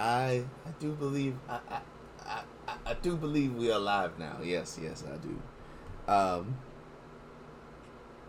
I 0.00 0.44
I 0.64 0.70
do 0.78 0.92
believe 0.92 1.36
I 1.48 1.60
I, 1.70 1.80
I, 2.66 2.74
I, 2.86 2.94
do 2.94 3.16
believe 3.16 3.54
we 3.54 3.70
are 3.70 3.78
live 3.78 4.18
now. 4.18 4.38
Yes, 4.42 4.78
yes, 4.82 5.04
I 5.06 5.16
do. 5.18 5.42
Um 6.10 6.56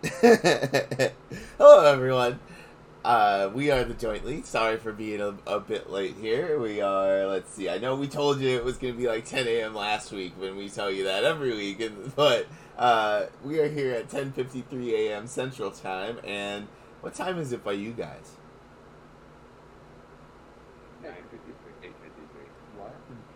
Hello 1.57 1.85
everyone. 1.85 2.39
Uh, 3.05 3.49
we 3.53 3.71
are 3.71 3.83
the 3.83 3.93
Jointly. 3.93 4.43
Sorry 4.43 4.77
for 4.77 4.91
being 4.91 5.21
a, 5.21 5.35
a 5.47 5.59
bit 5.59 5.89
late 5.89 6.15
here. 6.17 6.59
We 6.59 6.81
are, 6.81 7.25
let's 7.25 7.51
see, 7.51 7.67
I 7.67 7.79
know 7.79 7.95
we 7.95 8.07
told 8.07 8.39
you 8.39 8.49
it 8.49 8.63
was 8.63 8.77
going 8.77 8.93
to 8.93 8.99
be 8.99 9.07
like 9.07 9.25
10 9.25 9.47
a.m. 9.47 9.73
last 9.73 10.11
week 10.11 10.33
when 10.37 10.55
we 10.55 10.69
tell 10.69 10.91
you 10.91 11.05
that 11.05 11.23
every 11.23 11.51
week, 11.51 11.79
and, 11.81 12.15
but 12.15 12.45
uh, 12.77 13.23
we 13.43 13.59
are 13.59 13.67
here 13.67 13.93
at 13.93 14.07
10.53 14.09 14.91
a.m. 14.91 15.25
Central 15.25 15.71
Time, 15.71 16.19
and 16.23 16.67
what 16.99 17.15
time 17.15 17.39
is 17.39 17.51
it 17.51 17.63
by 17.63 17.71
you 17.71 17.91
guys? 17.91 18.35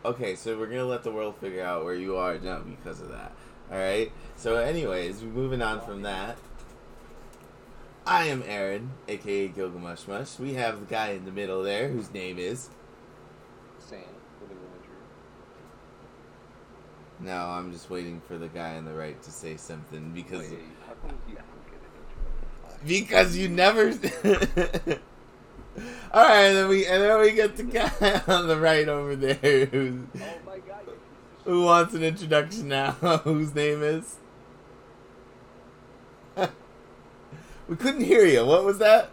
Okay, 0.06 0.36
so 0.36 0.56
we're 0.56 0.68
to 0.70 0.86
let 0.86 1.02
the 1.02 1.10
world 1.10 1.36
figure 1.38 1.64
out 1.64 1.84
where 1.84 1.96
you 1.96 2.16
are 2.16 2.38
now 2.38 2.60
because 2.60 3.02
of 3.02 3.10
that. 3.10 3.32
Alright? 3.72 4.12
So, 4.36 4.58
anyways, 4.58 5.24
moving 5.24 5.64
on 5.64 5.82
from 5.82 6.04
that. 6.04 6.38
I 8.06 8.26
am 8.26 8.44
Aaron, 8.46 8.92
aka 9.08 9.48
Gilgamesh 9.48 10.08
Mush. 10.08 10.38
We 10.38 10.54
have 10.54 10.80
the 10.80 10.86
guy 10.86 11.14
in 11.14 11.26
the 11.26 11.32
middle 11.32 11.64
there, 11.64 11.90
whose 11.90 12.14
name 12.14 12.38
is. 12.38 12.70
Sam, 13.80 13.98
living 14.42 14.58
in 14.58 14.80
the 14.80 14.86
dream. 14.86 15.00
No, 17.22 17.38
I'm 17.38 17.72
just 17.72 17.90
waiting 17.90 18.22
for 18.28 18.38
the 18.38 18.48
guy 18.48 18.78
on 18.78 18.86
the 18.86 18.94
right 18.94 19.20
to 19.24 19.32
say 19.32 19.58
something 19.58 20.12
because 20.12 20.52
Wait, 20.52 20.60
how 20.86 20.94
come 20.94 21.18
you 21.28 21.34
don't 21.34 21.66
get 21.66 22.76
it? 22.76 22.88
because 22.88 23.36
you 23.36 23.50
never. 23.50 23.92
All 26.14 26.24
right, 26.24 26.46
and 26.46 26.58
then 26.58 26.70
we 26.70 26.86
and 26.86 27.04
then 27.04 27.20
we 27.20 27.32
get 27.32 27.58
the 27.58 27.64
guy 28.00 28.22
on 28.28 28.48
the 28.48 28.58
right 28.58 28.88
over 28.88 29.16
there 29.16 29.66
who 29.66 30.08
Oh 30.16 30.28
my 30.46 30.60
god, 30.60 30.88
who 31.44 31.64
wants 31.64 31.94
an 31.94 32.04
introduction 32.04 32.70
now. 32.70 32.92
whose 33.24 33.54
name 33.54 33.84
is? 33.84 34.16
we 37.68 37.76
couldn't 37.76 38.04
hear 38.04 38.26
you. 38.26 38.46
What 38.46 38.64
was 38.64 38.78
that? 38.80 39.10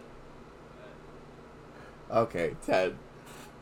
Okay, 2.09 2.55
Ted. 2.65 2.95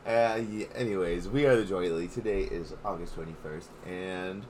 Uh, 0.05 0.41
yeah, 0.49 0.65
anyways, 0.75 1.29
we 1.29 1.45
are 1.45 1.55
the 1.55 1.65
Joy 1.65 1.87
Joyly. 1.87 2.11
Today 2.11 2.41
is 2.41 2.73
August 2.83 3.15
21st, 3.15 3.67
and 3.87 4.43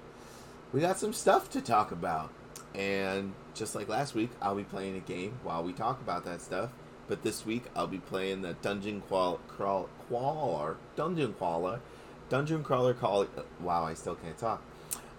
we 0.73 0.79
got 0.79 0.97
some 0.97 1.13
stuff 1.13 1.49
to 1.51 1.61
talk 1.61 1.91
about. 1.91 2.31
And 2.73 3.33
just 3.53 3.75
like 3.75 3.87
last 3.89 4.15
week, 4.15 4.31
I'll 4.41 4.55
be 4.55 4.63
playing 4.63 4.95
a 4.95 5.01
game 5.01 5.39
while 5.43 5.63
we 5.63 5.73
talk 5.73 6.01
about 6.01 6.23
that 6.25 6.41
stuff. 6.41 6.71
But 7.11 7.23
this 7.23 7.45
week, 7.45 7.65
I'll 7.75 7.87
be 7.87 7.97
playing 7.97 8.41
the 8.41 8.53
Dungeon 8.53 9.01
Qual 9.01 9.41
Crawl 9.49 9.89
Crawler 10.07 10.77
Dungeon 10.95 11.33
Crawler 11.33 11.81
Dungeon 12.29 12.63
Crawler 12.63 12.93
Call. 12.93 13.27
Wow, 13.59 13.83
I 13.83 13.95
still 13.95 14.15
can't 14.15 14.37
talk. 14.37 14.63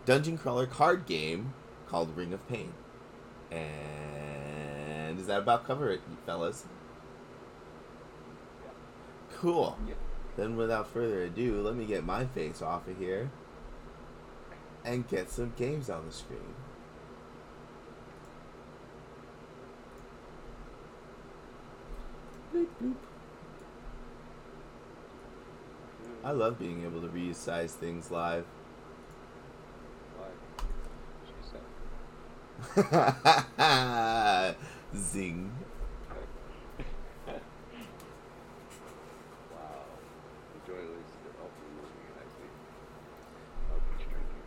Dungeon 0.07 0.39
Crawler 0.39 0.65
card 0.65 1.05
game 1.05 1.53
called 1.87 2.17
Ring 2.17 2.33
of 2.33 2.49
Pain. 2.49 2.73
And 3.51 5.19
does 5.19 5.27
that 5.27 5.41
about 5.41 5.67
cover 5.67 5.91
it, 5.91 6.01
fellas? 6.25 6.65
Cool. 9.35 9.77
Yep. 9.87 9.97
Then, 10.39 10.57
without 10.57 10.87
further 10.89 11.25
ado, 11.25 11.61
let 11.61 11.77
me 11.77 11.85
get 11.85 12.07
my 12.07 12.25
face 12.25 12.63
off 12.63 12.89
of 12.89 12.97
here 12.97 13.31
and 14.83 15.07
get 15.07 15.29
some 15.29 15.53
games 15.59 15.91
on 15.91 16.07
the 16.07 16.13
screen. 16.13 16.55
Bloop. 22.83 22.97
I 26.25 26.31
love 26.31 26.59
being 26.59 26.85
able 26.85 27.01
to 27.01 27.09
resize 27.09 27.71
things 27.71 28.11
live. 28.11 28.45
Said. 31.51 31.61
Zing. 34.97 35.53
Wow. 39.53 39.85
The 40.55 40.61
joyless. 40.73 41.11
Oh, 41.41 41.51
we're 41.59 41.69
moving 41.77 42.05
it, 42.09 42.17
I 42.17 42.27
see. 42.33 42.49
Oh, 43.71 43.81
he's 43.97 44.07
drinking. 44.07 44.43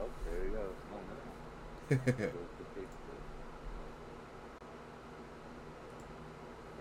Oh, 0.00 0.08
there 0.24 0.44
you 0.44 0.50
go. 0.50 0.66
Oh, 0.92 1.00
no. 1.08 1.96
Goes 1.96 2.50
the 2.58 2.64
Facebook. 2.76 3.22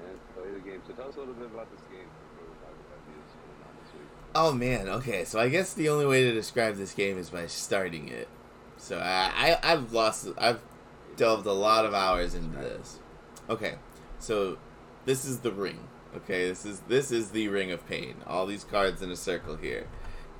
And 0.06 0.20
play 0.36 0.52
the 0.54 0.60
game. 0.60 0.82
So 0.88 0.94
tell 0.94 0.99
us 1.10 1.16
a 1.16 1.20
little 1.20 1.34
bit 1.34 1.50
about 1.52 1.72
this 1.72 1.82
game 1.90 2.06
before 2.30 2.48
we 2.48 2.56
talk 2.60 2.70
about 2.70 3.08
news 3.10 3.32
going 3.34 3.62
on 3.66 3.84
this 3.84 3.94
week. 3.94 4.10
Oh 4.36 4.54
man, 4.54 4.88
okay. 4.88 5.26
So 5.26 5.40
I 5.40 5.50
guess 5.50 5.74
the 5.74 5.90
only 5.90 6.06
way 6.06 6.24
to 6.24 6.32
describe 6.32 6.76
this 6.76 6.94
game 6.94 7.18
is 7.18 7.32
by 7.32 7.48
starting 7.48 8.10
it. 8.10 8.28
So 8.78 9.00
I, 9.00 9.32
I 9.36 9.74
I've 9.74 9.92
lost 9.92 10.28
I've 10.38 10.62
delved 11.18 11.48
a 11.48 11.54
lot 11.54 11.86
of 11.86 11.94
hours 11.94 12.36
into 12.36 12.58
this. 12.58 13.00
Okay, 13.50 13.76
so 14.20 14.58
this 15.06 15.26
is 15.26 15.40
the 15.40 15.52
ring. 15.52 15.88
Okay, 16.16 16.48
this 16.48 16.66
is 16.66 16.82
this 16.82 17.12
is 17.12 17.32
the 17.32 17.48
ring 17.48 17.72
of 17.72 17.86
pain. 17.88 18.16
All 18.28 18.46
these 18.46 18.64
cards 18.64 19.02
in 19.02 19.10
a 19.10 19.16
circle 19.16 19.58
here. 19.58 19.88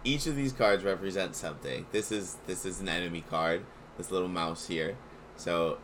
Each 0.04 0.28
of 0.28 0.36
these 0.36 0.54
cards 0.54 0.84
represent 0.84 1.36
something. 1.36 1.88
This 1.92 2.12
is 2.12 2.38
this 2.46 2.64
is 2.64 2.80
an 2.80 2.88
enemy 2.88 3.24
card. 3.28 3.66
This 3.98 4.12
little 4.12 4.30
mouse 4.30 4.68
here. 4.68 4.98
So 5.36 5.80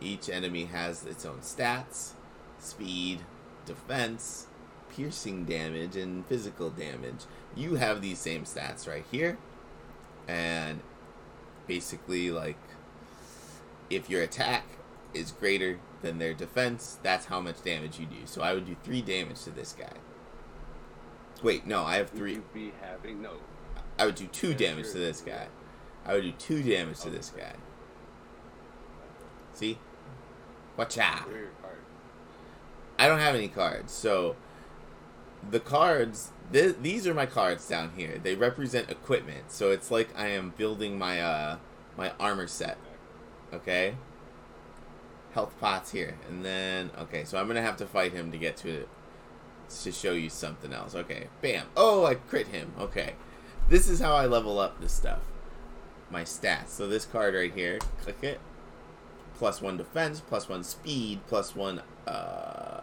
each 0.00 0.28
enemy 0.28 0.66
has 0.66 1.06
its 1.06 1.24
own 1.24 1.38
stats, 1.38 2.12
speed, 2.58 3.22
defense, 3.66 4.46
piercing 4.94 5.44
damage, 5.44 5.96
and 5.96 6.26
physical 6.26 6.70
damage. 6.70 7.24
You 7.54 7.74
have 7.74 8.00
these 8.00 8.18
same 8.18 8.44
stats 8.44 8.88
right 8.88 9.04
here. 9.10 9.36
And 10.26 10.80
basically 11.66 12.30
like 12.30 12.58
if 13.90 14.08
your 14.10 14.22
attack 14.22 14.64
is 15.14 15.32
greater 15.32 15.78
than 16.02 16.18
their 16.18 16.34
defense, 16.34 16.98
that's 17.02 17.26
how 17.26 17.40
much 17.40 17.62
damage 17.62 17.98
you 17.98 18.06
do. 18.06 18.26
So 18.26 18.42
I 18.42 18.52
would 18.52 18.66
do 18.66 18.76
three 18.82 19.02
damage 19.02 19.42
to 19.44 19.50
this 19.50 19.72
guy. 19.72 19.92
Wait, 21.42 21.66
no, 21.66 21.84
I 21.84 21.96
have 21.96 22.10
three. 22.10 22.40
be 22.54 22.72
having 22.80 23.22
no? 23.22 23.34
I 23.98 24.06
would 24.06 24.14
do 24.14 24.26
two 24.26 24.54
damage 24.54 24.90
to 24.92 24.98
this 24.98 25.20
guy. 25.20 25.48
I 26.04 26.14
would 26.14 26.22
do 26.22 26.32
two 26.32 26.62
damage 26.62 27.00
to 27.00 27.10
this 27.10 27.30
guy. 27.30 27.54
See? 29.52 29.78
Watch 30.76 30.98
out. 30.98 31.26
Where 31.26 31.36
are 31.36 31.40
your 31.40 31.48
cards? 31.62 31.76
I 32.98 33.08
don't 33.08 33.18
have 33.18 33.34
any 33.34 33.48
cards, 33.48 33.92
so 33.92 34.36
the 35.50 35.60
cards. 35.60 36.32
Th- 36.52 36.76
these 36.80 37.06
are 37.06 37.14
my 37.14 37.26
cards 37.26 37.66
down 37.68 37.92
here. 37.96 38.20
They 38.22 38.34
represent 38.34 38.90
equipment, 38.90 39.50
so 39.50 39.70
it's 39.70 39.90
like 39.90 40.08
I 40.16 40.28
am 40.28 40.54
building 40.56 40.98
my 40.98 41.20
uh 41.20 41.58
my 41.96 42.12
armor 42.18 42.46
set. 42.46 42.78
Okay. 43.52 43.96
Health 45.32 45.54
pots 45.60 45.90
here, 45.90 46.16
and 46.28 46.44
then 46.44 46.90
okay, 46.98 47.24
so 47.24 47.38
I'm 47.38 47.46
gonna 47.46 47.62
have 47.62 47.76
to 47.78 47.86
fight 47.86 48.12
him 48.12 48.32
to 48.32 48.38
get 48.38 48.56
to 48.58 48.70
it 48.70 48.88
to 49.82 49.92
show 49.92 50.12
you 50.12 50.30
something 50.30 50.72
else. 50.72 50.94
Okay, 50.94 51.26
bam. 51.42 51.66
Oh, 51.76 52.06
I 52.06 52.14
crit 52.14 52.48
him. 52.48 52.72
Okay, 52.78 53.14
this 53.68 53.88
is 53.88 54.00
how 54.00 54.14
I 54.14 54.26
level 54.26 54.58
up 54.58 54.80
this 54.80 54.92
stuff. 54.92 55.20
My 56.10 56.22
stats. 56.22 56.68
So 56.68 56.86
this 56.86 57.04
card 57.04 57.34
right 57.34 57.52
here, 57.52 57.78
click 58.00 58.22
it. 58.22 58.40
Plus 59.34 59.60
one 59.60 59.76
defense, 59.76 60.20
plus 60.20 60.48
one 60.48 60.64
speed, 60.64 61.20
plus 61.26 61.54
one 61.54 61.82
uh 62.06 62.80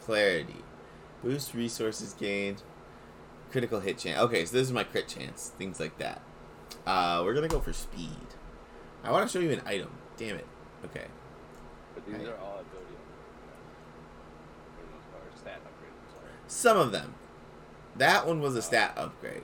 clarity. 0.00 0.56
Boost 1.22 1.54
resources 1.54 2.14
gained. 2.14 2.62
Critical 3.50 3.80
hit 3.80 3.98
chance. 3.98 4.20
Okay, 4.20 4.44
so 4.44 4.56
this 4.56 4.66
is 4.66 4.72
my 4.72 4.84
crit 4.84 5.08
chance. 5.08 5.52
Things 5.58 5.80
like 5.80 5.98
that. 5.98 6.22
Uh, 6.86 7.22
we're 7.24 7.34
gonna 7.34 7.48
go 7.48 7.60
for 7.60 7.72
speed. 7.72 8.34
I 9.02 9.10
want 9.10 9.28
to 9.28 9.32
show 9.32 9.42
you 9.42 9.50
an 9.52 9.62
item. 9.66 9.90
Damn 10.16 10.36
it. 10.36 10.46
Okay. 10.84 11.06
But 11.94 12.06
these 12.06 12.28
are 12.28 12.36
all 12.36 12.60
ability 12.60 12.94
upgrades. 12.94 14.76
For 14.76 14.82
the 14.86 14.92
most 14.94 15.10
part, 15.10 15.24
or 15.24 15.36
stat 15.38 15.60
upgrades. 15.64 16.50
Some 16.50 16.76
of 16.78 16.92
them. 16.92 17.14
That 17.96 18.26
one 18.26 18.40
was 18.40 18.56
a 18.56 18.62
stat 18.62 18.94
upgrade. 18.96 19.42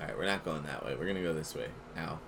Alright, 0.00 0.16
we're 0.16 0.26
not 0.26 0.44
going 0.44 0.62
that 0.64 0.84
way. 0.84 0.94
We're 0.94 1.06
gonna 1.06 1.22
go 1.22 1.32
this 1.32 1.54
way. 1.54 1.68
Ow. 1.96 2.18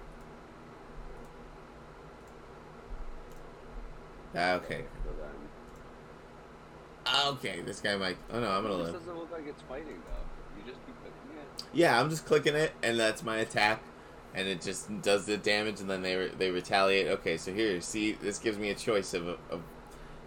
Ah, 4.34 4.52
okay. 4.54 4.84
Ah, 7.06 7.30
okay, 7.30 7.60
this 7.62 7.80
guy 7.80 7.96
might. 7.96 8.16
Oh 8.32 8.40
no, 8.40 8.48
I'm 8.50 8.62
gonna 8.62 8.76
This 8.76 8.92
live. 8.92 9.00
doesn't 9.00 9.18
look 9.18 9.32
like 9.32 9.46
it's 9.46 9.62
fighting 9.62 10.00
though. 10.06 10.58
You 10.58 10.70
just 10.70 10.84
keep 10.86 10.94
clicking 11.00 11.38
it. 11.38 11.64
Yeah, 11.72 12.00
I'm 12.00 12.10
just 12.10 12.26
clicking 12.26 12.54
it, 12.54 12.72
and 12.82 12.98
that's 13.00 13.22
my 13.22 13.38
attack, 13.38 13.82
and 14.34 14.46
it 14.46 14.60
just 14.60 15.02
does 15.02 15.26
the 15.26 15.36
damage, 15.36 15.80
and 15.80 15.90
then 15.90 16.02
they 16.02 16.14
re- 16.16 16.32
they 16.36 16.50
retaliate. 16.50 17.08
Okay, 17.08 17.36
so 17.36 17.52
here, 17.52 17.80
see, 17.80 18.12
this 18.12 18.38
gives 18.38 18.58
me 18.58 18.70
a 18.70 18.74
choice 18.74 19.14
of, 19.14 19.26
of 19.28 19.62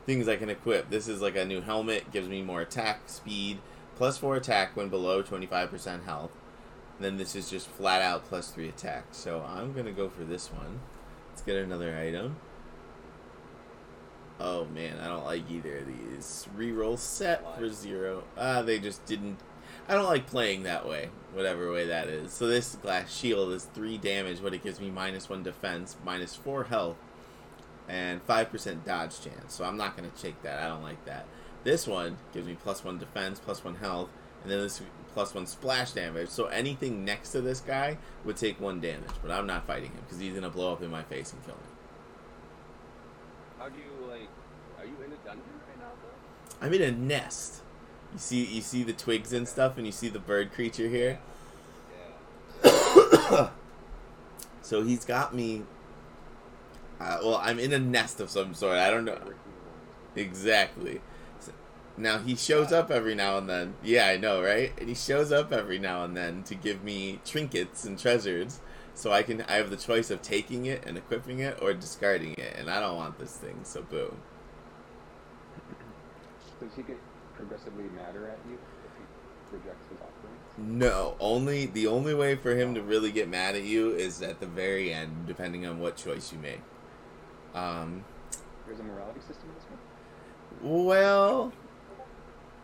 things 0.06 0.28
I 0.28 0.36
can 0.36 0.50
equip. 0.50 0.90
This 0.90 1.08
is 1.08 1.22
like 1.22 1.36
a 1.38 1.46
new 1.46 1.62
helmet, 1.62 2.12
gives 2.12 2.28
me 2.28 2.42
more 2.42 2.62
attack, 2.62 3.02
speed, 3.08 3.60
plus 3.96 4.18
four 4.18 4.36
attack 4.36 4.76
when 4.76 4.90
below 4.90 5.24
25% 5.24 6.04
health. 6.04 6.32
And 6.98 7.06
then 7.06 7.18
this 7.18 7.36
is 7.36 7.50
just 7.50 7.68
flat 7.68 8.02
out 8.02 8.26
plus 8.26 8.50
three 8.52 8.68
attack. 8.68 9.06
So 9.12 9.42
I'm 9.48 9.74
gonna 9.74 9.92
go 9.92 10.10
for 10.10 10.24
this 10.24 10.52
one. 10.52 10.80
Let's 11.30 11.42
get 11.44 11.56
another 11.56 11.98
item. 11.98 12.36
Oh 14.40 14.66
man, 14.66 15.00
I 15.00 15.08
don't 15.08 15.26
like 15.26 15.50
either 15.50 15.78
of 15.78 15.88
these. 15.88 16.48
Reroll 16.58 16.98
set 16.98 17.44
for 17.58 17.70
zero. 17.70 18.24
Ah, 18.38 18.62
they 18.62 18.80
just 18.80 19.06
didn't. 19.06 19.38
I 19.88 19.94
don't 19.94 20.06
like 20.06 20.28
playing 20.28 20.64
that 20.64 20.88
way, 20.88 21.10
whatever 21.34 21.72
way 21.72 21.88
that 21.88 22.08
is. 22.08 22.32
So 22.34 22.48
this 22.48 22.76
glass 22.76 23.14
shield 23.14 23.52
is 23.54 23.66
three 23.66 23.98
damage, 23.98 24.42
but 24.42 24.54
it 24.54 24.64
gives 24.64 24.80
me 24.80 24.90
minus 24.90 25.30
one 25.30 25.44
defense, 25.44 25.98
minus 26.04 26.36
four 26.36 26.66
health, 26.66 26.98
and 27.88 28.22
five 28.24 28.50
percent 28.50 28.86
dodge 28.86 29.22
chance. 29.22 29.54
So 29.54 29.66
I'm 29.66 29.78
not 29.78 29.96
gonna 29.96 30.10
take 30.20 30.42
that. 30.44 30.64
I 30.64 30.68
don't 30.68 30.84
like 30.84 31.04
that. 31.06 31.26
This 31.64 31.88
one 31.88 32.18
gives 32.34 32.48
me 32.48 32.58
plus 32.62 32.84
one 32.84 32.98
defense, 32.98 33.40
plus 33.40 33.64
one 33.64 33.76
health, 33.76 34.10
and 34.42 34.52
then 34.52 34.60
this 34.60 34.82
plus 35.14 35.34
one 35.34 35.46
splash 35.46 35.92
damage. 35.92 36.30
So 36.30 36.48
anything 36.48 37.06
next 37.06 37.30
to 37.32 37.42
this 37.42 37.62
guy 37.62 37.98
would 38.26 38.36
take 38.36 38.60
one 38.60 38.82
damage, 38.82 39.12
but 39.22 39.32
I'm 39.32 39.48
not 39.48 39.68
fighting 39.68 39.92
him 39.92 40.02
because 40.02 40.20
he's 40.20 40.34
gonna 40.34 40.50
blow 40.50 40.74
up 40.74 40.82
in 40.82 40.90
my 40.90 41.04
face 41.04 41.32
and 41.32 41.44
kill 41.46 41.56
me. 41.56 41.62
How 43.60 43.70
do 43.70 43.78
you 43.78 44.08
like? 44.10 44.28
Are 44.78 44.86
you 44.86 44.96
in 45.06 45.12
a 45.14 45.16
dungeon 45.26 45.44
right 45.70 45.80
now, 45.80 45.92
though? 46.02 46.53
I'm 46.64 46.74
in 46.74 46.82
a 46.82 46.92
nest. 46.92 47.62
You 48.14 48.20
see, 48.20 48.46
you 48.46 48.62
see 48.62 48.84
the 48.84 48.94
twigs 48.94 49.34
and 49.34 49.46
stuff, 49.46 49.78
and 49.78 49.86
you 49.86 49.92
see 49.92 50.08
the 50.08 50.18
bird 50.20 50.54
creature 50.54 50.88
here. 50.88 51.20
Yeah. 52.64 53.50
So 54.62 54.82
he's 54.82 55.04
got 55.04 55.36
me. 55.36 55.64
Uh, 56.98 57.18
well, 57.22 57.36
I'm 57.44 57.60
in 57.60 57.74
a 57.74 57.80
nest 57.80 58.22
of 58.22 58.30
some 58.30 58.54
sort. 58.54 58.78
I 58.78 58.90
don't 58.90 59.04
know 59.04 59.20
exactly. 60.16 61.02
So- 61.42 61.52
now 61.98 62.20
he 62.20 62.38
shows 62.38 62.72
up 62.72 62.90
every 62.90 63.14
now 63.14 63.38
and 63.38 63.50
then. 63.50 63.76
Yeah, 63.84 64.08
I 64.08 64.16
know, 64.16 64.42
right? 64.42 64.72
And 64.80 64.88
he 64.88 64.96
shows 64.96 65.34
up 65.34 65.52
every 65.52 65.80
now 65.80 66.06
and 66.06 66.16
then 66.16 66.44
to 66.44 66.56
give 66.56 66.82
me 66.82 67.20
trinkets 67.26 67.84
and 67.84 68.00
treasures, 68.00 68.62
so 68.96 69.12
I 69.12 69.22
can. 69.22 69.42
I 69.42 69.56
have 69.56 69.70
the 69.70 69.76
choice 69.76 70.10
of 70.10 70.22
taking 70.22 70.66
it 70.66 70.86
and 70.88 70.98
equipping 70.98 71.40
it 71.40 71.60
or 71.62 71.74
discarding 71.74 72.36
it, 72.36 72.56
and 72.58 72.70
I 72.70 72.80
don't 72.80 72.96
want 72.96 73.20
this 73.20 73.36
thing. 73.36 73.60
So 73.64 73.82
boom. 73.82 74.18
Does 76.64 76.76
he 76.76 76.84
get 76.84 76.98
progressively 77.36 77.84
madder 77.96 78.30
at 78.30 78.40
you 78.48 78.54
if 78.54 78.92
he 78.98 79.58
rejects 79.58 79.90
his 79.90 79.98
offerings? 80.00 80.40
No, 80.58 81.16
only 81.20 81.66
the 81.66 81.88
only 81.88 82.14
way 82.14 82.36
for 82.36 82.56
him 82.56 82.74
to 82.76 82.82
really 82.82 83.12
get 83.12 83.28
mad 83.28 83.56
at 83.56 83.64
you 83.64 83.92
is 83.92 84.22
at 84.22 84.40
the 84.40 84.46
very 84.48 84.94
end, 84.94 85.26
depending 85.28 85.66
on 85.66 85.80
what 85.80 85.98
choice 85.98 86.32
you 86.32 86.40
make. 86.40 86.62
Um, 87.54 88.06
There's 88.66 88.80
a 88.80 88.84
morality 88.84 89.20
system 89.20 89.50
in 89.50 89.56
this 89.56 89.66
one? 90.62 90.86
well, 90.86 91.52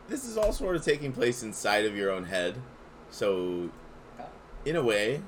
this 0.08 0.24
is 0.24 0.38
all 0.38 0.54
sort 0.54 0.76
of 0.78 0.86
taking 0.86 1.12
place 1.12 1.44
inside 1.44 1.86
of 1.86 1.96
your 1.98 2.10
own 2.12 2.24
head, 2.26 2.56
so 3.10 3.70
Ah, 4.20 4.28
in 4.66 4.76
a 4.76 4.84
way, 4.84 5.22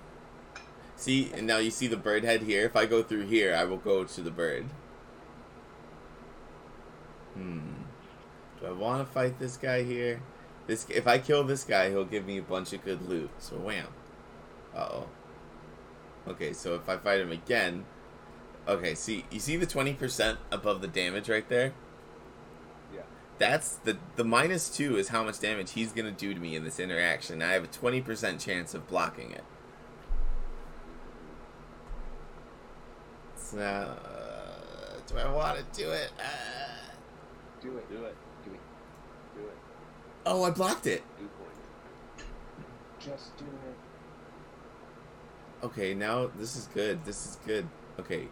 see, 0.96 1.32
and 1.34 1.46
now 1.46 1.58
you 1.58 1.72
see 1.72 1.88
the 1.88 1.98
bird 1.98 2.24
head 2.24 2.44
here. 2.44 2.64
If 2.64 2.76
I 2.76 2.86
go 2.86 3.04
through 3.04 3.26
here, 3.26 3.54
I 3.54 3.66
will 3.66 3.78
go 3.78 4.04
to 4.06 4.22
the 4.22 4.32
bird. 4.32 4.66
Hmm. 7.34 7.81
Do 8.62 8.68
I 8.68 8.72
want 8.72 9.06
to 9.06 9.12
fight 9.12 9.40
this 9.40 9.58
guy 9.58 9.84
here? 9.84 10.22
This 10.68 10.86
if 10.90 11.08
I 11.08 11.18
kill 11.18 11.44
this 11.44 11.64
guy, 11.64 11.90
he'll 11.90 12.06
give 12.06 12.26
me 12.26 12.38
a 12.38 12.44
bunch 12.44 12.72
of 12.74 12.86
good 12.86 13.10
loot. 13.10 13.32
So 13.40 13.56
wham. 13.56 13.88
Uh 14.76 14.88
oh. 14.92 15.08
Okay, 16.28 16.54
so 16.54 16.76
if 16.76 16.88
I 16.88 16.98
fight 16.98 17.20
him 17.20 17.32
again, 17.32 17.86
okay. 18.68 18.94
See, 18.94 19.26
you 19.32 19.40
see 19.40 19.58
the 19.58 19.66
twenty 19.66 19.94
percent 19.94 20.38
above 20.52 20.82
the 20.82 20.88
damage 20.88 21.28
right 21.28 21.48
there. 21.50 21.74
Yeah. 22.94 23.02
That's 23.40 23.78
the 23.78 23.98
the 24.16 24.24
minus 24.24 24.70
two 24.70 24.98
is 24.98 25.08
how 25.08 25.24
much 25.24 25.40
damage 25.40 25.72
he's 25.72 25.92
gonna 25.92 26.12
do 26.12 26.34
to 26.34 26.40
me 26.40 26.56
in 26.56 26.64
this 26.64 26.80
interaction. 26.80 27.42
I 27.42 27.54
have 27.54 27.64
a 27.64 27.68
twenty 27.68 28.02
percent 28.02 28.40
chance 28.40 28.76
of 28.76 28.88
blocking 28.88 29.32
it. 29.32 29.44
So, 33.36 33.60
uh, 33.60 35.00
do 35.08 35.18
I 35.18 35.30
want 35.34 35.58
to 35.58 35.66
do 35.78 35.90
it? 35.90 36.12
Uh, 36.20 36.94
do 37.62 37.76
it. 37.78 37.90
Do 37.90 38.06
it. 38.06 38.16
Do 40.26 40.30
it. 40.30 40.34
Do 40.34 40.40
it. 40.40 40.42
oh, 40.42 40.44
I 40.44 40.50
blocked 40.52 40.88
it. 40.88 41.04
Just 43.00 43.38
do 43.38 43.46
it. 43.46 43.78
Okay, 45.66 45.94
now 45.94 46.30
this 46.38 46.56
is 46.56 46.68
good. 46.74 47.06
This 47.06 47.26
is 47.26 47.38
good. 47.46 47.68
Okay, 48.00 48.28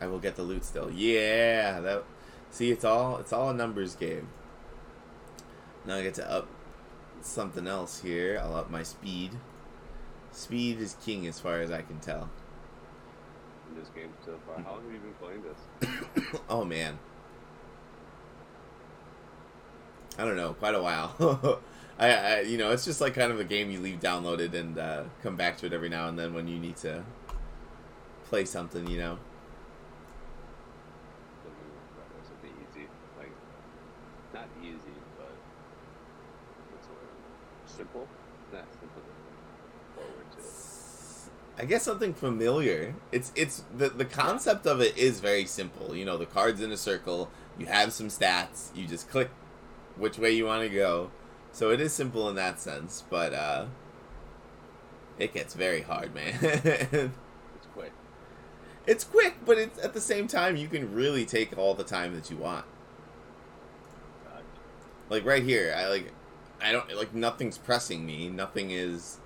I 0.00 0.06
will 0.06 0.18
get 0.18 0.36
the 0.36 0.42
loot 0.42 0.64
still. 0.64 0.90
Yeah, 0.90 1.80
that. 1.80 2.04
See, 2.50 2.70
it's 2.70 2.84
all 2.84 3.18
it's 3.18 3.32
all 3.32 3.50
a 3.50 3.54
numbers 3.54 3.96
game. 3.96 4.28
Now 5.86 5.96
I 5.96 6.02
get 6.02 6.14
to 6.14 6.30
up 6.30 6.48
something 7.20 7.66
else 7.66 8.00
here. 8.00 8.40
I'll 8.42 8.54
up 8.54 8.70
my 8.70 8.82
speed. 8.82 9.32
Speed 10.30 10.80
is 10.80 10.96
king 11.04 11.26
as 11.26 11.38
far 11.38 11.60
as 11.60 11.70
I 11.70 11.82
can 11.82 12.00
tell. 12.00 12.28
In 13.70 13.80
this 13.80 13.88
game 13.88 14.10
so 14.24 14.38
far, 14.46 14.62
how 14.62 14.72
long 14.72 14.84
have 14.84 14.92
you 14.92 15.00
been 15.00 15.14
playing 15.14 15.42
this? 15.42 16.40
oh 16.48 16.64
man. 16.64 16.98
I 20.18 20.24
don't 20.24 20.36
know, 20.36 20.54
quite 20.54 20.74
a 20.74 20.82
while. 20.82 21.60
I, 21.98 22.08
I, 22.08 22.40
you 22.40 22.58
know, 22.58 22.70
it's 22.72 22.84
just 22.84 23.00
like 23.00 23.14
kind 23.14 23.32
of 23.32 23.40
a 23.40 23.44
game 23.44 23.70
you 23.70 23.80
leave 23.80 24.00
downloaded 24.00 24.54
and 24.54 24.78
uh, 24.78 25.04
come 25.22 25.36
back 25.36 25.58
to 25.58 25.66
it 25.66 25.72
every 25.72 25.88
now 25.88 26.08
and 26.08 26.18
then 26.18 26.34
when 26.34 26.48
you 26.48 26.58
need 26.58 26.76
to 26.78 27.04
play 28.24 28.44
something, 28.44 28.88
you 28.88 28.98
know. 28.98 29.18
Easy, 32.42 32.86
like 33.18 33.30
not 34.32 34.48
easy, 34.60 34.76
but? 35.16 35.32
Simple. 37.66 38.06
Not 38.52 38.64
simple. 38.72 39.02
Forward 39.94 40.32
to. 40.32 41.62
I 41.62 41.64
guess 41.66 41.84
something 41.84 42.12
familiar. 42.12 42.94
It's 43.12 43.32
it's 43.36 43.64
the 43.76 43.88
the 43.88 44.04
concept 44.04 44.66
of 44.66 44.80
it 44.80 44.96
is 44.96 45.20
very 45.20 45.46
simple. 45.46 45.94
You 45.94 46.04
know, 46.04 46.16
the 46.16 46.26
cards 46.26 46.60
in 46.60 46.72
a 46.72 46.76
circle. 46.76 47.30
You 47.58 47.66
have 47.66 47.92
some 47.92 48.08
stats. 48.08 48.74
You 48.74 48.86
just 48.86 49.08
click 49.08 49.30
which 49.96 50.18
way 50.18 50.30
you 50.32 50.46
want 50.46 50.62
to 50.62 50.68
go. 50.74 51.10
So 51.52 51.70
it 51.70 51.80
is 51.80 51.92
simple 51.92 52.28
in 52.28 52.34
that 52.36 52.60
sense, 52.60 53.04
but 53.08 53.32
uh, 53.32 53.66
it 55.18 55.32
gets 55.32 55.54
very 55.54 55.82
hard, 55.82 56.14
man. 56.14 57.12
It's 57.56 57.66
quick. 57.72 57.92
it's 58.86 59.04
quick, 59.04 59.36
but 59.44 59.58
it's 59.58 59.78
at 59.82 59.94
the 59.94 60.00
same 60.00 60.26
time 60.28 60.56
you 60.56 60.68
can 60.68 60.92
really 60.94 61.24
take 61.24 61.56
all 61.56 61.74
the 61.74 61.84
time 61.84 62.14
that 62.14 62.30
you 62.30 62.36
want. 62.36 62.66
Uh, 64.26 64.40
Like 65.08 65.24
right 65.24 65.42
here, 65.42 65.74
I 65.76 65.88
like 65.88 66.12
I 66.62 66.72
don't 66.72 66.92
like 66.96 67.14
nothing's 67.14 67.58
pressing 67.58 68.04
me. 68.06 68.28
Nothing 68.28 68.70
is 68.70 69.18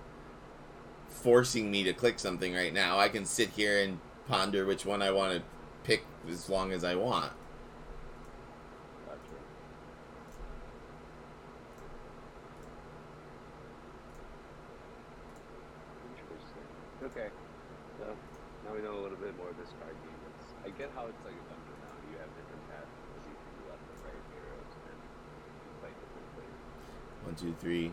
forcing 1.09 1.71
me 1.71 1.83
to 1.85 1.93
click 1.93 2.19
something 2.19 2.55
right 2.55 2.73
now. 2.73 2.99
I 2.99 3.09
can 3.09 3.25
sit 3.25 3.51
here 3.51 3.83
and 3.83 3.99
ponder 4.27 4.65
which 4.67 4.85
one 4.87 5.03
I 5.03 5.11
want 5.11 5.33
to 5.35 5.43
pick 5.85 6.05
as 6.29 6.49
long 6.49 6.73
as 6.73 6.85
I 6.85 6.95
want. 6.95 7.33
Gotcha. 9.07 9.19
Interesting. 16.17 16.69
Okay. 17.05 17.29
So 17.99 18.17
we 18.79 18.85
know 18.87 18.95
a 18.95 19.03
little 19.03 19.19
bit 19.19 19.37
more 19.37 19.51
of 19.51 19.57
this 19.59 19.75
card 19.83 19.95
game. 20.07 20.15
It's, 20.39 20.55
I 20.65 20.71
get 20.79 20.91
how 20.95 21.07
it's 21.07 21.19
like 21.25 21.35
a 21.35 21.45
dungeon 21.51 21.79
now. 21.83 21.95
You 22.07 22.19
have 22.23 22.31
different 22.39 22.63
paths 22.71 22.87
you 23.27 23.35
can 23.35 23.51
do 23.59 23.63
left 23.67 23.83
and 23.83 23.99
right 24.07 24.25
heroes 24.31 24.73
and 24.87 24.99
you 25.03 25.73
fight 25.83 25.97
different 25.99 26.29
players. 26.39 26.63
One, 27.27 27.35
two, 27.35 27.55
three. 27.59 27.91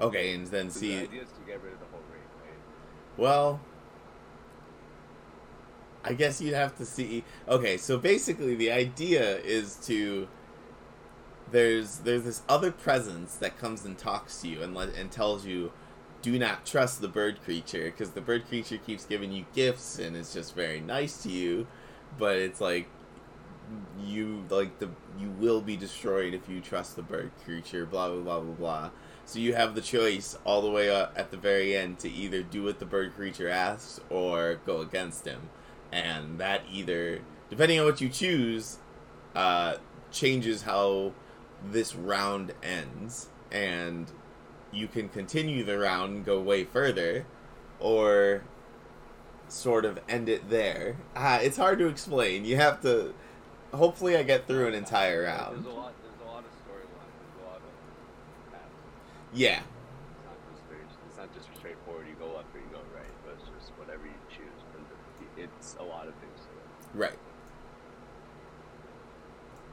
Okay, 0.00 0.34
and 0.34 0.46
then 0.48 0.68
So 0.70 0.80
see. 0.80 0.96
the 0.96 1.02
idea 1.02 1.22
is 1.22 1.28
to 1.28 1.40
get 1.46 1.62
rid 1.62 1.74
of 1.74 1.78
the 1.78 1.86
whole 1.92 2.02
raid, 2.10 2.26
right? 2.42 2.58
Well, 3.16 3.60
I 6.02 6.12
guess 6.14 6.40
you'd 6.40 6.54
have 6.54 6.76
to 6.78 6.84
see. 6.84 7.22
Okay, 7.48 7.76
so 7.76 7.96
basically, 7.98 8.56
the 8.56 8.72
idea 8.72 9.38
is 9.38 9.76
to 9.86 10.26
there's 11.52 11.98
there's 11.98 12.24
this 12.24 12.42
other 12.48 12.72
presence 12.72 13.36
that 13.36 13.58
comes 13.58 13.84
and 13.84 13.96
talks 13.96 14.42
to 14.42 14.48
you 14.48 14.60
and 14.62 14.74
let, 14.74 14.88
and 14.94 15.12
tells 15.12 15.46
you, 15.46 15.70
do 16.24 16.38
not 16.38 16.64
trust 16.64 17.02
the 17.02 17.08
bird 17.08 17.42
creature 17.44 17.84
because 17.84 18.12
the 18.12 18.20
bird 18.22 18.48
creature 18.48 18.78
keeps 18.78 19.04
giving 19.04 19.30
you 19.30 19.44
gifts 19.54 19.98
and 19.98 20.16
it's 20.16 20.32
just 20.32 20.54
very 20.54 20.80
nice 20.80 21.22
to 21.22 21.30
you, 21.30 21.66
but 22.18 22.36
it's 22.36 22.62
like 22.62 22.88
you 24.02 24.42
like 24.48 24.78
the 24.78 24.88
you 25.18 25.28
will 25.38 25.60
be 25.60 25.76
destroyed 25.76 26.32
if 26.32 26.48
you 26.48 26.62
trust 26.62 26.96
the 26.96 27.02
bird 27.02 27.30
creature. 27.44 27.84
Blah 27.84 28.08
blah 28.08 28.20
blah 28.20 28.40
blah 28.40 28.54
blah. 28.54 28.90
So 29.26 29.38
you 29.38 29.54
have 29.54 29.74
the 29.74 29.82
choice 29.82 30.38
all 30.44 30.62
the 30.62 30.70
way 30.70 30.88
up 30.88 31.12
at 31.14 31.30
the 31.30 31.36
very 31.36 31.76
end 31.76 31.98
to 31.98 32.10
either 32.10 32.42
do 32.42 32.62
what 32.62 32.78
the 32.78 32.86
bird 32.86 33.14
creature 33.14 33.50
asks 33.50 34.00
or 34.08 34.60
go 34.64 34.80
against 34.80 35.26
him. 35.26 35.50
And 35.92 36.38
that 36.38 36.62
either, 36.72 37.20
depending 37.50 37.80
on 37.80 37.84
what 37.84 38.00
you 38.00 38.08
choose, 38.08 38.78
uh, 39.34 39.76
changes 40.10 40.62
how 40.62 41.12
this 41.62 41.94
round 41.94 42.54
ends. 42.62 43.28
And 43.52 44.10
you 44.74 44.88
can 44.88 45.08
continue 45.08 45.64
the 45.64 45.78
round 45.78 46.16
and 46.16 46.24
go 46.24 46.40
way 46.40 46.64
further, 46.64 47.26
or 47.80 48.42
sort 49.48 49.84
of 49.84 50.00
end 50.08 50.28
it 50.28 50.50
there. 50.50 50.96
Ah, 51.14 51.38
it's 51.38 51.56
hard 51.56 51.78
to 51.78 51.86
explain. 51.86 52.44
You 52.44 52.56
have 52.56 52.80
to. 52.82 53.14
Hopefully, 53.72 54.16
I 54.16 54.22
get 54.22 54.46
through 54.46 54.68
an 54.68 54.74
entire 54.74 55.22
round. 55.24 55.64
There's 55.64 55.74
a 55.74 55.78
lot. 55.78 55.92
There's 56.02 56.20
a 56.22 56.30
lot 56.30 56.44
of 56.44 56.50
storylines. 56.62 57.14
There's 57.18 57.42
a 57.42 57.46
lot 57.48 57.56
of 57.56 58.52
paths. 58.52 58.64
Yeah, 59.32 59.60
It's 59.60 60.24
not 60.26 60.38
just 60.52 60.62
very, 60.68 60.82
it's 61.08 61.18
not 61.18 61.34
just 61.34 61.48
straightforward. 61.58 62.06
You 62.08 62.14
go 62.14 62.26
left 62.36 62.54
or 62.54 62.58
you 62.58 62.70
go 62.70 62.82
right, 62.94 63.14
but 63.24 63.34
it's 63.38 63.48
just 63.50 63.72
whatever 63.78 64.04
you 64.06 64.18
choose. 64.30 64.50
It's 65.36 65.76
a 65.80 65.82
lot 65.82 66.06
of 66.06 66.14
things 66.22 66.46
right. 66.94 67.18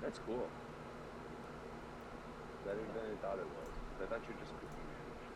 That's 0.01 0.19
cool. 0.25 0.49
Better 2.65 2.79
than 2.79 3.05
I 3.05 3.15
thought 3.21 3.37
it 3.37 3.45
was. 3.45 3.71
I 4.01 4.05
thought 4.09 4.21
you 4.27 4.33
were 4.33 4.41
just 4.41 4.53
cooking 4.57 4.85
managed. 4.89 5.29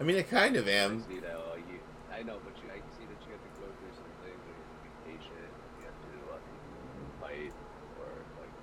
I 0.00 0.02
mean, 0.02 0.16
I 0.16 0.24
kind 0.24 0.56
of 0.56 0.64
am. 0.64 1.04
that. 1.20 1.36
Oh, 1.36 1.60
you, 1.60 1.76
I 2.08 2.24
know, 2.24 2.40
but 2.40 2.56
you, 2.64 2.72
I 2.72 2.80
see 2.96 3.04
that 3.04 3.20
you 3.20 3.36
have 3.36 3.44
to 3.44 3.52
go 3.60 3.68
through 3.68 3.92
some 3.92 4.08
things 4.24 4.40
where 4.48 4.56
you 4.56 4.64
have 4.64 4.72
to 4.72 4.80
be 4.80 4.92
patient. 5.12 5.52
You 5.76 5.84
have 5.84 6.00
to 6.00 6.12
like 6.32 6.48
fight 7.20 7.52
or 8.00 8.08
like 8.40 8.54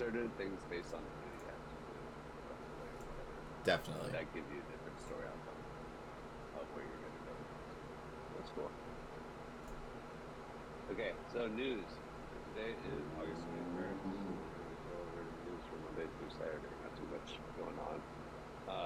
certain 0.00 0.32
things 0.40 0.64
based 0.72 0.96
on 0.96 1.04
who 1.04 1.28
you 1.28 1.44
have 1.52 1.60
to 1.60 1.76
do. 1.76 1.92
along 2.40 2.56
the 2.56 2.76
way 2.80 2.88
or 2.88 3.04
whatever. 3.04 3.36
Definitely. 3.68 4.08
That 4.16 4.32
gives 4.32 4.48
you 4.48 4.64
a 4.64 4.68
different 4.72 4.96
story 4.96 5.28
outcome 5.28 5.60
of 6.56 6.64
where 6.72 6.88
you're 6.88 7.02
gonna 7.04 7.24
go. 7.28 7.34
That's 8.40 8.52
cool. 8.56 8.72
Okay, 10.88 11.12
so 11.36 11.52
news. 11.52 11.84
Today 12.56 12.72
is 12.96 13.04
August 13.20 13.44
21st. 13.44 13.76
We're 13.76 13.92
gonna 13.92 14.80
go 14.88 14.96
over 15.04 15.20
the 15.20 15.36
news 15.52 15.62
from 15.68 15.84
Monday 15.84 16.08
through 16.16 16.32
Saturday. 16.32 16.72
Not 16.80 16.96
too 16.96 17.08
much 17.12 17.28
going 17.60 17.76
on. 17.76 18.00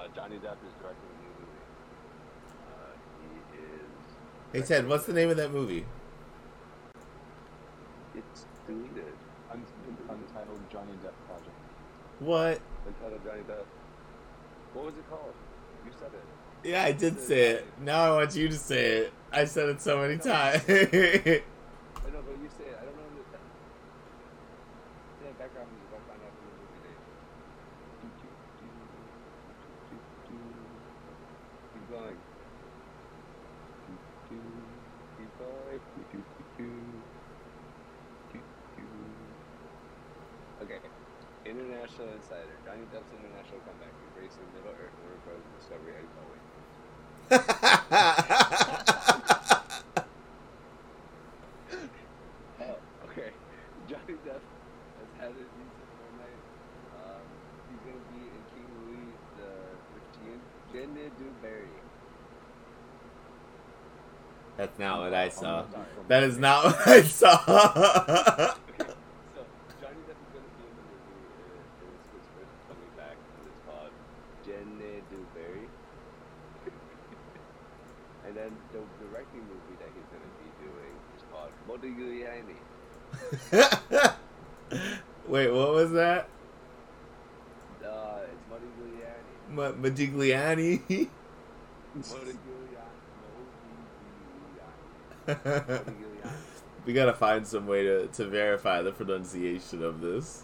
Uh, 0.03 0.07
Johnny 0.13 0.35
Depp 0.35 0.59
is 0.67 0.73
directing 0.81 1.07
a 1.07 1.17
new 1.23 1.31
movie. 1.39 1.63
Uh, 2.67 2.91
he 3.21 4.59
is. 4.59 4.67
Hey 4.67 4.75
Ted, 4.75 4.87
what's 4.89 5.05
the 5.05 5.13
name 5.13 5.29
of 5.29 5.37
that 5.37 5.53
movie? 5.53 5.85
It's 8.13 8.45
deleted. 8.67 9.13
Un- 9.51 9.63
Untitled 10.09 10.59
Johnny 10.69 10.91
Depp 11.03 11.13
Project. 11.25 11.55
What? 12.19 12.59
Untitled 12.85 13.23
Johnny 13.23 13.43
Depp. 13.43 13.63
What 14.73 14.85
was 14.87 14.95
it 14.95 15.09
called? 15.09 15.33
You 15.85 15.91
said 15.97 16.11
it. 16.13 16.67
Yeah, 16.67 16.83
I 16.83 16.91
did 16.91 17.19
say 17.21 17.41
it. 17.51 17.67
Now 17.79 18.03
I 18.03 18.15
want 18.17 18.35
you 18.35 18.49
to 18.49 18.57
say 18.57 18.97
it. 18.97 19.13
I 19.31 19.45
said 19.45 19.69
it 19.69 19.81
so 19.81 19.99
many 19.99 20.17
times. 20.17 20.63
I 20.67 20.73
know, 22.11 22.21
but 22.27 22.35
you 22.41 22.49
say 22.57 22.65
it. 22.67 22.75
I 22.75 22.83
don't 22.83 22.97
know. 22.97 23.07
The, 23.15 23.23
say 25.21 25.27
the 25.31 25.39
background 25.39 25.69
music. 25.71 25.95
I'll 25.95 26.03
find 26.11 26.19
out 26.19 26.33
from 26.35 26.47
the 26.51 26.55
movie 26.59 26.81
name. 26.83 26.99
Keep 31.73 31.91
going. 31.91 32.17
Keep 34.29 35.39
going. 35.39 35.83
Okay. 40.63 40.79
International 41.59 42.09
Insider. 42.17 42.55
Johnny 42.65 42.85
Depp's 42.93 43.11
international 43.13 43.59
comeback. 43.65 43.93
Embracing 44.09 44.47
Middle 44.57 44.73
Earth, 44.81 44.95
Warner 45.01 45.21
Bros. 45.25 45.45
Discovery. 45.57 45.93
I 45.93 46.03
oh, 46.17 46.27
wait. 46.31 46.41
Oh, 52.61 52.77
okay. 53.09 53.31
Johnny 53.89 54.15
Depp 54.25 54.41
has 54.99 55.09
had 55.19 55.31
a 55.31 55.33
decent 55.33 55.89
night. 56.17 56.41
Um, 56.95 57.25
he's 57.69 57.81
gonna 57.81 58.05
be 58.13 58.21
in 58.29 58.41
King 58.53 58.67
Louis 58.85 59.11
the 59.37 59.51
Fifteenth. 59.93 60.45
Jenna 60.71 61.05
Dewberry. 61.17 61.69
That's 64.57 64.77
not 64.79 64.99
what 64.99 65.13
I 65.13 65.29
saw. 65.29 65.65
That 66.07 66.23
is 66.23 66.37
not 66.37 66.65
what 66.65 66.87
I 66.87 67.01
saw. 67.03 68.53
Okay, 68.73 68.91
so 69.35 69.41
Johnny 69.81 70.01
Depp 70.07 70.17
is 70.21 70.29
gonna 70.33 70.53
be 70.57 70.65
in 70.69 70.75
the 70.77 70.85
movie. 70.93 71.25
It, 71.41 71.65
it's 71.89 72.09
his 72.13 72.25
first 72.37 72.53
coming 72.69 72.93
back, 72.97 73.17
and 73.17 73.43
it's 73.49 73.61
called 73.65 73.93
Jeanne 74.45 74.77
du 75.09 75.19
Barry. 75.33 75.65
and 78.27 78.33
then 78.37 78.51
the 78.71 78.79
directing 79.05 79.41
movie 79.49 79.77
that 79.81 79.89
he's 79.93 80.07
gonna 80.13 80.33
be 80.37 80.49
doing 80.61 80.93
is 81.17 81.23
called 81.31 81.53
Modigliani. 81.67 82.59
Wait, 85.27 85.49
what 85.51 85.71
was 85.73 85.91
that? 85.93 86.29
Uh, 87.83 88.19
it's 88.31 88.43
Modigliani. 88.51 89.33
Ma- 89.49 89.71
Modigliani? 89.71 90.81
Modigliani. 90.87 91.09
Modigliani. 91.97 92.53
we 96.85 96.93
gotta 96.93 97.13
find 97.13 97.47
some 97.47 97.65
way 97.67 97.83
to, 97.83 98.07
to 98.07 98.25
verify 98.25 98.81
the 98.81 98.91
pronunciation 98.91 99.83
of 99.83 100.01
this. 100.01 100.43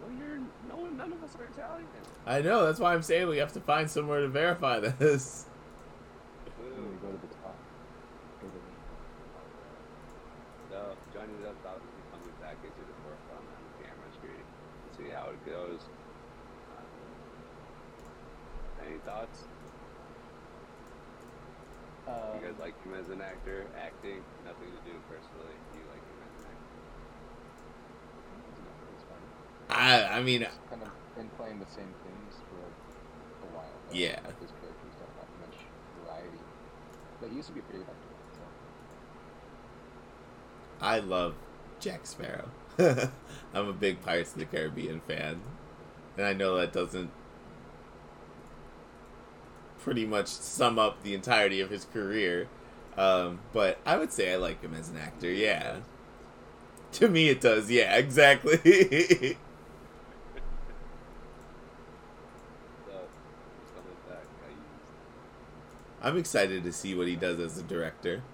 Well, 0.00 0.12
you're 0.16 0.38
no 0.68 0.76
one. 0.76 0.96
None 0.96 1.12
of 1.12 1.22
us 1.24 1.34
are 1.36 1.44
Italian. 1.44 1.86
I 2.24 2.40
know, 2.40 2.64
that's 2.66 2.78
why 2.78 2.94
I'm 2.94 3.02
saying 3.02 3.26
we 3.28 3.38
have 3.38 3.52
to 3.54 3.60
find 3.60 3.90
somewhere 3.90 4.20
to 4.20 4.28
verify 4.28 4.78
this. 4.78 5.46
When 6.56 6.88
we 6.88 6.96
go 7.02 7.08
to 7.10 7.18
the 7.18 7.34
top. 7.42 7.56
Go 8.40 8.46
to 8.46 8.54
So 10.70 10.96
Johnny 11.12 11.34
Depp's 11.42 11.66
obviously 11.66 12.02
coming 12.12 12.30
back 12.40 12.56
into 12.62 12.78
the 12.78 12.94
forefront 13.02 13.42
on 13.42 13.62
the 13.66 13.82
camera 13.82 14.10
screen. 14.14 14.46
See 14.96 15.10
how 15.10 15.30
it 15.30 15.44
goes. 15.44 15.80
Uh, 16.70 16.86
any 18.86 18.98
thoughts? 18.98 19.50
the, 22.06 22.10
uh, 22.12 22.31
You 22.31 22.31
guys 22.42 22.58
like 22.60 22.74
him 22.82 22.94
as 22.98 23.08
an 23.08 23.20
actor? 23.20 23.66
Acting, 23.78 24.18
nothing 24.44 24.68
to 24.74 24.80
do 24.90 24.98
personally. 25.08 25.54
You 25.74 25.80
like 25.90 26.02
him 26.02 26.18
as 26.26 26.34
an 26.42 26.50
actor? 26.50 26.82
I 29.70 30.18
I 30.18 30.22
mean, 30.22 30.40
He's 30.40 30.50
kind 30.68 30.82
of 30.82 30.90
been 31.16 31.28
playing 31.38 31.58
the 31.60 31.70
same 31.70 31.94
things 32.02 32.34
for 32.50 32.58
a 33.46 33.56
while. 33.56 33.70
but 33.86 33.96
Yeah. 33.96 34.18
His 34.40 34.50
characters 34.58 34.94
don't 34.98 35.14
have 35.22 35.30
much 35.40 35.56
variety. 36.04 36.42
But 37.20 37.30
he 37.30 37.36
used 37.36 37.48
to 37.48 37.54
be 37.54 37.60
a 37.60 37.62
pretty 37.62 37.84
good 37.84 37.90
actor. 37.90 38.08
So. 38.34 38.40
I 40.80 40.98
love 40.98 41.34
Jack 41.80 42.06
Sparrow. 42.06 42.50
I'm 43.54 43.68
a 43.68 43.72
big 43.72 44.02
Pirates 44.02 44.32
of 44.32 44.38
the 44.38 44.46
Caribbean 44.46 45.00
fan. 45.00 45.40
And 46.16 46.26
I 46.26 46.32
know 46.32 46.56
that 46.56 46.72
doesn't 46.72 47.10
pretty 49.82 50.06
much 50.06 50.28
sum 50.28 50.78
up 50.78 51.02
the 51.02 51.14
entirety 51.14 51.60
of 51.60 51.70
his 51.70 51.84
career. 51.84 52.48
Um, 52.96 53.40
but 53.52 53.78
I 53.84 53.96
would 53.96 54.12
say 54.12 54.32
I 54.32 54.36
like 54.36 54.62
him 54.62 54.74
as 54.74 54.88
an 54.88 54.96
actor, 54.96 55.30
yeah. 55.30 55.80
To 56.92 57.08
me, 57.08 57.28
it 57.30 57.40
does, 57.40 57.70
yeah, 57.70 57.96
exactly. 57.96 59.36
I'm 66.02 66.16
excited 66.18 66.64
to 66.64 66.72
see 66.72 66.94
what 66.96 67.06
he 67.06 67.14
does 67.14 67.38
as 67.38 67.56
a 67.58 67.62
director. 67.62 68.24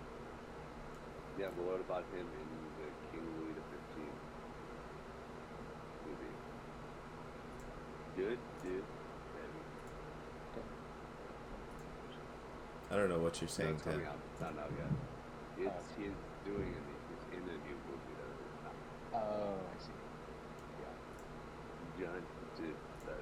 Yeah, 1.39 1.49
but 1.57 1.65
what 1.67 1.81
about 1.81 2.05
him 2.13 2.27
in 2.27 2.49
the 2.81 2.91
King 3.13 3.27
Louis 3.39 3.55
Fifteenth 3.71 4.21
movie? 6.07 6.37
Good, 8.17 8.39
dude. 8.63 8.85
Maybe. 9.35 9.61
I 12.91 12.97
don't 12.97 13.09
know 13.13 13.21
what 13.21 13.41
you're 13.41 13.53
saying, 13.53 13.77
it's 13.77 13.85
Ted. 13.85 14.01
coming 14.01 14.09
out. 14.09 14.17
It's 14.33 14.41
not 14.41 14.57
out 14.57 14.73
yet. 14.73 14.89
It's 15.61 15.89
he's 16.01 16.17
doing 16.49 16.73
it. 16.73 16.85
He's 17.13 17.25
in 17.37 17.45
a 17.45 17.57
new 17.69 17.77
movie 17.85 18.15
that 18.17 18.33
is 18.33 18.57
not. 18.65 18.75
Oh, 19.13 19.61
I 19.61 19.77
see. 19.77 19.93
Yeah. 20.81 20.97
John 22.01 22.23
did 22.57 22.77
that. 23.05 23.21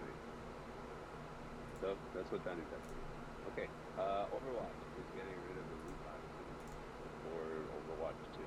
So 1.82 1.86
that's 2.14 2.30
what 2.30 2.40
Johnny 2.46 2.62
Depp 2.70 2.84
did. 2.86 3.02
Okay. 3.52 3.68
Uh, 3.98 4.30
Overwatch 4.30 4.78
is 5.02 5.08
getting 5.18 5.38
rid 5.50 5.56
of 5.58 5.66
the 5.66 5.76
loot 5.82 5.98
boxes 6.06 6.62
for 7.26 7.42
Overwatch 7.74 8.22
2. 8.38 8.44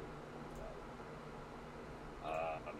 Um, 2.30 2.78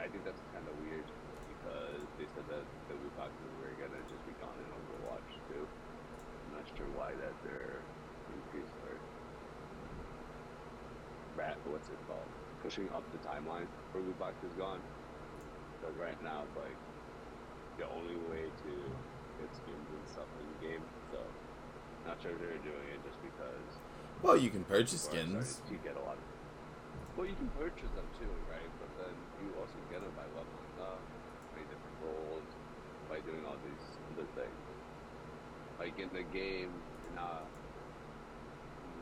I 0.00 0.06
think 0.08 0.24
that's 0.24 0.40
kind 0.54 0.64
of 0.66 0.74
weird 0.82 1.04
because 1.04 2.06
they 2.16 2.26
said 2.32 2.46
that 2.48 2.64
the 2.88 2.94
loot 2.96 3.14
boxes 3.18 3.50
were 3.60 3.74
gonna 3.76 4.00
just 4.08 4.22
be 4.24 4.32
gone 4.40 4.56
in 4.56 4.66
Overwatch 4.72 5.30
2. 5.52 5.60
I'm 5.60 6.52
not 6.56 6.66
sure 6.72 6.88
why 6.96 7.12
that 7.12 7.34
they're 7.44 7.82
increased 8.32 8.72
or 8.88 8.96
what's 11.70 11.88
it 11.88 12.00
called? 12.08 12.28
Pushing 12.62 12.88
up 12.90 13.04
the 13.12 13.20
timeline 13.22 13.68
for 13.92 14.00
loot 14.00 14.18
boxes 14.18 14.50
gone. 14.58 14.80
Because 15.78 15.94
right 15.96 16.18
now 16.24 16.42
it's 16.44 16.56
like 16.58 16.78
the 17.78 17.86
only 17.94 18.18
way 18.28 18.44
to 18.44 18.72
get 19.38 19.50
skins 19.54 19.88
and 19.88 20.04
stuff 20.10 20.28
in 20.42 20.46
the 20.52 20.58
game. 20.66 20.84
So 21.14 21.20
not 22.04 22.18
sure 22.20 22.34
they're 22.36 22.60
doing 22.64 22.86
it 22.90 23.00
just 23.06 23.20
because 23.22 23.68
Well, 24.20 24.36
you 24.36 24.50
can 24.50 24.64
purchase 24.64 25.06
skins. 25.06 25.62
You 25.70 25.78
get 25.84 25.94
a 25.94 26.02
lot. 26.02 26.18
Of, 26.18 26.24
well, 27.14 27.26
you 27.26 27.38
can 27.38 27.50
purchase 27.54 27.90
them 27.94 28.08
too, 28.18 28.32
right? 28.50 28.70
But 28.82 28.90
then 28.98 29.14
you 29.44 29.54
also 29.60 29.78
get 29.92 30.02
them 30.02 30.12
by 30.18 30.26
leveling 30.34 30.76
up, 30.82 31.02
by 31.54 31.62
different 31.68 31.98
roles, 32.02 32.48
by 33.06 33.22
doing 33.22 33.42
all 33.46 33.58
these 33.62 33.84
other 34.14 34.28
things. 34.34 34.60
Like 35.78 35.94
in 36.02 36.10
the 36.10 36.26
game, 36.34 36.74
in 36.74 37.14
uh, 37.14 37.46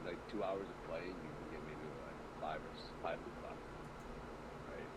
like 0.05 0.21
two 0.31 0.45
hours 0.45 0.69
of 0.69 0.79
playing, 0.87 1.11
you 1.11 1.33
can 1.33 1.47
get 1.57 1.62
maybe 1.65 1.87
like 2.05 2.21
five 2.47 2.62
or 2.62 2.75
five 3.03 3.19
boxes, 3.43 3.75
right? 4.71 4.91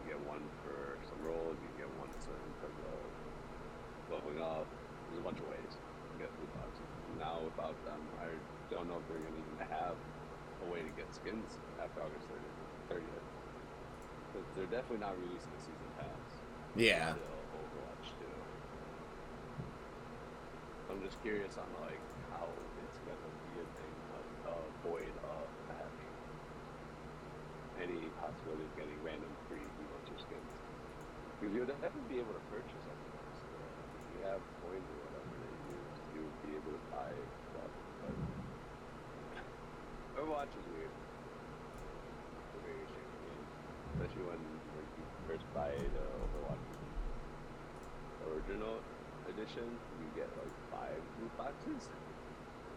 You 0.00 0.16
get 0.16 0.20
one 0.24 0.40
for 0.64 0.96
some 1.12 1.20
roles, 1.28 1.52
you 1.60 1.68
get 1.76 1.92
one 2.00 2.08
for 2.24 2.32
the 2.32 2.88
leveling 4.08 4.40
up. 4.40 4.64
There's 4.64 5.20
a 5.20 5.26
bunch 5.28 5.44
of 5.44 5.48
ways 5.52 5.72
to 5.76 6.14
get 6.16 6.32
loot 6.40 6.48
boxes. 6.56 6.88
Now 7.20 7.44
without 7.44 7.76
them, 7.84 8.00
I 8.24 8.32
don't 8.72 8.88
know 8.88 8.96
if 8.96 9.04
they're 9.12 9.20
gonna 9.20 9.44
even 9.44 9.60
have 9.68 9.92
a 9.92 10.66
way 10.72 10.80
to 10.80 10.92
get 10.96 11.04
skins 11.12 11.52
after 11.76 12.00
August 12.00 12.24
30th. 12.32 12.96
30th. 12.96 13.28
they're 14.56 14.72
definitely 14.72 15.04
not 15.04 15.14
releasing 15.20 15.52
a 15.52 15.60
season 15.60 15.90
pass. 16.00 16.32
Yeah. 16.80 17.12
to 17.12 17.20
Overwatch 17.60 18.08
2. 20.88 20.96
I'm 20.96 21.00
just 21.04 21.20
curious 21.20 21.54
on 21.60 21.68
like 21.84 22.00
how 22.32 22.48
it's 22.48 22.98
gonna 23.04 23.30
be 23.52 23.60
a 23.60 23.68
thing 23.68 23.94
of 24.16 24.24
uh, 24.48 24.66
void 24.82 25.14
of 25.28 25.46
having 25.70 26.10
any 27.80 28.10
possibility 28.20 28.64
of 28.66 28.72
getting 28.76 28.98
random 29.04 29.30
free 29.48 29.62
emotes 29.62 30.10
or 30.12 30.18
skins. 30.20 30.52
Because 31.50 31.66
you'll 31.66 31.74
definitely 31.82 32.06
be 32.14 32.22
able 32.22 32.30
to 32.30 32.44
purchase 32.46 32.78
them. 32.86 32.94
If 32.94 34.06
you 34.14 34.22
have 34.22 34.38
coins 34.62 34.86
or 34.86 34.98
whatever 35.02 35.34
they 35.34 35.50
use, 35.66 35.98
you 36.14 36.20
would 36.22 36.38
be 36.46 36.54
able 36.54 36.78
to 36.78 36.82
buy 36.94 37.10
stuff. 37.10 37.72
But 38.06 38.14
Overwatch 40.14 40.54
is 40.54 40.66
weird. 40.78 40.94
It's 40.94 42.54
a 42.54 42.60
very 42.62 42.86
strange 42.86 43.14
game, 43.18 43.42
especially 43.98 44.24
when 44.30 44.38
when 44.78 44.86
you 44.94 45.02
first 45.26 45.42
buy 45.50 45.74
the 45.74 46.06
Overwatch 46.22 46.66
original 48.30 48.78
edition, 49.34 49.66
you 49.98 50.06
get 50.14 50.30
like 50.38 50.54
five 50.70 51.02
loot 51.18 51.34
boxes. 51.34 51.82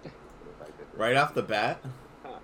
For 0.02 0.10
the 0.50 0.56
fact 0.66 0.74
that 0.82 0.86
they're- 0.90 0.98
Right 0.98 1.14
off 1.22 1.38
the 1.38 1.46
bat. 1.46 1.78
Huh. 2.26 2.42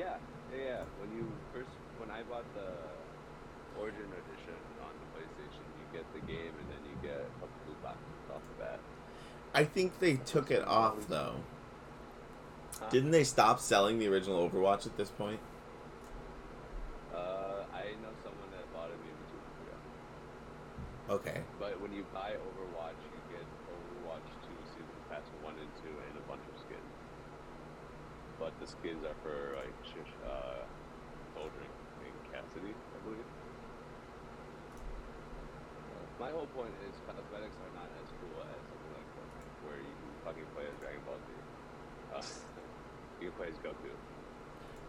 Yeah, 0.00 0.16
yeah, 0.48 0.64
yeah. 0.64 0.82
When 0.96 1.12
you 1.12 1.28
first, 1.52 1.68
when 2.00 2.08
I 2.08 2.24
bought 2.24 2.48
the 2.56 2.72
Origin 3.80 4.04
edition 4.04 4.58
on 4.84 4.92
the 5.00 5.08
PlayStation, 5.16 5.64
you 5.80 5.84
get 5.96 6.04
the 6.12 6.20
game 6.28 6.52
and 6.60 6.66
then 6.68 6.82
you 6.84 6.92
get 7.00 7.16
a 7.24 7.30
couple 7.40 7.56
loot 7.66 7.80
boxes 7.82 8.20
off 8.28 8.44
the 8.52 8.56
bat. 8.62 8.78
I 9.54 9.64
think 9.64 9.98
they 10.00 10.16
took 10.16 10.50
it 10.50 10.66
off 10.66 11.08
though. 11.08 11.36
Huh? 12.80 12.88
Didn't 12.90 13.10
they 13.10 13.24
stop 13.24 13.60
selling 13.60 13.98
the 13.98 14.08
original 14.08 14.48
Overwatch 14.48 14.86
at 14.86 14.96
this 14.96 15.10
point? 15.10 15.40
Uh, 17.12 17.68
I 17.70 17.92
know 18.00 18.12
someone 18.24 18.48
that 18.56 18.64
bought 18.72 18.88
it 18.88 18.96
maybe 19.04 19.20
two 19.28 19.38
months 19.38 19.60
ago. 19.60 19.76
Okay. 21.20 21.38
But 21.60 21.80
when 21.80 21.92
you 21.92 22.06
buy 22.14 22.32
Overwatch, 22.32 22.96
you 23.04 23.20
get 23.28 23.44
Overwatch 23.68 24.24
2 24.40 24.48
Season 24.72 24.98
Pass 25.12 25.28
1 25.44 25.52
and 25.52 25.72
2 25.84 25.92
and 25.92 26.14
a 26.16 26.24
bunch 26.24 26.42
of 26.48 26.56
skins. 26.56 26.92
But 28.40 28.56
the 28.58 28.66
skins 28.66 29.04
are 29.04 29.14
for, 29.20 29.60
like, 29.60 29.76
Shish, 29.84 30.10
uh, 30.24 30.64
Soldier 31.36 31.68
and 32.00 32.16
Cassidy, 32.32 32.72
I 32.72 32.98
believe. 33.04 33.28
My 36.18 36.30
whole 36.30 36.46
point 36.54 36.70
is 36.86 36.94
cosmetics 37.02 37.58
are 37.66 37.74
not 37.74 37.90
as 37.98 38.08
cool 38.22 38.38
as 38.46 38.60
something 38.62 38.92
like 38.94 39.08
Fortnite, 39.10 39.54
where 39.66 39.80
you 39.82 39.90
can 39.90 40.11
fucking 40.24 40.44
play 40.54 40.64
as 40.64 40.78
Dragon 40.80 41.00
Ball 41.06 41.14
Z. 41.26 41.28
Uh, 42.14 42.22
you 43.20 43.28
can 43.28 43.36
play 43.38 43.48
as 43.48 43.54
Goku. 43.58 43.90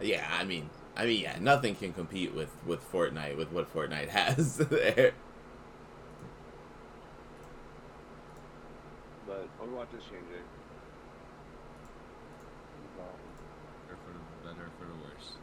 Yeah, 0.02 0.28
I 0.32 0.44
mean, 0.44 0.70
I 0.98 1.06
mean, 1.06 1.22
yeah, 1.22 1.38
nothing 1.40 1.76
can 1.76 1.94
compete 1.94 2.34
with 2.34 2.50
with 2.66 2.82
Fortnite 2.92 3.38
with 3.38 3.52
what 3.52 3.74
Fortnite 3.74 4.10
has 4.20 4.58
there. 4.58 5.14
But 9.28 9.48
Overwatch 9.62 9.94
is 9.98 10.04
changing. 10.04 10.44
Or 13.90 13.96
for 14.06 14.12
the 14.14 14.48
better, 14.50 14.70
for 14.80 14.86
the 14.86 14.94
worse. 15.04 15.34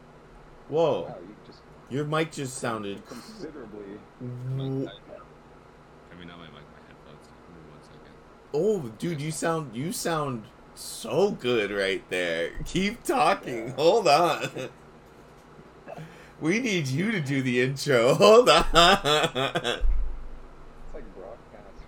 Whoa, 0.69 1.01
Wow, 1.03 1.15
you 1.21 1.35
just 1.45 1.59
your 1.89 2.05
mic 2.05 2.31
just 2.31 2.57
sounded. 2.57 3.05
considerably. 3.07 3.99
Mic- 4.21 4.89
I 4.91 6.15
mean, 6.19 6.27
not 6.27 6.37
my 6.37 6.45
mic, 6.45 6.53
my 6.53 6.81
headphones. 6.87 7.27
Give 7.47 7.55
me 7.55 7.61
one 7.71 7.81
second. 7.83 8.15
Oh, 8.53 8.91
dude, 8.99 9.21
you 9.21 9.31
sound 9.31 9.75
you 9.75 9.91
sound 9.91 10.43
so 10.75 11.31
good 11.31 11.71
right 11.71 12.03
there. 12.09 12.51
Keep 12.65 13.03
talking. 13.03 13.67
Yeah. 13.67 13.73
Hold 13.75 14.07
on. 14.07 14.69
We 16.41 16.59
need 16.59 16.87
you 16.87 17.11
to 17.11 17.21
do 17.21 17.41
the 17.41 17.61
intro. 17.61 18.15
Hold 18.15 18.49
on. 18.49 18.63
It's 18.63 18.73
like 20.93 21.15
broadcast. 21.15 21.83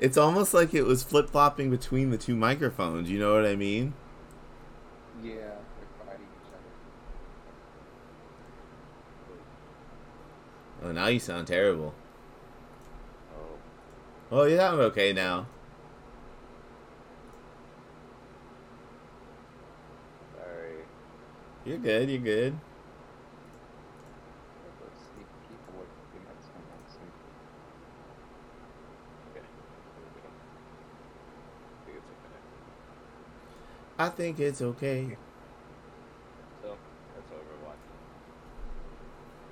It's 0.00 0.18
almost 0.18 0.52
like 0.52 0.74
it 0.74 0.82
was 0.82 1.02
flip 1.02 1.30
flopping 1.30 1.70
between 1.70 2.10
the 2.10 2.18
two 2.18 2.36
microphones. 2.36 3.08
You 3.08 3.18
know 3.18 3.32
what 3.34 3.46
I 3.46 3.56
mean? 3.56 3.94
Yeah, 5.22 5.32
they're 5.32 5.56
fighting 6.04 6.26
each 6.26 6.52
other. 6.52 6.58
Oh, 10.84 10.92
now 10.92 11.06
you 11.06 11.18
sound 11.18 11.46
terrible. 11.46 11.94
Oh, 13.34 13.58
Oh, 14.30 14.44
you 14.44 14.56
sound 14.58 14.80
okay 14.80 15.12
now. 15.14 15.46
sorry. 20.36 20.84
You're 21.64 21.78
good. 21.78 22.10
You're 22.10 22.18
good. 22.20 22.52
Those 24.80 24.98
sneak 25.08 25.26
peek 25.48 25.58
award 25.72 25.88
we 26.12 26.18
might 26.20 26.42
sound 26.42 26.64
like 26.68 26.88
some 26.88 27.10
Okay. 29.32 29.46
There 29.96 30.04
we 30.14 30.20
go. 30.20 30.28
I 33.98 34.08
think 34.10 34.38
it's 34.38 34.60
okay. 34.60 34.76
I 34.76 35.08
think 35.08 35.08
it's 35.08 35.16
okay. 35.16 35.16
So, 36.62 36.76
that's 37.14 37.30
Overwatch. 37.30 37.84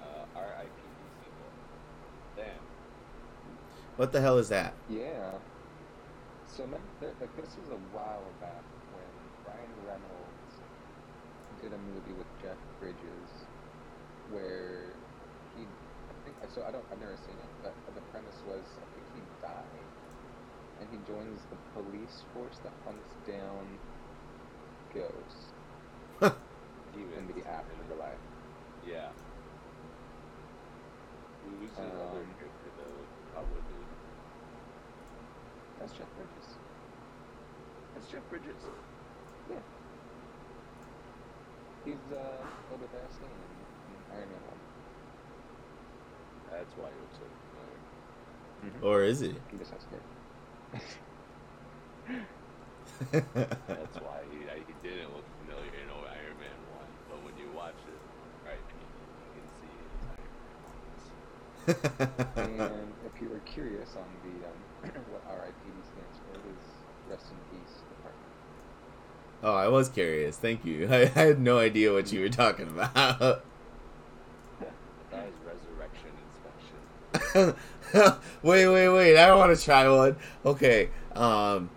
Uh, 0.02 0.24
RIPD 0.38 0.80
sequel. 1.20 1.50
Damn. 2.36 2.62
What 4.02 4.10
the 4.10 4.18
hell 4.18 4.34
is 4.42 4.48
that? 4.50 4.74
Yeah. 4.90 5.30
So 6.50 6.66
remember, 6.66 6.82
like 7.22 7.30
this 7.38 7.54
was 7.54 7.70
a 7.70 7.78
while 7.94 8.26
back 8.42 8.58
when 8.98 9.06
Ryan 9.46 9.70
Reynolds 9.86 10.54
did 11.62 11.70
a 11.70 11.78
movie 11.86 12.18
with 12.18 12.26
Jeff 12.42 12.58
Bridges, 12.82 13.30
where 14.34 14.90
he, 15.54 15.62
I 15.62 16.14
think, 16.26 16.34
so 16.50 16.66
I 16.66 16.74
don't, 16.74 16.82
I've 16.90 16.98
never 16.98 17.14
seen 17.22 17.38
it, 17.38 17.50
but 17.62 17.70
the 17.94 18.02
premise 18.10 18.42
was 18.50 18.66
I 18.74 18.86
think 18.90 19.06
he 19.14 19.22
died, 19.38 19.86
and 20.82 20.86
he 20.90 20.98
joins 21.06 21.38
the 21.46 21.58
police 21.78 22.26
force 22.34 22.58
that 22.66 22.74
hunts 22.82 23.06
down 23.22 23.62
ghosts 24.98 25.46
in 26.26 27.06
Demons. 27.06 27.38
the 27.38 27.46
afterlife. 27.46 28.18
Yeah. 28.82 29.14
Who's 31.46 31.70
the 31.78 31.86
other 31.86 32.18
Um, 32.18 32.34
character, 32.34 32.66
the 32.82 32.90
cowboy 33.30 33.62
dude? 33.70 33.92
That's 35.80 35.92
Jeff 35.98 36.06
Bridges. 36.14 36.48
That's 38.12 38.24
Jeff 38.24 38.30
Bridges. 38.30 38.60
Yeah. 39.48 39.56
He's 41.84 41.94
uh, 42.12 42.44
Elder 42.70 42.86
Bastion 42.92 43.24
in, 43.24 43.32
in 43.88 43.96
Iron 44.12 44.28
Man 44.28 44.44
1. 44.52 44.60
That's 46.52 46.76
why 46.76 46.92
he 46.92 47.00
looks 47.00 47.16
so 47.16 47.24
familiar. 48.68 48.84
Or 48.84 49.00
is 49.02 49.22
it? 49.22 49.40
He 49.50 49.56
just 49.56 49.72
has 49.72 49.80
hair. 49.88 50.04
That's 53.66 53.96
why 53.96 54.20
he, 54.30 54.44
I, 54.44 54.60
he 54.60 54.74
didn't 54.86 55.08
look 55.16 55.24
familiar 55.40 55.72
in 55.72 55.88
Iron 55.88 56.36
Man 56.36 56.60
1. 56.68 56.84
But 57.08 57.24
when 57.24 57.32
you 57.40 57.48
watch 57.56 57.80
it, 57.88 57.96
right, 58.44 58.60
you 58.60 59.40
can 59.40 59.48
see 59.56 59.72
it's 59.88 60.04
Iron 62.36 62.56
Man. 62.58 62.72
and 62.72 62.92
if 63.06 63.22
you 63.22 63.30
were 63.30 63.40
curious 63.46 63.96
on 63.96 64.04
the 64.20 64.44
um, 64.44 64.60
what 65.12 65.24
RIPD 65.32 65.80
stands 65.88 66.18
for, 66.28 66.36
it 66.36 66.44
is 66.52 66.60
Rest 67.08 67.26
in 67.30 67.36
Peace 67.50 67.82
Department. 67.90 68.01
Oh, 69.42 69.54
I 69.54 69.68
was 69.68 69.88
curious. 69.88 70.36
Thank 70.36 70.64
you. 70.64 70.88
I, 70.90 71.02
I 71.02 71.06
had 71.06 71.40
no 71.40 71.58
idea 71.58 71.92
what 71.92 72.12
you 72.12 72.20
were 72.20 72.28
talking 72.28 72.68
about. 72.68 73.44
That 75.10 75.26
was 75.26 75.34
Resurrection 75.44 76.08
Inspection. 77.12 78.18
wait, 78.42 78.66
wait, 78.66 78.88
wait. 78.88 79.18
I 79.18 79.34
want 79.34 79.56
to 79.56 79.62
try 79.62 79.86
one. 79.88 80.16
Okay. 80.46 80.88
Um, 81.14 81.68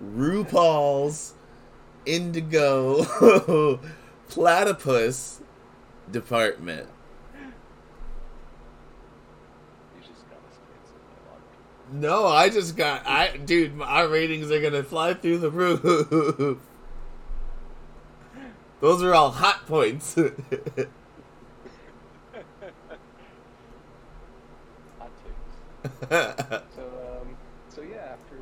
RuPaul's 0.00 1.34
Indigo 2.06 3.04
Platypus 4.28 5.40
Department. 6.10 6.88
You 9.96 10.02
just 10.02 10.28
got 10.28 10.38
us 10.38 10.58
canceled 10.68 11.00
by 11.08 11.14
a 11.16 11.30
lot 11.30 11.38
of 11.38 11.90
people. 11.90 12.00
No, 12.00 12.26
I 12.26 12.48
just 12.48 12.76
got. 12.76 13.06
I, 13.06 13.36
dude, 13.36 13.80
our 13.80 14.06
ratings 14.06 14.50
are 14.52 14.60
gonna 14.60 14.84
fly 14.84 15.14
through 15.14 15.38
the 15.38 15.50
roof. 15.50 16.58
Those 18.80 19.02
are 19.02 19.14
all 19.14 19.30
hot 19.30 19.66
points. 19.66 20.14
Hot 20.18 20.30
takes. 25.24 25.90
So 26.74 26.82
um, 26.82 27.36
so 27.68 27.80
yeah, 27.82 28.12
after 28.12 28.36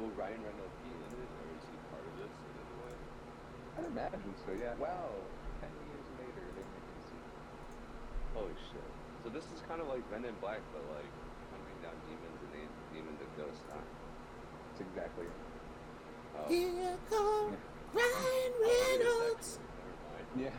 Will 0.00 0.10
Ryan 0.18 0.42
Reynolds 0.42 0.78
be 0.82 0.90
in 0.90 0.98
it, 1.14 1.30
or 1.30 1.46
is 1.54 1.62
he 1.62 1.76
part 1.94 2.02
of 2.02 2.14
this 2.18 2.34
in 2.34 2.54
any 2.58 2.76
way? 2.82 2.94
I'd 3.78 3.86
imagine 3.86 4.34
so. 4.42 4.50
Yeah. 4.56 4.74
Wow. 4.82 5.14
Ten 5.62 5.70
years 5.86 6.08
later, 6.18 6.42
they 6.58 6.64
make 6.66 6.86
a 6.90 6.98
sequel. 7.06 7.38
Holy 8.34 8.56
shit. 8.70 8.90
So 9.22 9.30
this 9.30 9.46
is 9.54 9.62
kind 9.70 9.78
of 9.78 9.86
like 9.86 10.02
Men 10.10 10.26
in 10.26 10.34
Black, 10.42 10.58
but 10.74 10.82
like 10.90 11.12
hunting 11.54 11.78
down 11.84 11.94
demons 12.10 12.38
and 12.42 12.50
they 12.50 12.66
demons 12.90 13.20
and 13.22 13.32
ghosts. 13.38 13.62
Huh? 13.70 13.78
It's 14.74 14.82
exactly 14.82 15.30
it. 15.30 15.38
Oh. 16.44 16.48
Here 16.48 16.98
come 17.08 17.56
Ryan 17.94 18.52
Oh, 18.58 18.64
it 18.64 19.00
is 19.00 19.06
Reynolds. 19.06 19.58
actually. 19.58 19.68
Never 19.78 19.96
mind. 20.10 20.26
Yeah. 20.36 20.58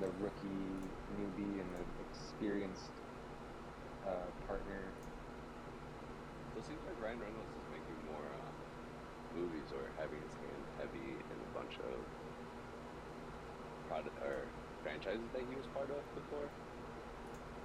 The 0.00 0.10
rookie 0.22 0.86
newbie 1.18 1.58
and 1.60 1.68
the 1.74 1.84
experienced 2.08 2.94
uh, 4.06 4.30
partner. 4.46 4.82
So 6.54 6.60
it 6.60 6.66
seems 6.66 6.80
like 6.86 6.96
Ryan 7.02 7.18
Reynolds 7.18 7.50
is 7.50 7.66
making 7.74 7.98
more 8.06 8.22
uh, 8.24 9.36
movies 9.36 9.68
or 9.74 9.90
having 9.98 10.22
his 10.22 10.34
hand 10.38 10.62
heavy 10.78 11.18
in 11.18 11.36
a 11.36 11.50
bunch 11.52 11.74
of 11.82 11.98
product 13.90 14.14
or 14.22 14.46
franchises 14.82 15.26
that 15.34 15.42
he 15.42 15.54
was 15.56 15.66
part 15.74 15.90
of 15.90 16.00
before. 16.14 16.46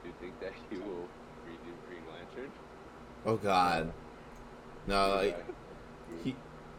Do 0.01 0.09
you 0.09 0.15
think 0.19 0.33
that 0.41 0.51
he 0.69 0.77
will 0.81 1.05
redo 1.45 1.71
Green 1.87 2.03
Lantern? 2.09 2.51
Oh 3.25 3.37
God. 3.37 3.93
No, 4.87 5.15
like, 5.15 5.45
he 6.23 6.35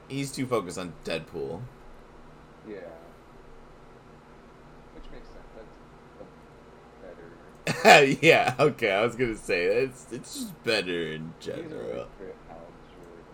he's 0.08 0.32
too 0.32 0.46
focused 0.46 0.78
on 0.78 0.92
Deadpool. 1.04 1.62
Yeah. 2.68 2.80
Which 4.94 5.04
makes 5.12 5.28
sense. 5.28 5.46
That's 5.54 5.68
better. 7.02 8.06
yeah, 8.22 8.54
okay. 8.58 8.92
I 8.92 9.02
was 9.04 9.16
gonna 9.16 9.36
say 9.36 9.64
it's 9.64 10.06
it's 10.12 10.34
just 10.34 10.62
better 10.64 11.12
in 11.12 11.34
He's 11.54 11.72
a 11.72 11.78
really 11.78 12.00
general. 12.00 12.08
fit 12.18 12.36
Alan 12.50 12.76
Stewart. 12.88 13.24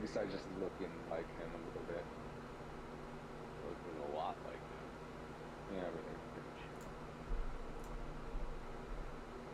Besides 0.00 0.32
just 0.32 0.46
looking 0.60 0.92
like 1.10 1.28
him 1.38 1.50
a 1.54 1.58
little 1.66 1.82
bit. 1.86 2.04
Looking 3.62 3.96
a 4.12 4.16
lot 4.16 4.36
like 4.44 4.64
him. 4.68 4.86
Yeah, 5.70 5.88
really. 5.94 6.18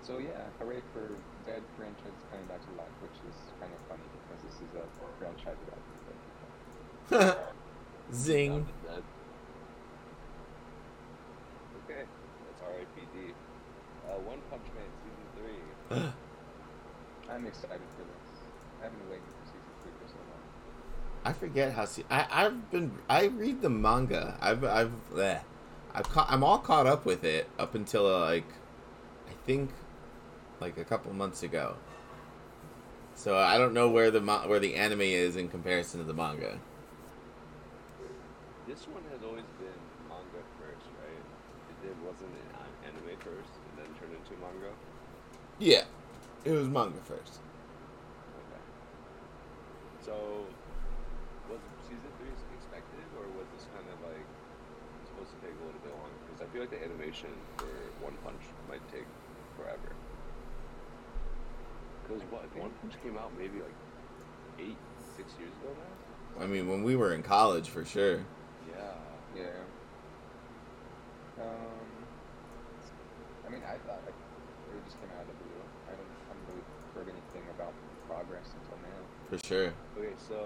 So 0.01 0.18
yeah, 0.18 0.51
hooray 0.59 0.81
for 0.92 1.18
Dead 1.44 1.62
franchise 1.77 2.22
coming 2.31 2.46
back 2.46 2.62
to 2.66 2.72
life, 2.72 2.94
which 3.01 3.18
is 3.29 3.53
kind 3.61 3.72
of 3.75 3.81
funny 3.88 4.07
because 4.11 4.42
this 4.42 4.55
is 4.61 4.75
a 4.75 4.87
franchise 5.18 5.59
about 5.62 5.83
dead 6.07 6.18
people. 6.27 6.51
Zing. 8.12 8.53
Not 8.53 8.66
the. 8.83 8.90
Okay, 11.85 12.03
that's 12.47 12.62
R.I.P.D. 12.62 13.33
Uh, 14.09 14.12
One 14.21 14.38
Punch 14.51 14.66
Man 14.75 14.90
season 15.05 15.27
three. 15.37 16.12
I'm 17.33 17.47
excited 17.47 17.81
for 17.97 18.03
this. 18.03 18.40
I've 18.85 18.90
been 18.92 19.09
waiting 19.09 19.25
for 19.25 19.47
season 19.47 19.73
three 19.83 19.92
for 20.03 20.09
so 20.09 20.16
long. 20.19 20.42
I 21.25 21.33
forget 21.33 21.73
how. 21.75 21.85
Se- 21.85 22.05
I 22.11 22.27
I've 22.31 22.71
been. 22.71 22.92
I 23.09 23.27
read 23.27 23.62
the 23.62 23.71
manga. 23.71 24.37
I've 24.40 24.64
I've. 24.64 24.92
Bleh. 25.12 25.40
I've 25.95 26.09
caught. 26.11 26.27
I'm 26.31 26.42
all 26.42 26.59
caught 26.59 26.87
up 26.87 27.07
with 27.07 27.25
it 27.25 27.49
up 27.59 27.75
until 27.75 28.07
uh, 28.07 28.21
like, 28.21 28.49
I 29.29 29.33
think, 29.47 29.71
like 30.61 30.77
a 30.77 30.85
couple 30.85 31.12
months 31.12 31.42
ago. 31.42 31.77
So 33.14 33.38
I 33.38 33.57
don't 33.59 33.73
know 33.73 33.88
where 33.88 34.11
the 34.11 34.21
ma- 34.21 34.47
where 34.47 34.61
the 34.61 34.75
anime 34.75 35.01
is 35.01 35.37
in 35.37 35.49
comparison 35.49 36.01
to 36.01 36.07
the 36.07 36.12
manga. 36.14 36.59
This 38.66 38.83
one 38.90 39.07
has 39.14 39.22
always 39.22 39.46
been 39.62 39.83
manga 40.11 40.42
first, 40.59 40.90
right? 40.98 41.22
It 41.70 41.76
did, 41.87 41.94
wasn't 42.02 42.35
an 42.35 42.66
anime 42.83 43.14
first 43.22 43.55
and 43.62 43.74
then 43.79 43.88
turned 43.94 44.11
into 44.11 44.35
manga? 44.42 44.74
Yeah, 45.62 45.87
it 46.42 46.50
was 46.50 46.66
manga 46.66 46.98
first. 47.07 47.38
Okay. 47.38 48.62
So, 50.02 50.18
was 51.46 51.62
season 51.87 52.11
three 52.18 52.35
expected, 52.59 53.07
or 53.22 53.31
was 53.38 53.46
this 53.55 53.70
kind 53.70 53.87
of 53.87 53.98
like 54.02 54.26
supposed 55.14 55.31
to 55.31 55.38
take 55.46 55.55
a 55.55 55.62
little 55.62 55.83
bit 55.87 55.94
longer? 55.94 56.18
Because 56.26 56.42
I 56.42 56.46
feel 56.50 56.66
like 56.66 56.74
the 56.74 56.83
animation 56.83 57.31
for 57.62 57.70
One 58.02 58.18
Punch 58.26 58.42
might 58.66 58.83
take 58.90 59.07
forever. 59.55 59.94
Because 62.02 62.26
what 62.35 62.50
One 62.59 62.74
Punch 62.83 62.98
came 62.98 63.14
out 63.14 63.31
maybe 63.38 63.62
like 63.62 63.79
eight, 64.59 64.81
six 65.14 65.31
years 65.38 65.55
ago 65.62 65.70
now. 65.70 66.42
I 66.42 66.50
mean, 66.50 66.66
when 66.66 66.83
we 66.83 66.98
were 66.98 67.14
in 67.14 67.22
college, 67.22 67.70
for 67.70 67.87
sure. 67.87 68.26
Yeah. 69.37 69.53
Yeah. 71.37 71.44
Um. 71.44 71.88
I 73.44 73.49
mean, 73.53 73.61
I 73.68 73.77
thought 73.85 74.01
like 74.09 74.16
it 74.16 74.83
just 74.88 74.96
came 74.96 75.12
out 75.12 75.22
of 75.22 75.29
the 75.29 75.37
blue. 75.44 75.61
I 75.87 75.92
don't, 75.92 76.09
I 76.09 76.33
haven't 76.33 76.46
really 76.49 76.66
heard 76.96 77.09
anything 77.12 77.44
about 77.53 77.77
progress 78.09 78.49
until 78.57 78.81
now. 78.81 79.01
For 79.29 79.38
sure. 79.44 79.70
Okay, 80.01 80.16
so 80.16 80.40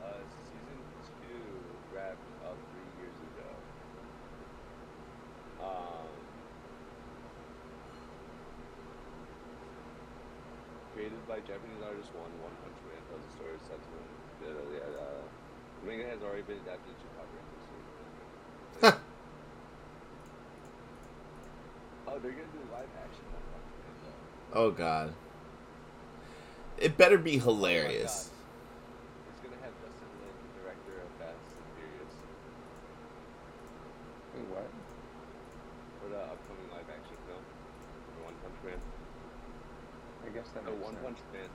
uh, 0.00 0.18
season 0.48 0.80
two 1.20 1.44
wrapped 1.92 2.24
up 2.48 2.56
three 2.72 2.88
years 3.04 3.18
ago. 3.20 3.48
Um, 5.60 6.08
created 10.96 11.20
by 11.28 11.38
Japanese 11.44 11.84
artist 11.84 12.08
One, 12.16 12.32
One 12.40 12.54
Punch 12.64 12.80
Man 12.88 13.02
tells 13.12 13.22
the 13.28 13.32
story 13.36 13.54
of 13.54 13.62
Setsuna. 13.68 14.08
Yeah, 14.40 14.56
yeah, 14.72 14.88
uh, 14.88 15.39
manga 15.86 16.04
has 16.08 16.22
already 16.22 16.42
been 16.42 16.56
adapted 16.58 16.94
to 16.96 17.06
history. 18.82 19.00
oh, 22.08 22.18
they're 22.18 22.30
gonna 22.32 22.52
do 22.52 22.62
live 22.72 22.88
action 23.02 23.24
One 23.32 23.44
Punch 23.52 23.70
Man 23.80 23.94
though. 24.04 24.60
Oh 24.60 24.70
God. 24.70 25.12
It 26.78 26.96
better 26.96 27.18
be 27.18 27.36
oh, 27.36 27.44
hilarious. 27.44 28.30
It's 29.28 29.40
gonna 29.44 29.60
have 29.62 29.74
Justin 29.84 30.08
Lin, 30.24 30.34
director 30.64 30.96
of 31.04 31.08
Fast 31.20 31.44
and 31.52 31.68
Furious. 31.76 32.14
Wait, 34.34 34.46
what? 34.48 34.68
for 36.00 36.08
the 36.08 36.20
upcoming 36.24 36.68
live 36.72 36.88
action 36.88 37.16
film, 37.28 37.44
the 37.44 38.22
One 38.24 38.36
Punch 38.40 38.58
Man. 38.64 38.80
I 40.24 40.28
guess 40.32 40.48
that 40.56 40.64
No, 40.64 40.72
makes 40.72 40.84
One 40.84 40.96
sense. 40.96 41.04
Punch 41.04 41.20
Man. 41.36 41.50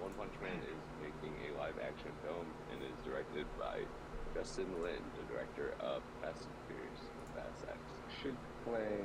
One 0.00 0.14
Punch 0.16 0.32
Man 0.40 0.56
is 0.64 0.80
making 1.02 1.34
a 1.50 1.58
live 1.60 1.76
action 1.82 2.08
film 2.24 2.46
and 2.72 2.78
is 2.80 2.96
directed 3.04 3.44
by 3.60 3.82
Justin 4.32 4.70
Lin, 4.80 5.02
the 5.18 5.24
director 5.28 5.74
of 5.82 6.00
Fast 6.22 6.46
and 6.46 6.56
Furious, 6.70 7.02
Fast 7.36 7.66
X. 7.68 7.76
Should 8.22 8.38
play 8.64 9.02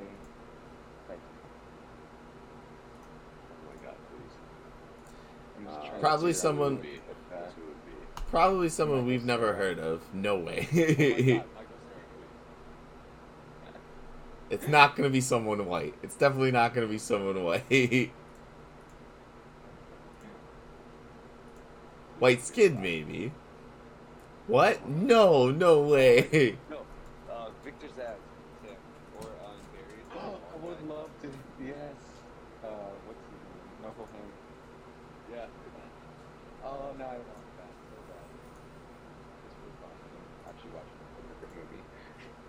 like 1.10 1.18
Oh 3.50 3.62
my 3.68 3.76
god, 3.84 3.98
please. 4.08 4.34
I'm 5.58 5.64
just 5.66 5.76
Uh, 5.76 5.82
trying 5.84 5.92
to 5.92 6.00
Probably 6.00 6.05
figure 6.05 6.05
out 6.05 6.05
someone- 6.05 6.05
who 6.05 6.05
Be, 6.05 6.05
would 6.05 6.05
fit 6.05 6.05
that. 6.05 6.05
Would 6.22 6.82
be. 6.82 7.00
Probably 8.30 8.68
someone 8.68 8.98
Michael 8.98 9.08
we've 9.08 9.24
never 9.24 9.54
heard 9.54 9.78
of. 9.78 10.02
No 10.14 10.36
way. 10.36 10.68
My 10.72 10.82
god, 10.82 11.46
Michael 11.54 11.78
Cera, 11.86 12.00
please. 12.14 12.26
it's 14.50 14.68
not 14.68 14.96
gonna 14.96 15.10
be 15.10 15.20
someone 15.20 15.66
white. 15.66 15.94
It's 16.02 16.16
definitely 16.16 16.50
not 16.52 16.74
gonna 16.74 16.86
be 16.88 16.98
someone 16.98 17.42
white. 17.44 18.12
white 22.18 22.42
skin, 22.42 22.80
maybe. 22.80 23.32
What? 24.46 24.88
No, 24.88 25.50
no 25.50 25.80
way. 25.82 26.56
No, 26.70 26.78
uh, 27.30 27.48
Victor 27.64 27.88
Zab, 27.96 28.16
Sam, 28.62 28.76
or 29.20 29.28
um, 29.44 29.58
Barry. 29.74 30.02
Oh, 30.14 30.38
I 30.54 30.56
would 30.66 30.82
love 30.88 31.10
to. 31.22 31.28
Yes. 31.64 31.98
Uh, 32.62 32.68
what's 33.06 33.20
his 33.26 33.42
name? 33.42 33.66
Knucklehead. 33.82 34.30
Yeah. 35.32 35.46
Oh 36.64 36.94
no, 36.98 37.04
I 37.04 37.18
want 37.18 37.46
that 37.58 37.72
so 37.90 37.98
bad. 38.06 38.26
This 39.46 39.54
was 39.66 39.74
fun. 39.82 39.90
I'm 39.90 40.50
actually 40.50 40.74
watching 40.74 40.98
a 40.98 41.22
different 41.26 41.54
movie. 41.58 41.82
He's 41.82 42.06
doing 42.06 42.22
his 42.22 42.22
like 42.22 42.22
dance, 42.22 42.22
his 42.22 42.45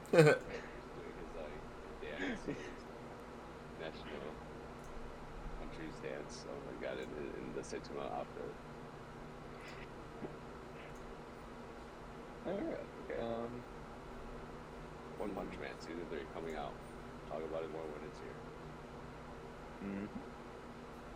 national 3.80 4.36
country's 5.60 5.96
dance. 6.02 6.46
Oh 6.50 6.60
my 6.66 6.76
god, 6.86 6.98
in, 7.00 7.10
in 7.44 7.54
the 7.54 7.62
Saitama 7.62 8.12
outfit. 8.14 8.54
Alright. 12.48 12.88
Okay. 13.10 13.20
Um. 13.20 13.64
One 15.18 15.32
Punch 15.32 15.58
Man 15.60 15.74
season 15.80 16.06
three 16.10 16.26
coming 16.34 16.56
out. 16.56 16.74
Talk 17.30 17.44
about 17.44 17.64
it 17.64 17.72
more 17.72 17.82
when 17.84 18.04
it's 18.08 18.20
here. 18.20 18.36
mhm. 19.84 20.08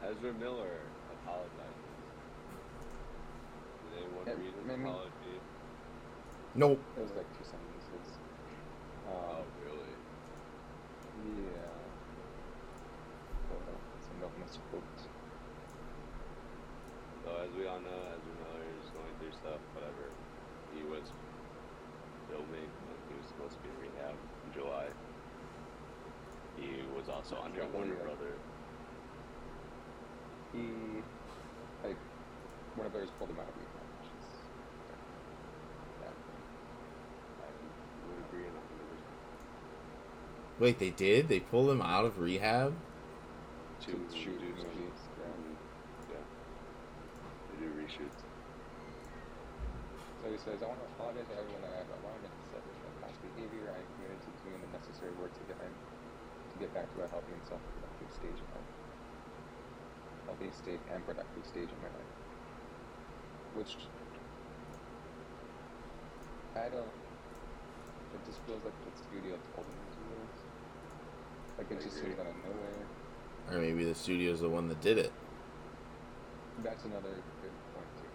Ezra 0.03 0.33
Miller 0.33 0.81
apologizes. 1.09 1.95
Did 3.83 4.03
anyone 4.03 4.25
Yeah, 4.25 4.33
read 4.33 4.53
his 4.55 4.67
apology? 4.79 5.41
nope. 6.55 6.79
It 6.97 7.01
was 7.01 7.11
like 7.15 7.27
two 7.37 7.43
sentences. 7.43 7.70
Oh, 9.11 9.43
really? 9.59 9.97
yeah. 11.13 11.91
Hold 13.49 13.67
on. 13.67 13.81
It's 13.99 14.09
a 14.11 14.15
Milton's 14.15 14.57
quote. 14.57 14.85
So 17.23 17.35
as 17.37 17.51
we 17.53 17.67
all 17.67 17.81
know, 17.81 18.15
Ezra 18.15 18.33
Miller 18.33 18.63
is 18.77 18.91
going 18.91 19.15
through 19.17 19.33
stuff. 19.33 19.61
Whatever. 19.73 20.15
He 20.71 20.83
was 20.85 21.13
filming 22.29 22.71
when 22.87 22.97
he 23.09 23.15
was 23.15 23.27
supposed 23.27 23.55
to 23.57 23.61
be 23.61 23.69
in 23.69 23.77
rehab 23.77 24.15
in 24.43 24.51
July. 24.53 24.89
He 26.55 26.83
was 26.83 27.09
also 27.09 27.37
under 27.41 27.61
Yeah, 27.61 27.67
Warner 27.67 27.95
yeah. 27.95 28.03
Brother. 28.03 28.39
He, 30.53 31.01
like, 31.83 31.99
Warner 32.75 32.91
Brothers 32.91 33.11
pulled 33.11 33.31
him 33.31 33.39
out 33.39 33.49
of 33.49 33.57
rehab, 33.57 33.87
which 33.99 34.13
is 34.15 34.25
bad. 35.99 36.15
I 37.39 37.51
would 38.07 38.19
agree 38.19 38.47
on 38.47 38.55
100%. 38.55 39.01
Wait, 40.61 40.77
they 40.77 40.91
did? 40.93 41.27
They 41.27 41.39
pulled 41.39 41.73
him 41.73 41.81
out 41.81 42.05
of 42.05 42.19
rehab? 42.21 42.77
Yeah. 46.05 46.21
They 47.49 47.65
do 47.65 47.73
reshoots. 47.81 48.21
So 50.21 50.29
he 50.29 50.37
says, 50.37 50.61
I 50.61 50.69
want 50.69 50.77
to 50.77 50.89
apologize 50.93 51.25
to 51.33 51.35
everyone 51.41 51.65
that 51.65 51.81
I've 51.81 51.89
alarmed 51.97 52.21
and 52.21 52.35
established 52.45 52.77
my 52.77 52.93
past 53.01 53.17
behavior. 53.25 53.73
I 53.73 53.81
am 53.81 53.89
committed 53.97 54.21
to 54.21 54.29
doing 54.45 54.61
the 54.61 54.69
necessary 54.77 55.09
work 55.17 55.33
to 55.33 55.41
get 55.49 55.57
my, 55.57 55.65
to 55.65 56.55
get 56.61 56.69
back 56.77 56.85
to 56.93 56.97
a 57.01 57.09
healthy 57.09 57.33
and 57.33 57.41
self-productive 57.49 58.09
stage 58.13 58.37
of 58.37 58.47
life. 58.53 58.69
Healthy 60.29 60.53
state 60.53 60.81
and 60.93 61.01
productive 61.09 61.41
stage 61.41 61.73
of 61.73 61.79
my 61.81 61.89
life. 61.89 62.13
Which 63.57 63.81
I 66.53 66.69
don't. 66.69 66.85
It 66.85 68.21
just 68.29 68.45
feels 68.45 68.61
like 68.61 68.77
the 68.85 68.93
studio 69.09 69.41
told 69.57 69.65
him 69.65 69.73
to 69.73 69.97
this. 69.97 70.00
Like 71.57 71.71
it 71.71 71.81
just 71.81 71.97
agree. 71.97 72.09
seems 72.09 72.19
out 72.19 72.27
of 72.27 72.35
nowhere. 72.43 72.87
Or 73.51 73.57
maybe 73.59 73.83
the 73.85 73.95
studio's 73.95 74.39
the 74.41 74.49
one 74.49 74.67
that 74.69 74.81
did 74.81 74.97
it. 74.97 75.11
That's 76.63 76.83
another 76.85 77.09
good 77.41 77.55
point 77.73 77.87
too. 77.97 78.07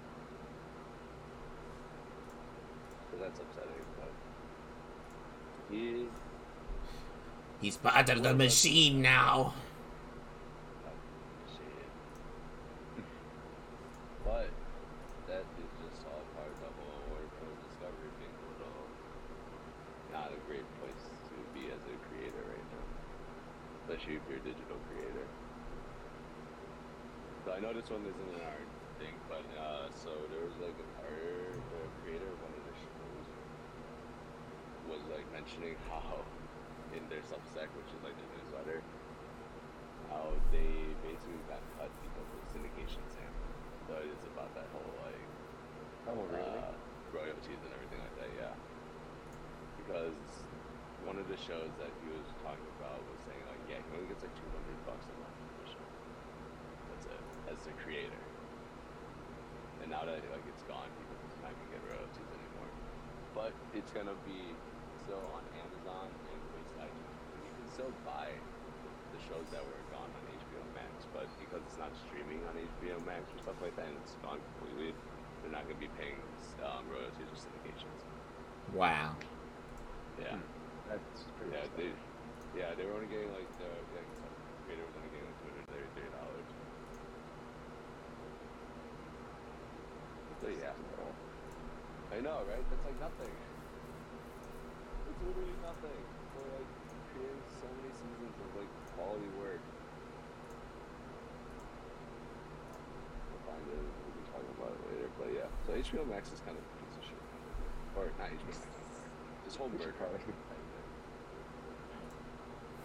So 3.11 3.17
that's 3.23 3.39
upsetting. 3.41 3.85
But 3.99 4.13
he. 5.71 6.07
He's 7.61 7.77
part 7.77 8.09
of 8.11 8.23
the 8.23 8.35
machine 8.35 9.01
now. 9.03 9.55
Shit. 11.49 11.91
but 14.25 14.51
that 15.27 15.45
is 15.57 15.71
just 15.81 16.05
all 16.07 16.23
part 16.37 16.53
of 16.53 16.59
the 16.61 16.71
whole 16.77 17.01
Warner 17.09 17.31
Bros. 17.41 17.57
Discovery 17.65 18.13
being 18.21 18.37
a 18.37 18.45
little 18.53 18.85
not 20.13 20.31
a 20.37 20.41
great 20.47 20.69
place 20.85 21.05
to 21.33 21.35
be 21.57 21.73
as 21.73 21.81
a 21.89 21.97
creator 22.13 22.45
right 22.45 22.69
now, 22.77 22.87
especially 23.83 24.21
if 24.21 24.23
you're 24.29 24.39
a 24.39 24.47
digital 24.47 24.79
creator. 24.93 25.27
So 27.45 27.53
I 27.57 27.59
know 27.61 27.73
this 27.73 27.89
one 27.89 28.03
isn't 28.05 28.31
in 28.37 28.43
our 28.43 28.63
thing, 29.01 29.17
but 29.31 29.47
uh, 29.57 29.89
so 29.97 30.11
there 30.35 30.45
was 30.45 30.57
like 30.61 30.77
our 31.01 31.17
the 31.57 31.83
creator 32.05 32.27
of 32.29 32.39
one 32.43 32.53
of 32.53 32.63
the 32.69 32.75
shows 32.77 33.27
was 34.91 35.03
like 35.11 35.27
mentioning 35.33 35.75
how 35.89 36.27
in 36.95 37.03
their 37.11 37.23
Substack, 37.27 37.71
which 37.75 37.91
is 37.93 38.01
like 38.07 38.15
the 38.19 38.27
newsletter, 38.35 38.79
how 40.11 40.31
they 40.55 40.71
basically 41.03 41.43
got 41.51 41.61
cut 41.79 41.91
because 42.03 42.29
of 42.31 42.41
syndication 42.51 43.03
Sam. 43.11 43.31
So 43.91 43.95
it's 44.03 44.27
about 44.27 44.51
that 44.55 44.67
whole 44.75 44.95
like 45.07 45.23
Oh 46.09 46.23
really? 46.31 46.47
uh, 46.63 46.75
royalties 47.15 47.59
and 47.63 47.71
everything 47.75 47.99
like 48.03 48.17
that, 48.23 48.31
yeah. 48.39 48.55
Because 49.79 50.19
one 51.07 51.19
of 51.19 51.27
the 51.31 51.39
shows 51.39 51.71
that 51.79 51.91
he 52.03 52.07
was 52.11 52.27
talking 52.43 52.71
about 52.79 52.99
was 53.07 53.19
saying 53.27 53.43
like, 53.51 53.63
yeah, 53.71 53.79
he 53.83 53.91
only 53.99 54.07
gets 54.11 54.23
like 54.23 54.35
two 54.35 54.51
hundred 54.55 54.79
bucks 54.87 55.07
a 55.11 55.15
month 55.19 55.35
for 55.51 55.55
the 55.63 55.69
show. 55.71 55.87
That's 56.91 57.07
it, 57.11 57.23
as 57.51 57.59
the 57.67 57.75
creator. 57.83 58.23
And 59.83 59.91
now 59.91 60.07
that 60.07 60.19
like 60.31 60.47
it's 60.47 60.65
gone, 60.67 60.89
he 60.99 61.05
doesn't 61.11 61.35
not 61.43 61.53
gonna 61.55 61.71
get 61.75 61.83
royalties 61.87 62.31
anymore. 62.35 62.71
But 63.35 63.53
it's 63.75 63.91
gonna 63.95 64.17
be 64.27 64.55
still 65.07 65.23
on 65.39 65.45
Amazon 65.63 66.11
and 66.11 66.41
Waste 66.51 66.75
iTunes. 66.83 67.23
And 67.35 67.41
you 67.47 67.53
can 67.55 67.67
still 67.71 67.93
buy 68.03 68.31
the 69.15 69.21
shows 69.23 69.47
that 69.55 69.63
were 69.63 69.83
gone 69.95 70.11
on 70.11 70.23
HBO 70.35 70.63
Max, 70.75 71.07
but 71.15 71.31
because 71.39 71.63
it's 71.71 71.79
not 71.79 71.95
streaming 72.11 72.43
on 72.51 72.59
HBO 72.59 72.99
Max 73.07 73.31
or 73.31 73.39
stuff 73.39 73.59
like 73.63 73.77
that, 73.79 73.87
and 73.87 73.95
it's 74.03 74.19
gone 74.27 74.43
completely, 74.59 74.91
they're 75.43 75.55
not 75.55 75.63
gonna 75.71 75.79
be 75.79 75.93
paying 75.95 76.19
um, 76.67 76.83
royalties 76.91 77.31
or 77.31 77.39
syndications. 77.39 78.01
Wow. 78.75 79.15
Yeah. 80.19 80.37
That's 80.89 81.27
pretty. 81.39 81.53
Yeah, 81.55 81.67
upsetting. 81.67 81.95
they, 82.55 82.59
yeah, 82.59 82.71
they 82.75 82.85
were 82.87 82.95
only 82.99 83.11
getting 83.11 83.31
like 83.35 83.51
the 83.61 83.71
like, 83.95 84.11
the 84.23 84.31
creator 84.67 84.85
was 84.87 84.95
only 84.99 85.11
getting 85.13 85.29
like 85.29 85.39
two 85.43 85.51
hundred 85.55 85.67
thirty-three 85.71 86.11
dollars. 86.15 86.49
So 90.43 90.47
yeah, 90.53 90.76
I 92.15 92.21
know, 92.23 92.39
right? 92.49 92.65
That's 92.71 92.85
like 92.87 92.99
nothing. 93.03 93.35
It's 95.11 95.21
literally 95.27 95.59
nothing 95.61 96.01
for 96.33 96.45
like 96.57 96.71
creating 97.13 97.43
so 97.61 97.67
many 97.77 97.93
seasons 97.93 98.35
of 98.41 98.49
like 98.57 98.71
quality 98.97 99.29
work. 99.43 99.61
We'll 103.29 103.45
find 103.45 103.65
it. 103.69 103.83
We'll 103.85 104.17
be 104.17 104.25
talking 104.33 104.53
about 104.57 104.73
it 104.73 104.81
later. 104.89 105.09
But 105.21 105.29
yeah, 105.35 105.49
so 105.67 105.77
HBO 105.77 106.05
Max 106.09 106.33
is 106.33 106.41
kind 106.47 106.57
of 106.57 106.65
a 106.65 106.73
piece 106.81 106.97
of 106.97 107.05
shit, 107.05 107.23
or 108.01 108.09
not 108.17 108.33
HBO 108.33 108.49
Max. 108.49 108.65
This 109.45 109.57
whole 109.57 109.69
merger. 109.71 109.93
probably- 109.99 110.21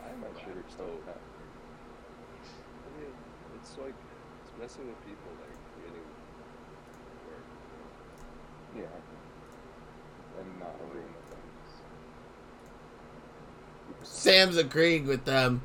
I 0.01 0.11
might 0.19 0.33
Right, 0.33 0.43
should 0.43 0.57
have 0.59 0.71
so- 0.75 0.99
I 1.07 2.89
mean, 2.99 3.13
it's 3.55 3.77
like 3.77 3.95
it's 3.95 4.53
messing 4.59 4.87
with 4.91 4.99
people 5.05 5.31
like 5.39 5.55
creating. 5.77 6.20
Yeah. 8.75 8.83
And 10.39 10.59
not 10.59 10.75
agreeing 10.87 11.13
with 11.13 11.29
them. 11.29 11.39
Sam's 14.03 14.57
agreeing 14.57 15.07
with 15.07 15.25
them. 15.25 15.61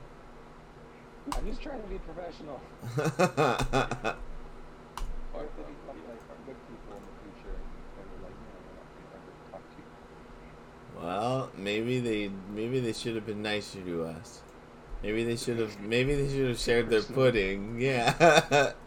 I'm 1.32 1.46
just 1.46 1.60
trying 1.60 1.82
to 1.82 1.88
be 1.88 1.98
professional. 1.98 2.60
well, 2.96 3.06
Or 5.34 5.44
if 5.44 5.56
they 5.56 5.62
become 5.62 5.98
like 6.08 6.22
good 6.46 6.56
people 6.66 6.96
in 6.96 7.02
the 7.02 7.14
future 7.22 7.56
and 7.98 8.06
they're 8.08 8.22
like, 8.22 8.36
no, 8.40 8.54
we're 8.62 8.76
not 8.78 8.88
gonna 8.96 9.16
ever 9.16 9.32
talk 9.50 9.64
to 9.70 9.78
you. 11.58 11.62
maybe 11.62 12.00
they 12.00 12.30
maybe 12.54 12.80
they 12.80 12.92
should 12.92 13.14
have 13.16 13.26
been 13.26 13.42
nicer 13.42 13.80
to 13.80 14.04
us. 14.04 14.40
Maybe 15.02 15.24
they 15.24 15.36
should 15.36 15.58
have 15.58 15.78
maybe 15.80 16.14
they 16.14 16.28
should 16.28 16.48
have 16.48 16.58
shared 16.58 16.90
their 16.90 17.02
pudding. 17.02 17.80
Yeah. 17.80 18.72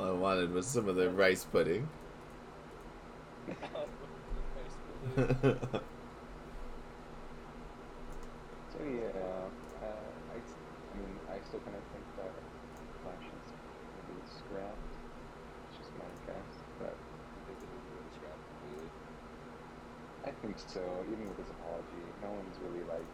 All 0.00 0.06
I 0.06 0.12
wanted 0.12 0.52
was 0.54 0.66
some 0.66 0.88
of 0.88 0.96
the 0.96 1.10
rice 1.10 1.44
pudding. 1.44 1.86
So 8.72 8.78
yeah, 8.86 9.12
uh, 9.12 9.48
I, 10.32 10.36
I 10.40 10.94
mean, 10.96 11.12
I 11.28 11.36
still 11.48 11.60
kind 11.60 11.76
of 11.76 11.84
think 11.92 12.06
that 12.16 12.32
Flash 13.02 13.26
is 13.28 13.48
maybe 14.08 14.22
scrapped. 14.24 14.86
It's 15.68 15.78
just 15.78 15.92
my 15.98 16.08
guess, 16.26 16.54
but 16.78 16.96
I 20.24 20.30
think 20.30 20.56
so. 20.58 20.80
Even 21.12 21.28
with 21.28 21.38
his 21.38 21.50
apology, 21.50 22.02
no 22.22 22.30
one's 22.30 22.56
really 22.64 22.84
like 22.88 23.06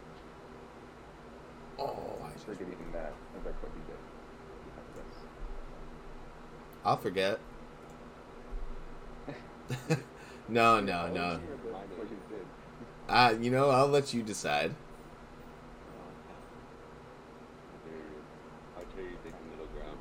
oh, 1.79 2.17
I 2.23 2.31
just, 2.33 2.45
forgetting 2.45 2.91
that 2.93 3.13
like 3.45 3.61
what 3.63 3.71
he 3.75 3.81
did. 3.91 4.06
I'll 6.87 6.95
forget. 6.95 7.39
no, 10.47 10.79
no, 10.79 11.11
no. 11.11 11.39
What. 11.69 11.85
Uh, 13.09 13.35
you 13.41 13.51
know, 13.51 13.69
I'll 13.69 13.89
let 13.89 14.13
you 14.13 14.23
decide. 14.23 14.73
How 18.75 18.83
dare 18.95 19.03
you 19.03 19.17
take 19.21 19.33
the 19.33 19.49
middle 19.51 19.67
ground? 19.75 19.97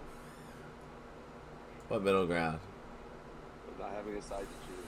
What 1.89 2.05
middle 2.05 2.27
ground? 2.27 2.61
Of 3.69 3.79
not 3.81 3.91
having 3.91 4.15
a 4.15 4.23
side 4.23 4.47
to 4.47 4.47
choose, 4.69 4.87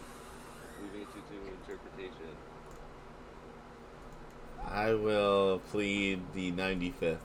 leaving 0.80 1.02
it 1.02 1.08
to, 1.14 1.18
to 1.18 1.36
interpretation. 1.74 2.36
I 4.64 4.94
will 4.94 5.60
plead 5.72 6.20
the 6.32 6.52
95th. 6.52 7.18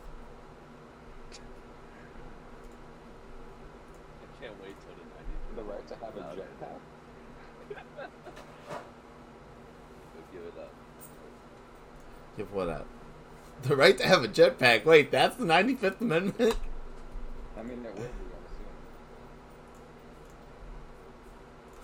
I 4.21 4.41
can't 4.41 4.61
wait 4.61 4.75
till 4.81 4.95
the 4.95 5.03
90th. 5.03 5.55
The 5.55 5.63
right 5.63 5.87
to 5.87 5.95
have 5.95 6.15
a 6.15 6.19
No, 6.19 6.25
jetpack. 6.41 6.79
But 10.15 10.31
give 10.31 10.41
it 10.41 10.59
up. 10.59 10.73
Give 12.37 12.51
what 12.53 12.69
up? 12.69 12.87
The 13.63 13.75
right 13.75 13.97
to 13.97 14.07
have 14.07 14.23
a 14.23 14.27
jetpack. 14.27 14.85
Wait, 14.85 15.11
that's 15.11 15.35
the 15.37 15.45
95th 15.45 16.01
Amendment? 16.01 16.55
I 17.57 17.63
mean, 17.63 17.85
it 17.85 17.93
would 17.93 17.95
be. 17.95 18.01
I'm 18.01 18.09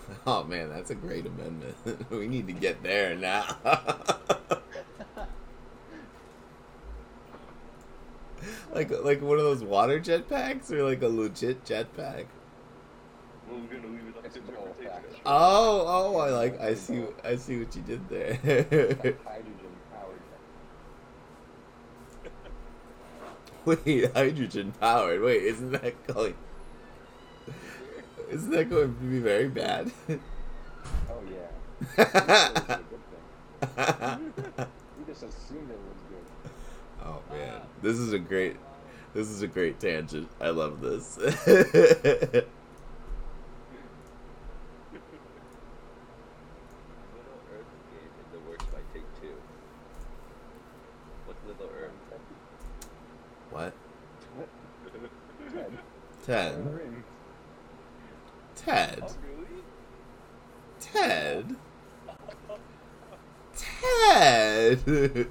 assuming. 0.08 0.20
Oh 0.26 0.44
man, 0.44 0.68
that's 0.68 0.90
a 0.90 0.94
great 0.94 1.24
amendment. 1.26 1.76
we 2.10 2.26
need 2.26 2.46
to 2.48 2.52
get 2.52 2.82
there 2.82 3.14
now. 3.16 3.56
like 8.74 8.90
like 9.04 9.22
one 9.22 9.38
of 9.38 9.44
those 9.44 9.62
water 9.62 10.00
jetpacks 10.00 10.70
or 10.70 10.82
like 10.82 11.02
a 11.02 11.08
legit 11.08 11.64
jetpack. 11.64 12.26
Well, 13.48 13.60
we're 13.60 13.76
gonna 13.76 13.88
leave 13.92 14.06
it 14.08 14.16
up 14.24 14.32
to 14.32 14.38
an 14.38 14.44
old 14.58 14.68
interpretation. 14.78 15.10
fashioned. 15.10 15.22
Oh, 15.26 15.84
oh, 15.86 16.18
I 16.18 16.30
like 16.30 16.60
I 16.60 16.74
see 16.74 17.04
I 17.24 17.36
see 17.36 17.58
what 17.58 17.74
you 17.74 17.82
did 17.82 18.08
there. 18.08 18.34
Hydrogen 18.44 19.72
powered. 19.92 20.20
Wait, 23.64 24.12
hydrogen 24.14 24.72
powered. 24.80 25.20
Wait, 25.20 25.42
isn't 25.42 25.72
that 25.72 26.06
going 26.06 26.34
Isn't 28.30 28.50
that 28.52 28.70
going 28.70 28.94
to 28.94 29.00
be 29.04 29.18
very 29.18 29.48
bad? 29.48 29.90
Oh 31.10 31.20
yeah. 31.28 31.50
It's 31.98 32.70
a 32.70 32.80
good 32.88 33.02
thing. 33.76 34.66
just 35.06 35.24
assumed 35.24 35.70
it 35.70 35.78
was 35.78 35.98
good. 36.08 36.24
Oh 37.04 37.20
man, 37.30 37.60
this 37.82 37.98
is 37.98 38.12
a 38.14 38.18
great, 38.18 38.56
this 39.12 39.28
is 39.28 39.42
a 39.42 39.46
great 39.46 39.78
tangent. 39.78 40.28
I 40.40 40.50
love 40.50 40.80
this. 40.80 41.18
Middle 41.18 41.34
Earth 47.52 47.68
game 47.90 48.12
in 48.16 48.26
the 48.32 48.38
works 48.48 48.64
by 48.64 48.78
Take 48.94 49.20
Two. 49.20 49.34
What's 51.26 51.42
Middle 51.46 51.70
Earth? 51.76 51.90
what? 53.50 53.74
Ted. 56.22 56.66
Ted. 58.54 59.02
Ted. 60.80 61.56
Ted. 63.56 65.30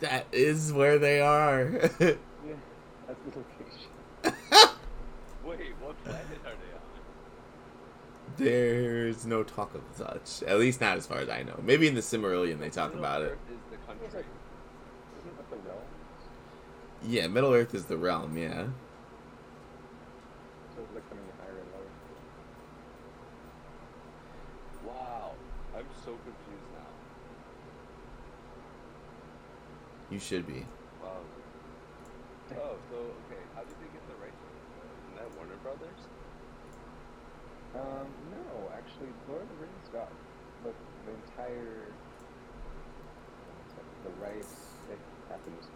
That 0.00 0.26
is 0.32 0.72
where 0.72 0.98
they 0.98 1.20
are. 1.20 1.70
Yeah, 2.00 2.14
that's 3.06 3.20
the 3.24 3.38
location. 3.38 4.76
Wait, 5.44 5.74
what 5.80 6.04
planet 6.04 6.26
are 6.44 6.50
they 6.50 6.74
on? 6.74 6.80
There's 8.36 9.24
no 9.24 9.44
talk 9.44 9.74
of 9.76 9.82
such. 9.94 10.42
At 10.42 10.58
least 10.58 10.80
not 10.80 10.96
as 10.96 11.06
far 11.06 11.18
as 11.18 11.28
I 11.28 11.44
know. 11.44 11.60
Maybe 11.62 11.86
in 11.86 11.94
the 11.94 12.00
Silmarillion 12.00 12.58
they 12.58 12.68
talk 12.68 12.94
about 12.94 13.22
it. 13.22 13.38
Earth 15.52 15.64
is 15.64 15.64
the 15.64 15.96
country. 15.96 15.98
like- 15.98 16.12
Isn't 16.22 16.34
that 16.34 16.66
the 16.66 16.98
realm? 16.98 17.02
Yeah, 17.02 17.26
Middle 17.28 17.52
Earth 17.54 17.74
is 17.74 17.84
the 17.86 17.96
realm. 17.96 18.36
Yeah. 18.36 18.66
So 20.74 20.82
it's 20.82 20.94
like 20.94 21.08
coming 21.08 21.24
higher 21.40 21.58
and 21.58 21.70
lower. 21.72 21.90
Wow, 24.86 25.32
I'm 25.76 25.86
so 26.04 26.12
confused 26.12 26.70
now. 26.74 26.88
You 30.10 30.18
should 30.18 30.46
be. 30.46 30.66
Wow. 31.02 31.20
Oh, 32.56 32.76
so 32.90 32.96
okay, 32.96 33.40
how 33.54 33.62
did 33.62 33.76
they 33.80 33.88
get 33.92 34.06
the 34.08 34.14
rights? 34.20 34.36
to 34.36 34.46
it? 34.48 34.60
Isn't 35.04 35.16
that 35.16 35.36
Warner 35.36 35.56
Brothers? 35.62 36.00
Um, 37.74 38.06
no, 38.30 38.68
actually, 38.76 39.08
Lord 39.28 39.42
of 39.42 39.48
the 39.48 39.54
Rings 39.56 39.88
got 39.92 40.10
the, 40.64 40.72
the 41.06 41.12
entire 41.32 41.88
the 44.04 44.10
rights. 44.20 44.74
It 44.90 44.98
happens. 45.30 45.68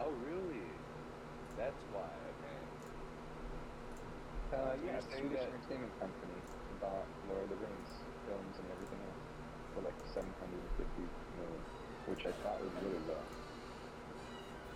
Oh, 0.00 0.12
really? 0.28 0.62
That's 1.56 1.82
why. 1.92 2.04
Okay. 2.30 2.60
Uh, 4.56 4.72
So 4.72 4.80
yeah, 4.84 4.96
you're 4.96 5.02
Swedish 5.12 5.36
that- 5.36 5.52
Entertainment 5.52 5.92
Company 6.00 6.38
bought 6.80 7.04
Lord 7.28 7.44
of 7.44 7.50
the 7.52 7.56
Rings 7.60 7.92
films 8.24 8.54
and 8.56 8.66
everything 8.72 9.00
else 9.04 9.20
for 9.76 9.80
like 9.84 9.98
750 10.16 11.04
million, 11.36 11.62
which 12.08 12.24
I 12.24 12.32
thought 12.40 12.60
was 12.64 12.72
really 12.80 13.02
low. 13.04 13.20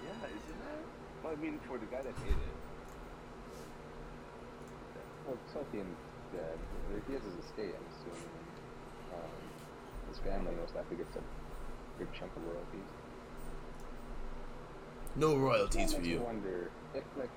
Yeah, 0.04 0.28
isn't 0.28 0.60
that? 0.68 0.84
Well, 1.24 1.32
I 1.32 1.36
mean, 1.40 1.58
for 1.64 1.78
the 1.78 1.86
guy 1.88 2.02
that 2.04 2.16
made 2.20 2.36
it. 2.36 2.56
Well, 5.26 5.38
Tolkien's 5.52 6.00
dead. 6.32 6.58
He 7.06 7.12
has 7.14 7.22
his 7.22 7.36
estate, 7.44 7.72
I'm 7.76 7.86
assuming. 7.96 8.28
Um, 9.16 9.32
his 10.08 10.18
family 10.20 10.52
most 10.60 10.74
likely 10.74 10.96
gets 10.96 11.16
a 11.16 11.22
big 11.98 12.08
chunk 12.12 12.34
of 12.36 12.44
royalties. 12.44 12.90
No 15.16 15.36
royalties 15.36 15.90
That 15.92 15.96
for 15.96 16.02
makes 16.02 16.06
me 16.08 16.12
you. 16.14 16.20
wonder 16.20 16.70
if, 16.94 17.04
like, 17.16 17.30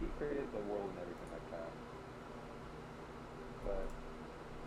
he 0.00 0.06
created 0.18 0.48
the 0.52 0.62
world 0.70 0.88
and 0.92 0.98
everything 1.00 1.30
like 1.32 1.46
that. 1.52 1.70
But, 3.64 3.86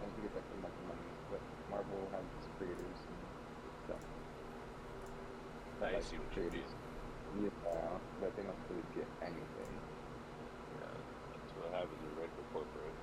and 0.03 0.09
he 0.15 0.19
gets 0.25 0.35
like 0.35 0.47
the 0.49 0.59
money, 0.61 0.81
money. 0.89 1.09
But 1.31 1.41
Marvel 1.69 2.01
has 2.13 2.25
its 2.25 2.47
creators 2.57 2.99
and 3.09 3.19
stuff. 3.85 4.03
I 5.79 5.95
Like, 5.95 6.03
see 6.03 6.17
what 6.17 6.27
you 6.35 6.43
mean. 6.43 6.51
creators. 6.51 6.71
Yeah, 7.39 7.99
but 8.19 8.35
they 8.35 8.43
don't 8.43 8.57
really 8.69 8.83
get 8.95 9.07
anything. 9.21 9.71
Yeah, 10.75 10.93
that's 11.31 11.53
what 11.55 11.69
happens 11.77 12.01
in 12.01 12.11
regular 12.17 12.47
corporate. 12.51 12.97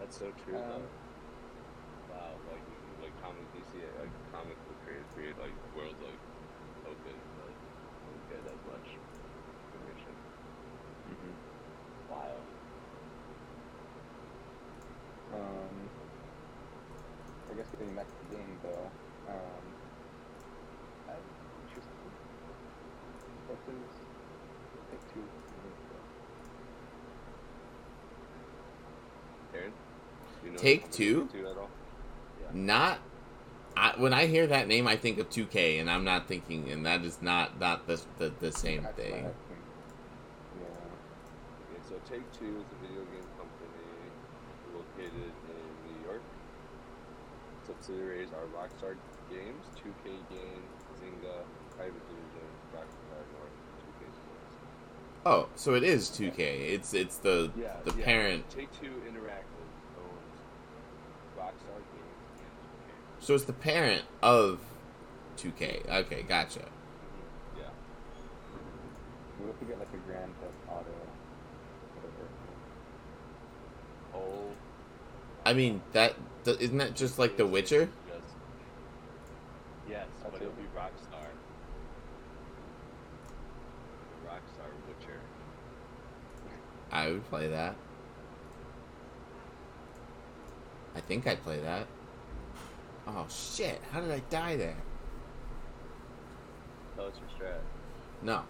That's 0.00 0.16
so 0.16 0.32
true, 0.44 0.56
Um, 0.56 0.64
though. 0.64 0.88
Wow, 2.10 2.32
like 2.50 2.64
like 3.04 3.14
comic 3.22 3.44
DC, 3.54 3.78
like 4.00 4.10
comic 4.32 4.56
book 4.66 4.78
creators 4.84 5.06
create 5.14 5.36
like 5.38 5.54
worlds 5.76 6.00
like 6.02 6.18
open, 6.88 7.16
but 7.36 7.52
don't 7.52 8.24
get 8.32 8.40
as 8.48 8.60
much 8.66 8.88
information. 8.96 10.14
Mm-hmm. 11.12 11.34
Wild. 12.10 12.42
Um, 15.36 15.74
I 17.50 17.54
guess 17.54 17.70
getting 17.78 17.94
back 17.94 18.06
to 18.08 18.16
the 18.26 18.36
game 18.36 18.58
though, 18.64 18.90
um, 19.30 19.62
I'm 21.06 21.22
interested. 21.68 22.10
What 23.46 23.58
does 23.66 23.94
take 24.90 25.14
two? 25.14 25.22
Aaron, 29.54 29.72
you 30.44 30.49
know 30.49 30.49
Take 30.60 30.90
Two? 30.90 31.28
Two 31.32 31.46
at 31.48 31.56
all? 31.56 31.70
Yeah. 32.40 32.46
Not. 32.52 32.98
I, 33.76 33.94
when 33.96 34.12
I 34.12 34.26
hear 34.26 34.46
that 34.48 34.68
name, 34.68 34.86
I 34.88 34.96
think 34.96 35.18
of 35.18 35.30
2K, 35.30 35.80
and 35.80 35.88
I'm 35.90 36.04
not 36.04 36.26
thinking, 36.28 36.70
and 36.70 36.84
that 36.84 37.04
is 37.04 37.22
not 37.22 37.58
not 37.58 37.86
the 37.86 38.00
the, 38.18 38.34
the 38.40 38.52
same 38.52 38.82
That's 38.82 38.96
thing. 38.96 39.32
Yeah. 40.60 40.66
Okay, 41.70 41.80
so 41.88 41.94
Take 42.04 42.30
Two 42.32 42.60
is 42.60 42.66
a 42.72 42.78
video 42.86 43.04
game 43.06 43.28
company 43.38 44.12
located 44.74 45.32
in 45.48 45.66
New 45.86 45.98
York. 46.04 46.22
Subsidiaries 47.66 48.30
are 48.32 48.46
Rockstar 48.46 48.96
Games, 49.30 49.64
2K 49.76 50.28
Games, 50.28 50.78
Zynga, 50.98 51.46
Private 51.76 52.02
Division, 52.08 52.48
Rockstar 52.74 53.22
North, 53.32 53.56
2K 53.78 54.12
Sports. 54.12 54.56
Oh, 55.24 55.48
so 55.54 55.74
it 55.74 55.84
is 55.84 56.08
2K. 56.10 56.38
It's 56.74 56.92
it's 56.94 57.18
the 57.18 57.52
Yeah, 57.54 57.76
the 57.84 57.94
yeah. 57.96 58.04
parent. 58.04 58.48
Take 58.50 58.70
Two 58.72 59.00
Interactive 59.08 59.68
owns 59.96 60.42
Rockstar 61.36 61.84
Games 61.92 62.40
and 62.40 62.52
2K. 62.58 62.92
So 63.20 63.34
it's 63.34 63.44
the 63.44 63.52
parent 63.52 64.02
of 64.22 64.60
2K. 65.36 65.88
Okay, 65.88 66.22
gotcha. 66.22 66.60
Yeah. 67.56 67.64
What 69.38 69.50
if 69.50 69.60
we 69.60 69.66
get 69.68 69.78
like 69.78 69.88
a 69.92 69.96
Grand 69.98 70.32
Theft 70.40 70.52
Auto? 70.68 70.90
Whatever. 71.94 72.28
Oh. 74.14 74.50
I 75.44 75.52
mean 75.52 75.82
that 75.92 76.14
th- 76.44 76.58
isn't 76.60 76.78
that 76.78 76.96
just 76.96 77.18
like 77.18 77.36
The 77.36 77.46
Witcher? 77.46 77.88
Yes. 78.08 78.16
Yes, 79.88 80.06
That's 80.22 80.32
but 80.32 80.42
it'll 80.42 80.54
be 80.54 80.62
Rockstar. 80.76 81.28
Rockstar 84.26 84.70
Witcher. 84.88 85.20
I 86.90 87.08
would 87.08 87.28
play 87.28 87.48
that. 87.48 87.76
I 90.96 91.00
think 91.00 91.26
I'd 91.26 91.42
play 91.42 91.60
that. 91.60 91.86
Oh 93.06 93.26
shit! 93.28 93.80
How 93.92 94.00
did 94.00 94.10
I 94.10 94.20
die 94.30 94.56
there? 94.56 94.76
Tell 96.96 97.06
us 97.06 97.14
your 97.20 97.28
strat. 97.50 97.62
No. 98.22 98.42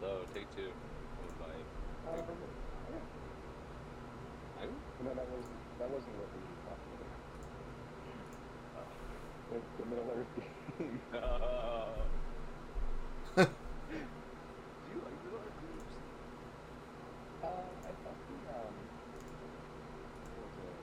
So, 0.00 0.08
take 0.34 0.48
two. 0.56 0.62
Owned 0.62 1.38
by. 1.38 1.46
Um, 2.10 2.24
yeah. 2.90 2.98
I'm. 4.62 4.70
No, 5.04 5.10
that 5.14 5.28
was 5.30 5.44
that 5.78 5.90
wasn't 5.90 6.14
what 6.16 6.28
we 6.34 6.40
were 6.40 6.60
talking 6.68 6.92
about. 6.96 7.18
The, 9.50 9.56
the 9.82 9.86
Middle 9.90 10.08
Earth 10.16 10.32
game. 10.36 10.96
Do 13.36 13.42
you 14.92 14.98
like 15.02 15.16
Middle 15.24 15.40
Earth 15.40 15.58
games? 15.60 15.92
Uh, 17.42 17.46
I 17.46 17.48
thought 17.48 18.18
the 18.28 18.36
um, 18.54 18.74
what 20.30 20.44
was 20.44 20.54
it? 20.60 20.76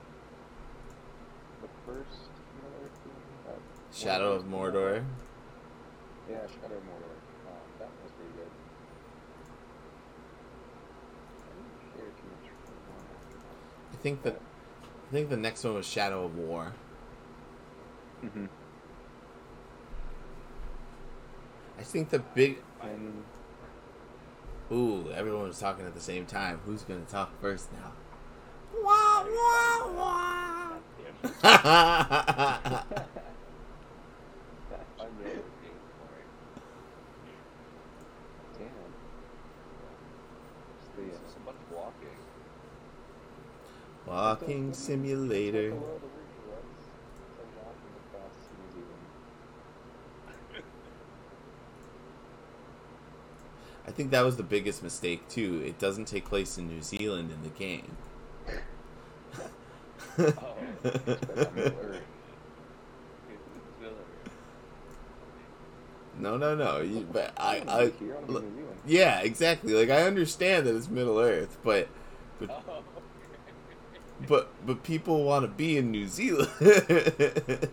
The 1.62 1.70
first 1.86 2.20
Middle 2.60 2.76
Earth 2.84 2.98
game. 3.04 3.24
Uh, 3.48 3.56
Shadow 3.94 4.30
of 4.32 4.42
Mordor. 4.44 4.94
Yeah, 6.28 6.44
Shadow 6.46 6.76
of 6.76 6.84
Mordor. 6.84 7.16
Um, 7.48 7.64
that 7.78 7.88
was 8.02 8.12
pretty 8.12 8.32
good. 8.36 8.52
I 11.40 11.56
didn't 11.56 11.80
care 11.96 12.12
too 12.12 12.28
much 12.36 12.52
for 12.52 12.68
the 12.68 12.84
one 12.92 13.00
after 13.16 13.40
I 13.40 13.96
think 14.08 14.22
the 14.22 14.32
I 14.32 15.12
think 15.12 15.28
the 15.28 15.36
next 15.36 15.64
one 15.64 15.74
was 15.74 15.86
Shadow 15.86 16.24
of 16.24 16.38
War. 16.38 16.72
Mm-hmm. 18.24 18.46
I 21.78 21.82
think 21.82 22.08
the 22.08 22.18
big 22.18 22.58
And 22.80 23.24
Ooh, 24.72 25.10
everyone 25.14 25.48
was 25.48 25.58
talking 25.58 25.84
at 25.86 25.94
the 25.94 26.00
same 26.00 26.24
time. 26.26 26.60
Who's 26.64 26.82
gonna 26.82 27.00
talk 27.02 27.38
first 27.40 27.70
now? 27.72 27.92
Wah 28.82 29.24
wah 29.28 29.92
wah. 29.92 30.72
Yeah. 34.70 34.78
I'm 35.00 35.08
Middle 35.18 35.32
Earth 35.36 35.62
games 35.62 35.88
boring. 35.98 36.30
just 41.24 41.36
a 41.36 41.40
bunch 41.40 41.56
of 41.56 41.76
walking. 41.76 41.88
Walking 41.96 41.96
simulator. 41.96 41.96
The 41.96 41.96
world 41.96 41.96
of 41.96 41.96
Ricky 41.96 41.96
was 41.96 41.96
so 41.96 41.96
walking 41.96 42.08
across 43.58 43.97
New 44.08 44.72
simulator. 44.72 45.74
I 53.86 53.90
think 53.90 54.10
that 54.10 54.22
was 54.24 54.36
the 54.36 54.42
biggest 54.42 54.82
mistake 54.82 55.26
too. 55.28 55.62
It 55.64 55.78
doesn't 55.78 56.06
take 56.06 56.24
place 56.26 56.58
in 56.58 56.68
New 56.68 56.82
Zealand 56.82 57.30
in 57.30 57.42
the 57.42 57.48
game. 57.48 57.96
But 60.16 60.36
on 60.36 61.54
Middle 61.54 61.78
Earth. 61.82 62.02
It's 63.28 63.68
Miller. 63.80 63.94
no, 66.18 66.36
no, 66.36 66.54
no. 66.54 66.80
You, 66.80 67.06
but 67.10 67.32
I, 67.38 67.62
I, 67.66 67.84
on 67.84 67.92
New 68.56 68.66
Zealand. 68.66 68.78
yeah, 68.86 69.20
exactly. 69.20 69.72
Like 69.74 69.90
I 69.90 70.02
understand 70.02 70.66
that 70.66 70.76
it's 70.76 70.88
Middle 70.88 71.18
Earth, 71.18 71.58
but, 71.64 71.88
but, 72.38 72.50
Oh, 72.50 72.82
but, 74.26 74.48
but 74.66 74.82
people 74.82 75.24
want 75.24 75.44
to 75.44 75.48
be 75.48 75.76
in 75.76 75.90
New 75.90 76.08
Zealand. 76.08 76.50
Sandman 76.58 77.68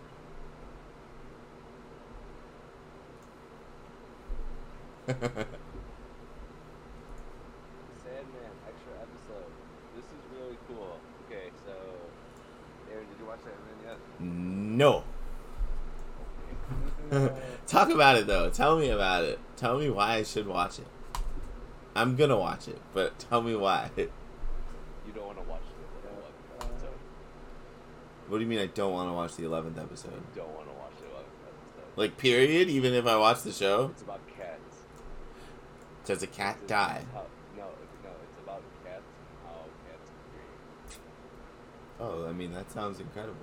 extra 8.66 8.92
episode. 9.00 9.50
This 9.94 10.04
is 10.04 10.22
really 10.34 10.56
cool. 10.68 10.98
Okay, 11.26 11.50
so 11.64 11.72
Aaron, 12.92 13.06
did 13.08 13.18
you 13.18 13.26
watch 13.26 13.40
Sandman 13.40 13.76
yet? 13.84 13.98
no. 14.20 15.04
No. 17.10 17.30
Talk 17.66 17.90
about 17.90 18.16
it 18.16 18.26
though. 18.26 18.50
Tell 18.50 18.78
me 18.78 18.90
about 18.90 19.24
it. 19.24 19.38
Tell 19.56 19.78
me 19.78 19.90
why 19.90 20.14
I 20.14 20.22
should 20.22 20.46
watch 20.46 20.78
it. 20.78 20.86
I'm 21.94 22.16
gonna 22.16 22.36
watch 22.36 22.68
it, 22.68 22.80
but 22.92 23.18
tell 23.18 23.40
me 23.42 23.54
why. 23.56 23.90
You 23.96 24.10
don't 25.14 25.26
want 25.26 25.38
to 25.38 25.44
watch 25.44 25.62
the 26.02 26.08
11th 26.08 26.70
episode. 26.72 26.98
What 28.36 28.40
do 28.40 28.44
you 28.44 28.50
mean 28.50 28.58
I 28.58 28.66
don't 28.66 28.92
want 28.92 29.08
to 29.08 29.14
watch 29.14 29.34
the 29.36 29.44
11th 29.44 29.78
episode? 29.82 30.12
You 30.12 30.42
don't 30.42 30.54
want 30.54 30.68
to 30.68 30.74
watch 30.74 30.92
the 31.00 31.06
11th 31.06 31.46
episode. 31.48 31.96
Like, 31.96 32.18
period? 32.18 32.68
Even 32.68 32.92
if 32.92 33.06
I 33.06 33.16
watch 33.16 33.40
the 33.44 33.50
show? 33.50 33.86
It's 33.94 34.02
about 34.02 34.20
cats. 34.36 34.76
Does 36.04 36.22
a 36.22 36.26
cat 36.26 36.58
It's 36.60 36.68
die? 36.68 37.02
How, 37.14 37.22
no, 37.56 37.62
no, 38.04 38.10
it's 38.22 38.38
about 38.44 38.60
cats 38.84 39.00
and 39.08 39.38
how 39.46 39.64
cats 39.88 40.10
dream. 40.34 41.00
Oh, 41.98 42.28
I 42.28 42.32
mean, 42.32 42.52
that 42.52 42.70
sounds 42.70 43.00
incredible. 43.00 43.38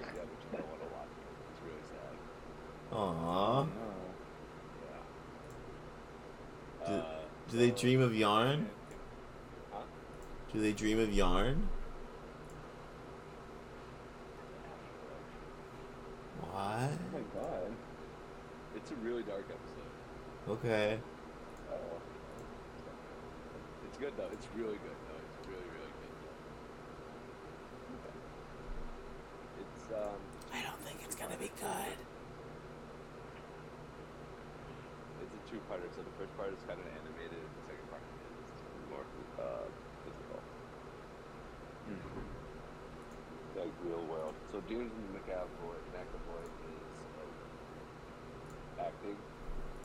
Yeah, 0.00 0.06
but 0.14 0.16
you 0.16 0.58
don't 0.58 0.66
want 0.68 0.80
to 0.80 0.88
watch 0.88 1.14
it. 1.16 1.22
It's 1.52 1.62
really 1.62 1.84
sad. 1.86 2.18
Aww. 2.98 3.68
Yeah. 6.82 6.88
Do- 6.88 6.92
Uh, 7.06 7.20
Do 7.52 7.56
they 7.58 7.70
dream 7.70 8.00
of 8.02 8.16
yarn? 8.16 8.68
Huh? 9.72 9.82
Do 10.52 10.60
they 10.60 10.72
dream 10.72 10.98
of 10.98 11.12
yarn? 11.14 11.68
What? 16.40 16.90
Oh 16.92 17.12
my 17.12 17.13
god. 17.34 17.70
It's 18.76 18.90
a 18.90 18.94
really 18.96 19.22
dark 19.22 19.46
episode. 19.48 19.92
Okay. 20.48 20.98
Oh. 21.70 21.98
It's 23.86 23.98
good 23.98 24.12
though. 24.16 24.28
It's 24.32 24.48
really 24.56 24.78
good 24.82 24.98
though. 25.08 25.22
It's 25.22 25.48
really 25.48 25.68
really 25.70 25.92
good. 26.02 26.14
It's 29.62 29.84
um. 29.94 30.18
I 30.52 30.62
don't 30.62 30.80
think 30.82 31.00
it's 31.04 31.14
gonna 31.14 31.38
be 31.38 31.50
good. 31.60 31.96
It's 35.22 35.34
a 35.34 35.42
two-parter. 35.50 35.88
So 35.94 36.02
the 36.02 36.14
first 36.18 36.36
part 36.36 36.50
is 36.52 36.60
kind 36.66 36.78
of 36.78 36.86
animated, 36.90 37.38
and 37.38 37.52
the 37.54 37.64
second 37.70 37.86
part 37.88 38.02
is 38.02 38.50
more 38.90 39.06
uh, 39.40 39.64
physical, 40.04 40.42
like 43.56 43.72
real 43.86 44.04
world. 44.10 44.34
So 44.52 44.60
James 44.68 44.90
McAvoy, 45.14 45.78
McAvoy 45.94 46.42
is 46.42 46.54
like 46.60 46.63
acting, 48.84 49.16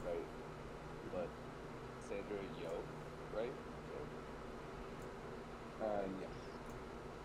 right? 0.05 0.27
But 1.13 1.27
Sandra 2.07 2.43
Yo, 2.59 2.71
right? 3.35 3.53
Uh, 5.81 6.03
yes. 6.19 6.35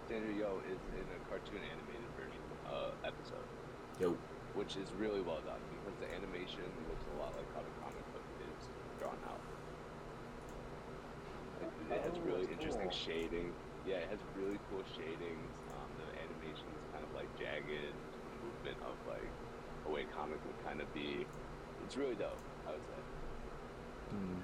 Sandra 0.09 0.31
Yo 0.33 0.63
is 0.71 0.79
in 0.95 1.07
a 1.11 1.19
cartoon 1.27 1.59
animated 1.75 2.07
version 2.15 2.43
uh, 2.71 2.95
episode, 3.03 3.49
Yo. 3.99 4.15
which 4.55 4.77
is 4.77 4.87
really 4.95 5.21
well 5.21 5.43
done 5.43 5.59
because 5.75 5.99
the 5.99 6.07
animation 6.15 6.63
looks 6.87 7.03
a 7.11 7.17
lot 7.19 7.35
like 7.35 7.49
how 7.55 7.63
the 7.67 7.75
comic 7.83 8.05
book 8.15 8.23
is 8.39 8.59
drawn 9.01 9.19
out. 9.27 9.43
It, 11.59 11.69
it 11.91 12.01
has 12.03 12.15
Oh, 12.15 12.27
really 12.27 12.47
interesting 12.51 12.91
shading. 12.91 13.51
Yeah, 13.87 14.01
it 14.07 14.09
has 14.11 14.21
really 14.39 14.59
cool 14.71 14.83
shadings. 14.97 15.51
Um, 15.75 15.91
the 15.99 16.07
animation 16.23 16.69
is 16.73 16.83
kind 16.93 17.03
of 17.05 17.11
like 17.15 17.29
jagged 17.39 17.95
movement 18.43 18.79
of 18.87 18.95
like 19.07 19.29
a 19.87 19.91
way 19.91 20.05
comic 20.15 20.39
would 20.47 20.59
kind 20.65 20.81
of 20.81 20.89
be. 20.95 21.24
It's 21.85 21.97
really 22.01 22.17
dope. 22.17 22.41
I 22.65 22.73
would 22.73 22.87
say. 22.89 23.01
Mm. 24.17 24.41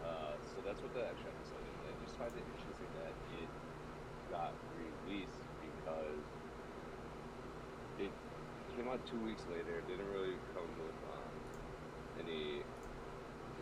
Uh, 0.00 0.34
so 0.48 0.56
that's 0.64 0.80
what 0.80 0.92
the 0.96 1.04
extra 1.04 1.28
episode 1.28 1.60
is. 1.60 1.76
I 1.84 1.92
just 2.00 2.16
find 2.16 2.32
it 2.32 2.40
interesting 2.40 2.90
that 3.04 3.14
it 3.36 3.50
got 4.32 4.52
released 4.80 5.44
because 5.60 6.24
it 8.00 8.12
came 8.74 8.88
out 8.88 9.00
two 9.04 9.20
weeks 9.28 9.44
later. 9.52 9.84
Didn't 9.92 10.08
really 10.08 10.34
come 10.56 10.70
with 10.80 10.98
um, 11.12 11.34
any 12.24 12.64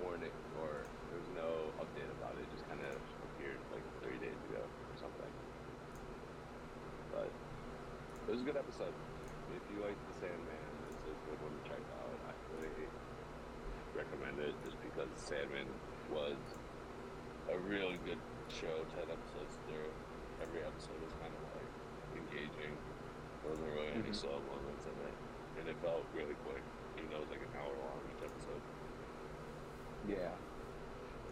warning 0.04 0.34
or 0.62 0.86
there 1.10 1.18
was 1.18 1.30
no 1.34 1.50
update 1.82 2.10
about 2.22 2.38
it. 2.38 2.46
It 2.46 2.50
just 2.54 2.66
kind 2.70 2.80
of 2.86 2.94
appeared 2.94 3.58
like 3.74 3.84
three 4.04 4.18
days 4.22 4.38
ago 4.52 4.62
or 4.62 4.94
something. 4.94 5.32
But 7.10 7.26
it 7.26 8.30
was 8.30 8.42
a 8.42 8.46
good 8.46 8.60
episode. 8.60 8.94
If 9.50 9.64
you 9.74 9.82
like 9.82 9.96
The 9.96 10.14
Sandman, 10.22 10.70
it's 10.86 11.02
a 11.02 11.14
good 11.26 11.40
one 11.42 11.54
to 11.56 11.62
check 11.66 11.82
out. 11.98 12.14
I 12.28 12.32
really 12.60 12.86
recommend 13.96 14.38
it 14.38 14.54
just 14.62 14.78
because 14.84 15.17
Sandman 15.28 15.68
was 16.08 16.40
a 17.52 17.58
really 17.68 18.00
good 18.08 18.16
show. 18.48 18.80
Ten 18.96 19.04
episodes 19.12 19.60
through. 19.68 19.92
Every 20.40 20.64
episode 20.64 20.96
was 21.04 21.12
kind 21.20 21.32
of 21.36 21.42
like 21.52 21.72
engaging. 22.16 22.72
There 23.44 23.50
wasn't 23.52 23.68
really 23.76 23.92
any 23.92 24.08
Mhm. 24.08 24.14
slow 24.16 24.40
moments 24.40 24.84
in 24.88 24.96
it, 25.04 25.14
and 25.60 25.68
it 25.68 25.76
felt 25.84 26.04
really 26.16 26.32
quick. 26.48 26.62
Even 26.96 27.10
though 27.10 27.16
it 27.16 27.28
was 27.28 27.30
like 27.30 27.42
an 27.44 27.54
hour 27.60 27.74
long 27.76 28.00
each 28.08 28.24
episode. 28.24 28.62
Yeah. 30.08 30.32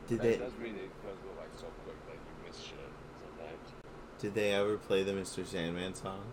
Did 0.09 0.19
That 0.19 0.23
they 0.23 0.37
does 0.37 0.57
mean 0.59 0.77
it 0.77 0.91
goes 1.03 1.17
go 1.25 1.41
like 1.41 1.55
so 1.57 1.67
quick 1.85 1.97
that 2.07 2.15
you 2.21 2.47
miss 2.47 2.59
shit 2.61 2.93
sometimes. 3.25 3.73
did 4.19 4.35
they 4.35 4.53
ever 4.53 4.77
play 4.77 5.03
the 5.05 5.13
Mr. 5.13 5.45
Sandman 5.47 5.95
song? 5.95 6.25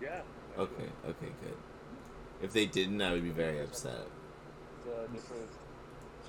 Yeah. 0.00 0.22
Okay, 0.56 0.88
okay, 1.04 1.32
good. 1.42 1.56
If 2.42 2.52
they 2.52 2.66
didn't, 2.66 3.02
I 3.02 3.12
would 3.12 3.22
be 3.24 3.30
very 3.30 3.60
upset. 3.60 4.06
It's 4.78 4.86
a 4.86 5.08
different 5.12 5.50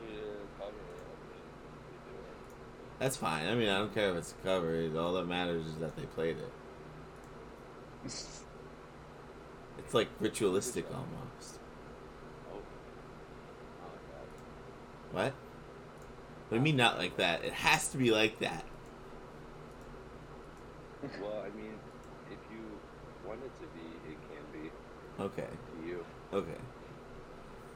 to 0.02 0.38
cover. 0.58 0.72
I 0.72 1.16
mean, 1.28 1.44
they 1.90 2.12
do 2.12 2.18
it. 2.18 3.00
That's 3.00 3.18
fine. 3.18 3.48
I 3.48 3.56
mean, 3.56 3.70
I 3.70 3.78
don't 3.80 3.94
care 3.94 4.10
if 4.12 4.16
it's 4.18 4.32
a 4.32 4.46
cover. 4.46 4.90
All 4.98 5.14
that 5.14 5.28
matters 5.28 5.66
is 5.68 5.76
that 5.78 5.96
they 5.96 6.04
played 6.04 6.38
it. 6.38 6.52
It's 8.06 9.94
like 9.94 10.10
ritualistic 10.20 10.86
almost. 10.90 11.60
Oh. 12.52 12.58
Like. 15.14 15.26
What? 15.26 15.34
What 15.34 16.50
do 16.50 16.56
you 16.56 16.62
mean 16.62 16.76
not 16.78 16.98
like 16.98 17.18
that? 17.18 17.44
It 17.44 17.54
has 17.54 17.90
to 17.90 17.98
be 17.98 18.12
like 18.12 18.40
that. 18.40 18.66
Well, 21.22 21.42
I 21.42 21.50
mean, 21.58 21.74
if 22.30 22.40
you 22.52 22.62
want 23.26 23.40
it 23.44 23.54
to 23.58 23.68
be, 23.74 23.88
it 24.12 24.18
can 24.30 24.44
be 24.54 24.70
Okay, 25.24 25.48
to 25.50 25.88
you. 25.88 26.06
okay. 26.34 26.62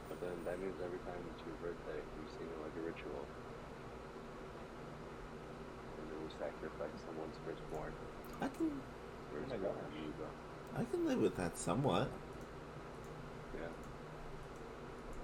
But 0.08 0.20
then 0.20 0.30
that 0.44 0.60
means 0.60 0.74
every 0.84 0.98
time 1.00 1.18
it's 1.34 1.42
your 1.46 1.56
birthday, 1.58 1.98
ritual. 2.86 3.26
And 5.98 6.06
then 6.06 6.18
you 6.22 6.30
sacrifice 6.38 6.94
someone's 7.02 7.34
firstborn. 7.42 7.92
I 8.40 8.48
can 8.54 8.70
Firstborn 9.34 9.74
gosh. 9.74 10.78
I 10.78 10.84
can 10.84 11.06
live 11.06 11.18
with 11.18 11.36
that 11.36 11.58
somewhat. 11.58 12.08
Yeah. 13.54 13.66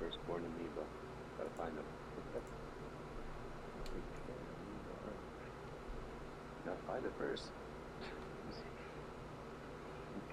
Firstborn 0.00 0.42
amoeba. 0.42 0.84
Gotta 1.38 1.50
find 1.56 1.76
them. 1.76 1.84
Now 6.66 6.72
find 6.86 7.04
it 7.04 7.12
first. 7.18 7.44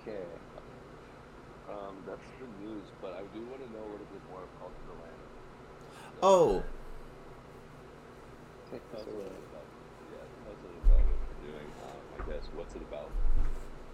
Okay. 0.02 0.24
Um, 1.70 1.98
that's 2.08 2.24
the 2.40 2.66
news, 2.66 2.88
but 3.02 3.14
I 3.14 3.22
do 3.36 3.42
want 3.46 3.60
to 3.62 3.70
know 3.74 3.84
a 3.84 3.92
little 3.92 4.08
bit 4.12 4.22
more 4.32 4.42
of 4.42 4.50
Cult 4.60 4.72
of 4.72 4.88
the 4.88 5.04
Lamb. 5.04 5.20
Oh, 6.24 6.64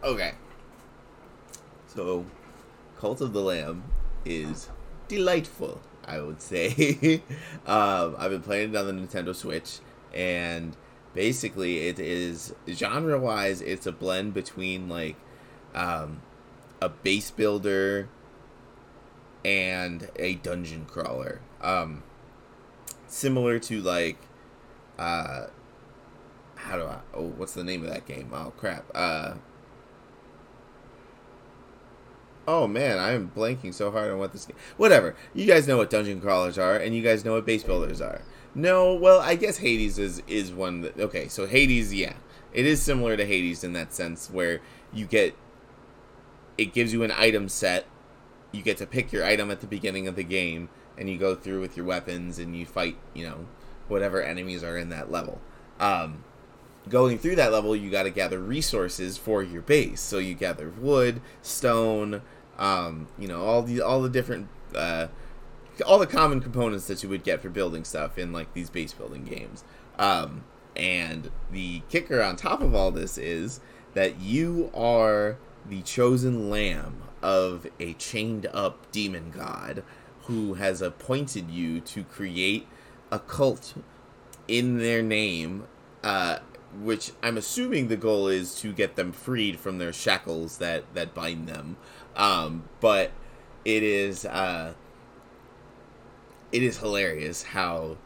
okay. 0.04 0.34
So, 1.88 2.26
Cult 3.00 3.22
of 3.22 3.34
the 3.34 3.42
Lamb 3.42 3.84
is 4.26 4.70
delightful, 5.08 5.82
I 6.06 6.20
would 6.20 6.42
say. 6.42 7.22
um, 7.66 8.16
I've 8.18 8.32
been 8.32 8.42
playing 8.42 8.74
it 8.74 8.78
on 8.78 8.88
the 8.88 8.94
Nintendo 8.94 9.34
Switch, 9.34 9.80
and 10.14 10.76
basically 11.16 11.88
it 11.88 11.98
is 11.98 12.54
genre 12.68 13.18
wise 13.18 13.62
it's 13.62 13.88
a 13.88 13.92
blend 13.92 14.34
between 14.34 14.88
like 14.88 15.16
um, 15.74 16.22
a 16.82 16.90
base 16.90 17.32
builder 17.32 18.10
and 19.44 20.10
a 20.18 20.36
dungeon 20.36 20.86
crawler 20.86 21.40
um, 21.62 22.04
similar 23.08 23.58
to 23.58 23.82
like 23.82 24.18
uh 24.98 25.48
how 26.56 26.78
do 26.78 26.86
i 26.86 27.00
oh 27.14 27.28
what's 27.38 27.54
the 27.54 27.64
name 27.64 27.84
of 27.84 27.90
that 27.90 28.06
game 28.06 28.30
oh 28.34 28.52
crap 28.58 28.86
uh 28.96 29.34
Oh 32.48 32.68
man, 32.68 33.00
I 33.00 33.14
am 33.14 33.32
blanking 33.36 33.74
so 33.74 33.92
hard 33.92 34.12
on 34.12 34.20
what 34.20 34.32
this. 34.32 34.46
Game. 34.46 34.56
Whatever. 34.78 35.16
You 35.34 35.46
guys 35.46 35.68
know 35.68 35.78
what 35.78 35.90
dungeon 35.90 36.22
crawlers 36.22 36.58
are, 36.58 36.76
and 36.76 36.96
you 36.96 37.02
guys 37.02 37.26
know 37.26 37.34
what 37.34 37.46
base 37.46 37.64
builders 37.64 38.02
are. 38.02 38.22
No, 38.54 38.94
well, 38.94 39.20
I 39.20 39.36
guess 39.36 39.58
Hades 39.58 39.98
is 39.98 40.22
is 40.28 40.52
one 40.52 40.82
that. 40.82 41.00
Okay, 41.00 41.28
so 41.28 41.48
Hades, 41.48 41.94
yeah, 41.94 42.14
it 42.54 42.66
is 42.66 42.82
similar 42.82 43.18
to 43.18 43.26
Hades 43.26 43.64
in 43.64 43.74
that 43.74 43.94
sense, 43.94 44.30
where 44.30 44.62
you 44.94 45.06
get. 45.06 45.36
It 46.58 46.72
gives 46.72 46.94
you 46.94 47.04
an 47.04 47.12
item 47.12 47.50
set. 47.50 47.86
You 48.52 48.62
get 48.62 48.78
to 48.78 48.86
pick 48.86 49.12
your 49.12 49.26
item 49.26 49.52
at 49.52 49.60
the 49.62 49.68
beginning 49.68 50.08
of 50.08 50.16
the 50.16 50.24
game, 50.24 50.70
and 50.98 51.10
you 51.10 51.18
go 51.18 51.36
through 51.36 51.62
with 51.62 51.76
your 51.76 51.86
weapons, 51.86 52.38
and 52.38 52.56
you 52.56 52.68
fight. 52.68 52.98
You 53.16 53.26
know, 53.26 53.48
whatever 53.88 54.22
enemies 54.22 54.64
are 54.64 54.78
in 54.78 54.90
that 54.90 55.12
level. 55.12 55.40
Um, 55.80 56.24
going 56.90 57.18
through 57.18 57.36
that 57.38 57.52
level, 57.52 57.76
you 57.76 57.90
got 57.90 58.04
to 58.04 58.10
gather 58.10 58.40
resources 58.40 59.18
for 59.18 59.44
your 59.44 59.62
base. 59.62 60.02
So 60.02 60.18
you 60.18 60.34
gather 60.34 60.70
wood, 60.70 61.22
stone, 61.42 62.22
um, 62.58 63.08
you 63.18 63.28
know, 63.28 63.44
all 63.44 63.62
the 63.62 63.82
all 63.82 64.02
the 64.02 64.10
different 64.10 64.48
uh, 64.74 65.08
all 65.86 66.00
the 66.00 66.08
common 66.08 66.42
components 66.42 66.88
that 66.88 67.04
you 67.04 67.10
would 67.10 67.24
get 67.24 67.42
for 67.42 67.50
building 67.50 67.84
stuff 67.84 68.18
in 68.18 68.32
like 68.32 68.54
these 68.54 68.70
base 68.70 68.94
building 68.94 69.26
games. 69.26 69.64
Um, 69.98 70.44
and 70.76 71.32
the 71.52 71.82
kicker 71.90 72.22
on 72.22 72.36
top 72.36 72.62
of 72.62 72.76
all 72.76 72.92
this 72.92 73.18
is 73.18 73.60
that 73.94 74.20
you 74.20 74.70
are 74.74 75.38
the 75.68 75.82
chosen 75.82 76.50
lamb 76.50 77.02
of 77.22 77.66
a 77.80 77.94
chained 77.94 78.46
up 78.54 78.92
demon 78.92 79.32
god 79.36 79.84
who 80.24 80.56
has 80.56 80.82
appointed 80.82 81.50
you 81.50 81.80
to 81.80 82.04
create 82.04 82.68
a 83.12 83.20
cult 83.20 83.74
in 84.48 84.78
their 84.78 85.02
name 85.02 85.66
uh, 86.04 86.40
which 86.82 87.12
I'm 87.24 87.38
assuming 87.38 87.88
the 87.88 87.98
goal 87.98 88.28
is 88.28 88.56
to 88.62 88.74
get 88.74 88.96
them 88.96 89.12
freed 89.12 89.60
from 89.60 89.78
their 89.78 89.94
shackles 89.94 90.58
that 90.58 90.84
that 90.94 91.14
bind 91.14 91.48
them. 91.48 91.78
Um, 92.16 92.66
but 92.80 93.12
it 93.64 93.84
is 93.84 94.26
uh, 94.26 94.74
it 96.52 96.64
is 96.64 96.78
hilarious 96.80 97.44
how 97.44 97.98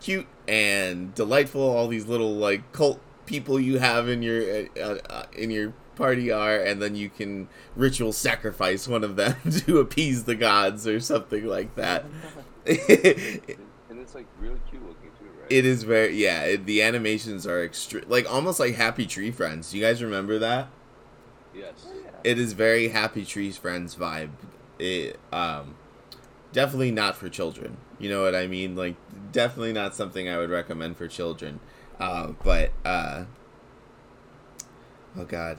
cute 0.00 0.26
and 0.46 1.14
delightful 1.14 1.62
all 1.62 1.88
these 1.88 2.06
little 2.06 2.34
like 2.36 2.72
cult 2.72 3.00
people 3.26 3.58
you 3.58 3.78
have 3.78 4.08
in 4.08 4.22
your 4.22 4.66
uh, 4.80 4.98
uh, 5.10 5.26
in 5.36 5.50
your 5.50 5.72
party 5.96 6.30
are 6.30 6.56
and 6.56 6.80
then 6.80 6.94
you 6.94 7.10
can 7.10 7.48
ritual 7.74 8.12
sacrifice 8.12 8.86
one 8.86 9.02
of 9.02 9.16
them 9.16 9.34
to 9.50 9.78
appease 9.78 10.24
the 10.24 10.36
gods 10.36 10.86
or 10.86 11.00
something 11.00 11.44
like 11.44 11.74
that 11.74 12.04
and 13.90 13.98
it's 13.98 14.14
like 14.14 14.26
really 14.40 14.60
cute 14.70 14.82
looking 14.86 15.10
too, 15.18 15.24
right? 15.40 15.50
It 15.50 15.64
is 15.64 15.82
very 15.84 16.14
yeah. 16.16 16.42
It, 16.44 16.66
the 16.66 16.82
animations 16.82 17.46
are 17.46 17.62
extreme, 17.64 18.04
like 18.08 18.30
almost 18.30 18.60
like 18.60 18.74
Happy 18.74 19.06
Tree 19.06 19.30
Friends. 19.30 19.70
Do 19.70 19.78
you 19.78 19.84
guys 19.84 20.02
remember 20.02 20.38
that? 20.38 20.68
Yes. 21.54 21.86
Oh. 21.88 21.92
It 22.24 22.38
is 22.38 22.52
very 22.52 22.88
Happy 22.88 23.24
Tree 23.24 23.50
Friends 23.52 23.96
vibe. 23.96 24.30
It 24.78 25.18
um, 25.32 25.76
definitely 26.52 26.90
not 26.92 27.16
for 27.16 27.28
children. 27.28 27.78
You 27.98 28.10
know 28.10 28.22
what 28.22 28.34
I 28.34 28.46
mean? 28.46 28.76
Like 28.76 28.96
definitely 29.32 29.72
not 29.72 29.94
something 29.94 30.28
I 30.28 30.36
would 30.36 30.50
recommend 30.50 30.96
for 30.96 31.08
children. 31.08 31.60
Uh, 31.98 32.32
but 32.44 32.70
uh, 32.84 33.24
oh 35.16 35.24
god, 35.24 35.58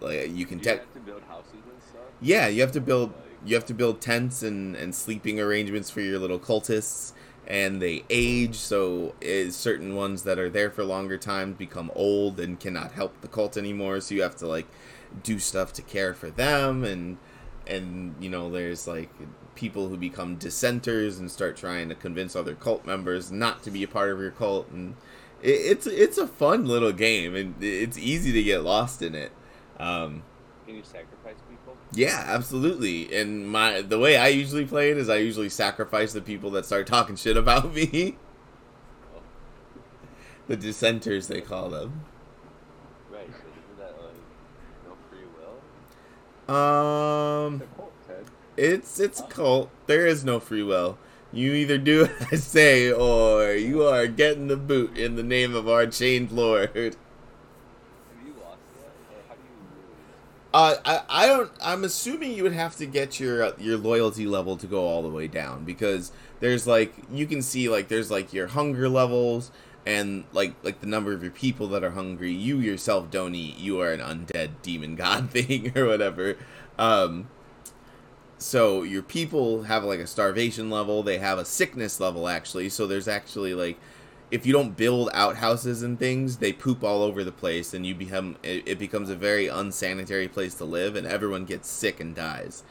like 0.00 0.30
you 0.30 0.46
can 0.46 0.58
Do 0.58 0.70
you 0.70 0.76
tech. 0.76 0.80
have 0.80 0.94
to 0.94 1.00
build 1.00 1.22
houses 1.28 1.52
and 1.54 1.82
stuff? 1.82 2.02
Yeah, 2.20 2.46
you 2.48 2.60
have 2.62 2.72
to 2.72 2.80
build 2.80 3.10
Like- 3.10 3.24
you 3.44 3.54
have 3.54 3.66
to 3.66 3.74
build 3.74 4.00
tents 4.00 4.42
and, 4.42 4.74
and 4.76 4.94
sleeping 4.94 5.40
arrangements 5.40 5.90
for 5.90 6.00
your 6.00 6.18
little 6.18 6.38
cultists 6.38 7.12
and 7.46 7.80
they 7.80 8.04
age 8.10 8.54
so 8.56 9.14
certain 9.50 9.94
ones 9.94 10.22
that 10.24 10.38
are 10.38 10.50
there 10.50 10.70
for 10.70 10.84
longer 10.84 11.16
times 11.16 11.56
become 11.56 11.90
old 11.94 12.38
and 12.38 12.60
cannot 12.60 12.92
help 12.92 13.18
the 13.22 13.28
cult 13.28 13.56
anymore 13.56 14.00
so 14.00 14.14
you 14.14 14.22
have 14.22 14.36
to 14.36 14.46
like 14.46 14.66
do 15.22 15.38
stuff 15.38 15.72
to 15.72 15.82
care 15.82 16.12
for 16.12 16.30
them 16.30 16.84
and 16.84 17.16
and 17.66 18.14
you 18.20 18.28
know 18.28 18.50
there's 18.50 18.86
like 18.86 19.10
people 19.54 19.88
who 19.88 19.96
become 19.96 20.36
dissenters 20.36 21.18
and 21.18 21.30
start 21.30 21.56
trying 21.56 21.88
to 21.88 21.94
convince 21.94 22.36
other 22.36 22.54
cult 22.54 22.84
members 22.86 23.32
not 23.32 23.62
to 23.62 23.70
be 23.70 23.82
a 23.82 23.88
part 23.88 24.10
of 24.10 24.20
your 24.20 24.30
cult 24.30 24.68
and 24.70 24.94
it, 25.42 25.50
it's 25.50 25.86
it's 25.86 26.18
a 26.18 26.26
fun 26.26 26.66
little 26.66 26.92
game 26.92 27.34
and 27.34 27.54
it's 27.62 27.96
easy 27.96 28.30
to 28.30 28.42
get 28.42 28.62
lost 28.62 29.00
in 29.00 29.14
it 29.14 29.32
um, 29.78 30.22
Can 30.66 30.74
you 30.76 30.82
sacrifice? 30.82 31.36
Yeah, 31.92 32.24
absolutely. 32.26 33.14
And 33.14 33.48
my 33.48 33.80
the 33.80 33.98
way 33.98 34.16
I 34.16 34.28
usually 34.28 34.64
play 34.66 34.90
it 34.90 34.96
is 34.98 35.08
I 35.08 35.16
usually 35.16 35.48
sacrifice 35.48 36.12
the 36.12 36.20
people 36.20 36.50
that 36.52 36.66
start 36.66 36.86
talking 36.86 37.16
shit 37.16 37.36
about 37.36 37.72
me. 37.74 38.16
The 40.46 40.56
dissenters 40.56 41.28
they 41.28 41.42
call 41.42 41.68
them. 41.68 42.04
right. 43.12 43.28
So 43.30 43.34
isn't 43.36 43.78
that 43.78 43.94
like 44.02 44.14
no 44.86 44.96
free 45.10 45.26
will? 46.48 46.54
Um 46.54 47.62
cult, 47.76 47.92
it's 48.56 48.98
it's 48.98 49.20
a 49.20 49.24
cult. 49.24 49.70
There 49.86 50.06
is 50.06 50.24
no 50.24 50.40
free 50.40 50.62
will. 50.62 50.96
You 51.32 51.52
either 51.52 51.76
do 51.76 52.06
what 52.06 52.32
I 52.32 52.36
say 52.36 52.90
or 52.90 53.52
you 53.52 53.82
are 53.84 54.06
getting 54.06 54.46
the 54.48 54.56
boot 54.56 54.96
in 54.96 55.16
the 55.16 55.22
name 55.22 55.54
of 55.54 55.68
our 55.68 55.86
chained 55.86 56.32
lord. 56.32 56.70
Have 56.74 56.76
you 58.24 58.32
lost 58.42 58.58
that, 58.80 58.94
or 59.12 59.20
how 59.28 59.34
do 59.34 59.40
you 59.44 59.60
lose? 59.68 60.06
Uh, 60.52 60.76
I, 60.84 61.02
I 61.08 61.26
don't. 61.26 61.50
I'm 61.60 61.84
assuming 61.84 62.32
you 62.32 62.42
would 62.42 62.54
have 62.54 62.76
to 62.76 62.86
get 62.86 63.20
your 63.20 63.42
uh, 63.42 63.52
your 63.58 63.76
loyalty 63.76 64.26
level 64.26 64.56
to 64.56 64.66
go 64.66 64.86
all 64.86 65.02
the 65.02 65.10
way 65.10 65.28
down 65.28 65.64
because 65.64 66.10
there's 66.40 66.66
like 66.66 66.94
you 67.12 67.26
can 67.26 67.42
see 67.42 67.68
like 67.68 67.88
there's 67.88 68.10
like 68.10 68.32
your 68.32 68.46
hunger 68.46 68.88
levels 68.88 69.50
and 69.84 70.24
like 70.32 70.54
like 70.62 70.80
the 70.80 70.86
number 70.86 71.12
of 71.12 71.22
your 71.22 71.32
people 71.32 71.66
that 71.68 71.84
are 71.84 71.90
hungry. 71.90 72.32
You 72.32 72.58
yourself 72.60 73.10
don't 73.10 73.34
eat. 73.34 73.58
You 73.58 73.80
are 73.80 73.92
an 73.92 74.00
undead 74.00 74.50
demon 74.62 74.96
god 74.96 75.30
thing 75.30 75.76
or 75.76 75.86
whatever. 75.86 76.36
Um, 76.78 77.28
so 78.38 78.84
your 78.84 79.02
people 79.02 79.64
have 79.64 79.84
like 79.84 80.00
a 80.00 80.06
starvation 80.06 80.70
level. 80.70 81.02
They 81.02 81.18
have 81.18 81.38
a 81.38 81.44
sickness 81.44 82.00
level 82.00 82.26
actually. 82.26 82.70
So 82.70 82.86
there's 82.86 83.08
actually 83.08 83.52
like 83.54 83.78
if 84.30 84.44
you 84.46 84.52
don't 84.52 84.76
build 84.76 85.10
outhouses 85.14 85.82
and 85.82 85.98
things, 85.98 86.38
they 86.38 86.52
poop 86.52 86.84
all 86.84 87.02
over 87.02 87.24
the 87.24 87.32
place, 87.32 87.74
and 87.74 87.86
you 87.86 87.94
become 87.94 88.36
it, 88.42 88.62
it 88.66 88.78
becomes 88.78 89.10
a 89.10 89.16
very 89.16 89.48
unsanitary 89.48 90.28
place 90.28 90.54
to 90.54 90.64
live, 90.64 90.96
and 90.96 91.06
everyone 91.06 91.44
gets 91.44 91.68
sick 91.68 92.00
and 92.00 92.14
dies. 92.14 92.62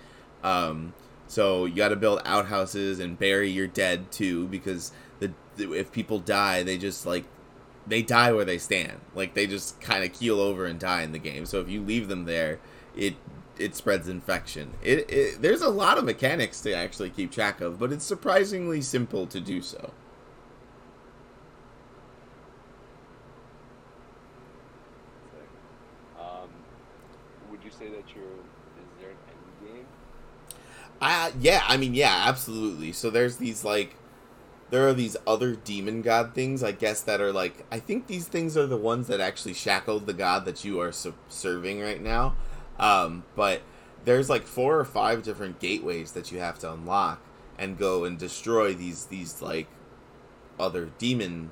Um, 0.44 0.94
so 1.28 1.66
you 1.66 1.76
got 1.76 1.90
to 1.90 1.96
build 1.96 2.22
outhouses 2.24 3.00
and 3.00 3.18
bury 3.20 3.50
your 3.50 3.68
dead 3.68 4.12
too, 4.12 4.48
because 4.48 4.92
the, 5.20 5.34
if 5.74 5.92
people 5.92 6.20
die, 6.20 6.64
they 6.64 6.78
just 6.78 7.06
like 7.06 7.26
they 7.88 8.02
die 8.02 8.32
where 8.32 8.46
they 8.46 8.58
stand, 8.58 9.00
like 9.16 9.34
they 9.34 9.48
just 9.48 9.82
kind 9.82 10.04
of 10.04 10.14
keel 10.14 10.40
over 10.40 10.66
and 10.66 10.80
die 10.80 11.02
in 11.02 11.12
the 11.12 11.20
game. 11.20 11.46
So 11.46 11.60
if 11.60 11.70
you 11.70 11.82
leave 11.82 12.08
them 12.08 12.26
there, 12.26 12.60
it 12.96 13.16
it 13.58 13.76
spreads 13.76 14.08
infection. 14.08 14.74
It, 14.84 15.10
it 15.10 15.42
there's 15.42 15.62
a 15.64 15.70
lot 15.70 15.98
of 15.98 16.04
mechanics 16.06 16.62
to 16.62 16.74
actually 16.74 17.10
keep 17.10 17.32
track 17.32 17.60
of, 17.60 17.80
but 17.80 17.92
it's 17.92 18.06
surprisingly 18.06 18.82
simple 18.82 19.26
to 19.28 19.40
do 19.40 19.62
so. 19.62 19.92
Sick. 25.32 25.50
Um, 26.20 26.50
would 27.50 27.64
you 27.64 27.72
say 27.72 27.90
that 27.90 28.04
you're? 28.14 28.24
Is 28.24 28.92
there 29.00 29.10
an 29.10 29.18
end 29.28 29.74
game? 29.74 29.86
Uh, 31.02 31.32
yeah, 31.40 31.64
I 31.68 31.78
mean, 31.78 31.94
yeah, 31.94 32.24
absolutely. 32.28 32.92
So 32.92 33.10
there's 33.10 33.38
these 33.38 33.64
like, 33.64 33.96
there 34.70 34.88
are 34.88 34.94
these 34.94 35.16
other 35.26 35.56
demon 35.56 36.02
god 36.02 36.34
things, 36.34 36.64
I 36.64 36.72
guess, 36.72 37.02
that 37.02 37.22
are 37.22 37.32
like, 37.32 37.66
I 37.72 37.80
think 37.80 38.08
these 38.08 38.28
things 38.28 38.58
are 38.58 38.68
the 38.68 38.78
ones 38.78 39.08
that 39.08 39.20
actually 39.20 39.54
shackled 39.54 40.06
the 40.06 40.14
god 40.14 40.46
that 40.46 40.66
you 40.66 40.80
are 40.82 40.92
serving 40.92 41.82
right 41.82 42.02
now. 42.02 42.36
Um, 42.80 43.24
but 43.36 43.62
there's 44.06 44.30
like 44.30 44.44
four 44.44 44.80
or 44.80 44.86
five 44.86 45.24
different 45.24 45.60
gateways 45.60 46.14
that 46.14 46.32
you 46.32 46.40
have 46.40 46.60
to 46.60 46.72
unlock 46.72 47.22
and 47.58 47.78
go 47.78 48.06
and 48.06 48.18
destroy 48.18 48.74
these 48.74 49.06
these 49.06 49.42
like 49.42 49.68
other 50.60 50.90
demon 50.98 51.50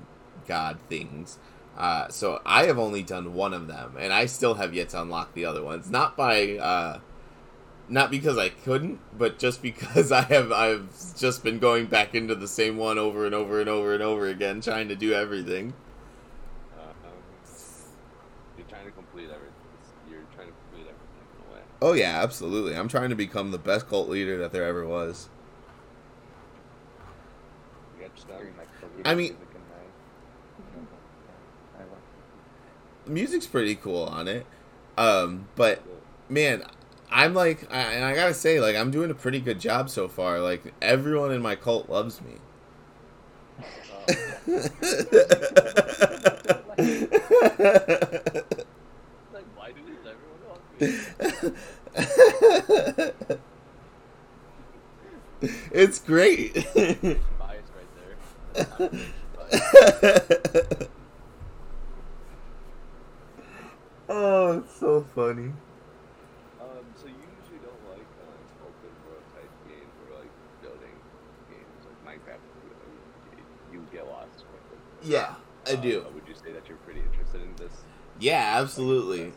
god 0.48 0.78
things. 0.90 1.38
Uh, 1.78 2.08
so 2.08 2.42
I 2.46 2.66
have 2.66 2.80
only 2.80 3.04
done 3.04 3.34
one 3.34 3.54
of 3.54 3.68
them, 3.68 3.96
and 4.00 4.14
I 4.14 4.28
still 4.28 4.54
have 4.56 4.74
yet 4.74 4.90
to 4.90 5.02
unlock 5.02 5.34
the 5.34 5.46
other 5.46 5.62
ones. 5.62 5.90
Not 5.90 6.16
by 6.16 6.58
uh, 6.58 7.00
not 7.88 8.10
because 8.12 8.38
I 8.38 8.50
couldn't, 8.50 9.00
but 9.18 9.38
just 9.40 9.62
because 9.62 10.12
I 10.12 10.22
have 10.24 10.52
I've 10.52 10.90
just 11.18 11.44
been 11.44 11.60
going 11.60 11.86
back 11.86 12.16
into 12.16 12.36
the 12.36 12.48
same 12.48 12.78
one 12.78 12.98
over 12.98 13.26
and 13.26 13.36
over 13.36 13.60
and 13.60 13.70
over 13.70 13.94
and 13.94 14.02
over 14.04 14.28
again, 14.28 14.62
trying 14.62 14.88
to 14.90 14.96
do 14.96 15.14
everything. 15.14 15.74
Uh, 16.78 16.82
um, 16.84 17.14
you're 18.58 18.68
trying 18.68 18.86
to 18.86 18.92
complete 18.92 19.26
everything. 19.26 19.52
You're 20.10 20.22
trying 20.36 20.48
to 20.48 20.54
complete 20.70 20.88
everything 20.90 21.28
in 21.48 21.52
a 21.52 21.56
way. 21.56 21.62
Oh 21.82 21.94
yeah, 21.94 22.22
absolutely. 22.24 22.76
I'm 22.76 22.88
trying 22.88 23.10
to 23.10 23.16
become 23.16 23.52
the 23.52 23.58
best 23.58 23.88
cult 23.88 24.10
leader 24.10 24.38
that 24.40 24.52
there 24.52 24.66
ever 24.66 24.86
was. 24.88 25.30
You 28.00 28.06
sketch 28.06 28.28
them. 28.28 28.38
hearing 28.38 28.58
like 28.58 28.68
the 28.82 29.10
I 29.10 29.16
mean- 29.16 29.34
music 29.34 29.48
in 29.54 29.62
my, 29.70 30.82
you 30.82 30.82
know, 30.82 30.88
yeah, 31.78 31.82
I 31.82 31.84
like 31.84 33.08
music's 33.08 33.48
pretty 33.48 33.76
cool 33.76 34.04
on 34.06 34.28
it. 34.28 34.46
Um, 34.98 35.50
but 35.56 35.84
man, 36.30 36.64
I'm 37.12 37.34
like, 37.34 37.72
I, 37.72 37.94
and 37.94 38.04
I 38.04 38.16
gotta 38.16 38.34
say, 38.34 38.60
like, 38.60 38.76
I'm 38.76 38.92
doing 38.92 39.12
a 39.12 39.16
pretty 39.16 39.40
good 39.40 39.60
job 39.60 39.90
so 39.90 40.08
far. 40.08 40.40
Like, 40.40 40.74
everyone 40.82 41.32
in 41.32 41.42
my 41.42 41.56
cult 41.56 41.90
loves 41.90 42.22
me. 42.22 42.34
Like, 49.34 49.46
why 49.56 49.72
do 49.72 49.82
everyone 50.06 50.42
love 50.48 50.62
me? 50.80 50.88
it's 55.72 56.00
great. 56.00 56.54
Bias 56.76 57.18
right 57.76 57.88
there. 58.54 58.90
Oh, 64.08 64.60
it's 64.60 64.76
so 64.80 65.02
funny. 65.16 65.52
Um, 66.62 66.86
so 66.96 67.08
you 67.08 67.18
usually 67.42 67.58
don't 67.66 67.82
like 67.90 68.06
um, 68.22 68.38
open 68.62 68.94
world 69.10 69.26
type 69.34 69.50
games 69.68 69.90
or 70.06 70.22
like 70.22 70.30
building 70.62 70.94
games 71.50 71.82
like 71.90 71.98
Minecraft. 72.06 72.46
You, 73.34 73.42
you 73.74 73.80
get 73.92 74.06
lost 74.06 74.46
quickly. 74.46 74.78
Yeah, 75.06 75.36
I 75.68 75.74
Uh, 75.74 75.76
do. 75.76 76.06
would 76.14 76.28
you 76.28 76.36
say 76.36 76.52
that 76.52 76.68
you're 76.68 76.78
pretty 76.80 77.02
interested 77.02 77.42
in 77.42 77.56
this? 77.58 77.74
Yeah, 78.20 78.60
absolutely. 78.62 79.32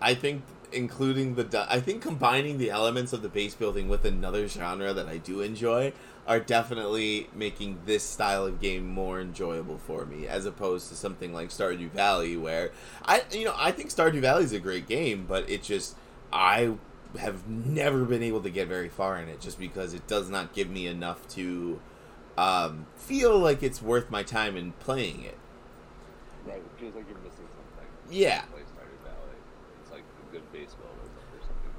I 0.00 0.14
think 0.14 0.42
including 0.72 1.36
the 1.36 1.66
I 1.70 1.80
think 1.80 2.02
combining 2.02 2.58
the 2.58 2.70
elements 2.70 3.12
of 3.12 3.22
the 3.22 3.28
base 3.28 3.54
building 3.54 3.88
with 3.88 4.04
another 4.04 4.48
genre 4.48 4.92
that 4.92 5.06
I 5.06 5.18
do 5.18 5.40
enjoy 5.40 5.92
are 6.26 6.40
definitely 6.40 7.28
making 7.34 7.78
this 7.86 8.02
style 8.02 8.44
of 8.46 8.60
game 8.60 8.88
more 8.88 9.20
enjoyable 9.20 9.78
for 9.78 10.04
me 10.04 10.26
as 10.26 10.46
opposed 10.46 10.88
to 10.88 10.96
something 10.96 11.32
like 11.32 11.50
Stardew 11.50 11.90
Valley 11.90 12.36
where 12.36 12.72
I 13.04 13.22
you 13.30 13.44
know 13.44 13.54
I 13.56 13.70
think 13.70 13.90
Stardew 13.90 14.20
Valley 14.20 14.42
is 14.44 14.52
a 14.52 14.58
great 14.58 14.88
game 14.88 15.26
but 15.28 15.48
it 15.48 15.62
just 15.62 15.94
I 16.32 16.74
have 17.18 17.46
never 17.48 18.04
been 18.04 18.22
able 18.24 18.42
to 18.42 18.50
get 18.50 18.66
very 18.66 18.88
far 18.88 19.16
in 19.18 19.28
it 19.28 19.40
just 19.40 19.58
because 19.60 19.94
it 19.94 20.08
does 20.08 20.28
not 20.28 20.52
give 20.54 20.68
me 20.68 20.88
enough 20.88 21.28
to 21.28 21.78
um, 22.36 22.86
feel 22.96 23.38
like 23.38 23.62
it's 23.62 23.80
worth 23.82 24.10
my 24.10 24.22
time 24.22 24.56
in 24.56 24.72
playing 24.72 25.22
it. 25.22 25.38
Right, 26.44 26.58
it 26.58 26.80
feels 26.80 26.94
like 26.94 27.08
you're 27.08 27.18
missing 27.18 27.46
something. 27.54 27.88
Yeah. 28.10 28.44
It's 29.82 29.90
like 29.90 30.02
a 30.28 30.32
good 30.32 30.52
base 30.52 30.74
builder, 30.74 31.10
but 31.14 31.24
there's 31.32 31.44
something. 31.44 31.70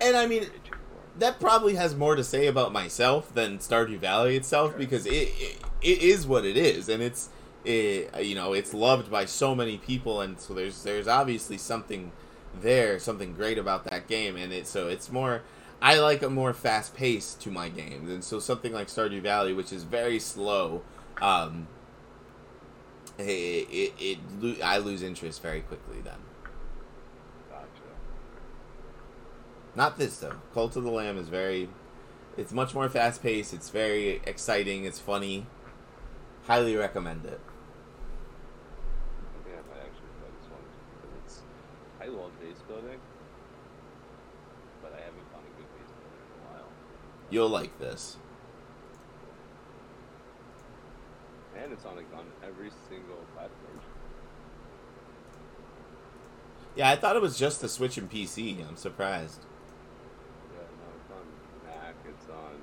And 0.00 0.16
I 0.16 0.26
mean 0.26 0.42
You're 0.42 0.50
itching 0.54 0.72
for. 0.72 1.18
that 1.18 1.40
probably 1.40 1.74
has 1.74 1.94
more 1.96 2.16
to 2.16 2.24
say 2.24 2.46
about 2.46 2.72
myself 2.72 3.32
than 3.34 3.58
Stardew 3.58 3.98
Valley 3.98 4.36
itself 4.36 4.76
because 4.76 5.06
it, 5.06 5.12
it 5.12 5.58
it 5.80 6.02
is 6.02 6.26
what 6.26 6.44
it 6.44 6.56
is 6.56 6.88
and 6.88 7.02
it's 7.02 7.28
it, 7.64 8.10
you 8.24 8.34
know 8.34 8.52
it's 8.52 8.72
loved 8.74 9.10
by 9.10 9.24
so 9.24 9.54
many 9.54 9.78
people 9.78 10.20
and 10.20 10.40
so 10.40 10.54
there's 10.54 10.82
there's 10.82 11.08
obviously 11.08 11.58
something 11.58 12.12
there 12.60 12.98
something 12.98 13.34
great 13.34 13.58
about 13.58 13.84
that 13.84 14.06
game 14.08 14.36
and 14.36 14.52
it 14.52 14.66
so 14.66 14.88
it's 14.88 15.10
more 15.12 15.42
I 15.80 15.98
like 16.00 16.22
a 16.22 16.30
more 16.30 16.52
fast 16.52 16.94
pace 16.94 17.34
to 17.40 17.50
my 17.50 17.68
games 17.68 18.10
and 18.10 18.22
so 18.24 18.38
something 18.40 18.72
like 18.72 18.88
Stardew 18.88 19.22
Valley 19.22 19.52
which 19.52 19.72
is 19.72 19.84
very 19.84 20.18
slow 20.18 20.82
um 21.20 21.68
it, 23.18 23.22
it, 23.22 23.92
it, 23.98 24.18
lo- 24.40 24.56
I 24.64 24.78
lose 24.78 25.02
interest 25.02 25.42
very 25.42 25.60
quickly 25.60 26.00
then 26.02 26.18
Gotcha. 27.50 27.68
Not 29.74 29.98
this 29.98 30.18
though. 30.18 30.36
Cult 30.54 30.76
of 30.76 30.84
the 30.84 30.90
Lamb 30.90 31.18
is 31.18 31.28
very. 31.28 31.68
It's 32.36 32.52
much 32.52 32.74
more 32.74 32.88
fast 32.88 33.22
paced. 33.22 33.52
It's 33.52 33.70
very 33.70 34.20
exciting. 34.24 34.84
It's 34.84 34.98
funny. 35.00 35.46
Highly 36.46 36.76
recommend 36.76 37.24
it. 37.24 37.40
I 39.18 39.44
think 39.44 39.56
I 39.56 39.62
might 39.74 39.82
actually 39.82 40.12
play 40.20 40.30
this 40.38 40.48
one 40.50 40.62
because 40.94 41.16
it's. 41.24 41.40
I 42.00 42.06
love 42.06 42.30
base 42.40 42.62
building, 42.68 43.00
but 44.82 44.92
I 44.94 44.98
haven't 45.00 45.26
found 45.32 45.44
a 45.46 45.52
good 45.58 45.66
base 45.74 45.90
builder 45.98 46.22
in 46.22 46.30
a 46.38 46.40
while. 46.54 46.70
You'll 47.30 47.48
like 47.48 47.78
this. 47.78 48.16
And 51.56 51.72
it's 51.72 51.84
on 51.84 51.96
like 51.96 52.06
on 52.16 52.24
every 52.42 52.70
single 52.88 53.24
platform. 53.34 53.80
Yeah, 56.76 56.90
I 56.90 56.96
thought 56.96 57.16
it 57.16 57.22
was 57.22 57.36
just 57.36 57.60
the 57.60 57.68
Switch 57.68 57.98
and 57.98 58.08
PC. 58.08 58.66
I'm 58.66 58.76
surprised. 58.76 59.40
Yeah, 60.54 60.62
no, 60.62 60.86
it's 60.94 61.10
on 61.10 61.26
Mac, 61.66 61.94
it's 62.08 62.28
on 62.30 62.54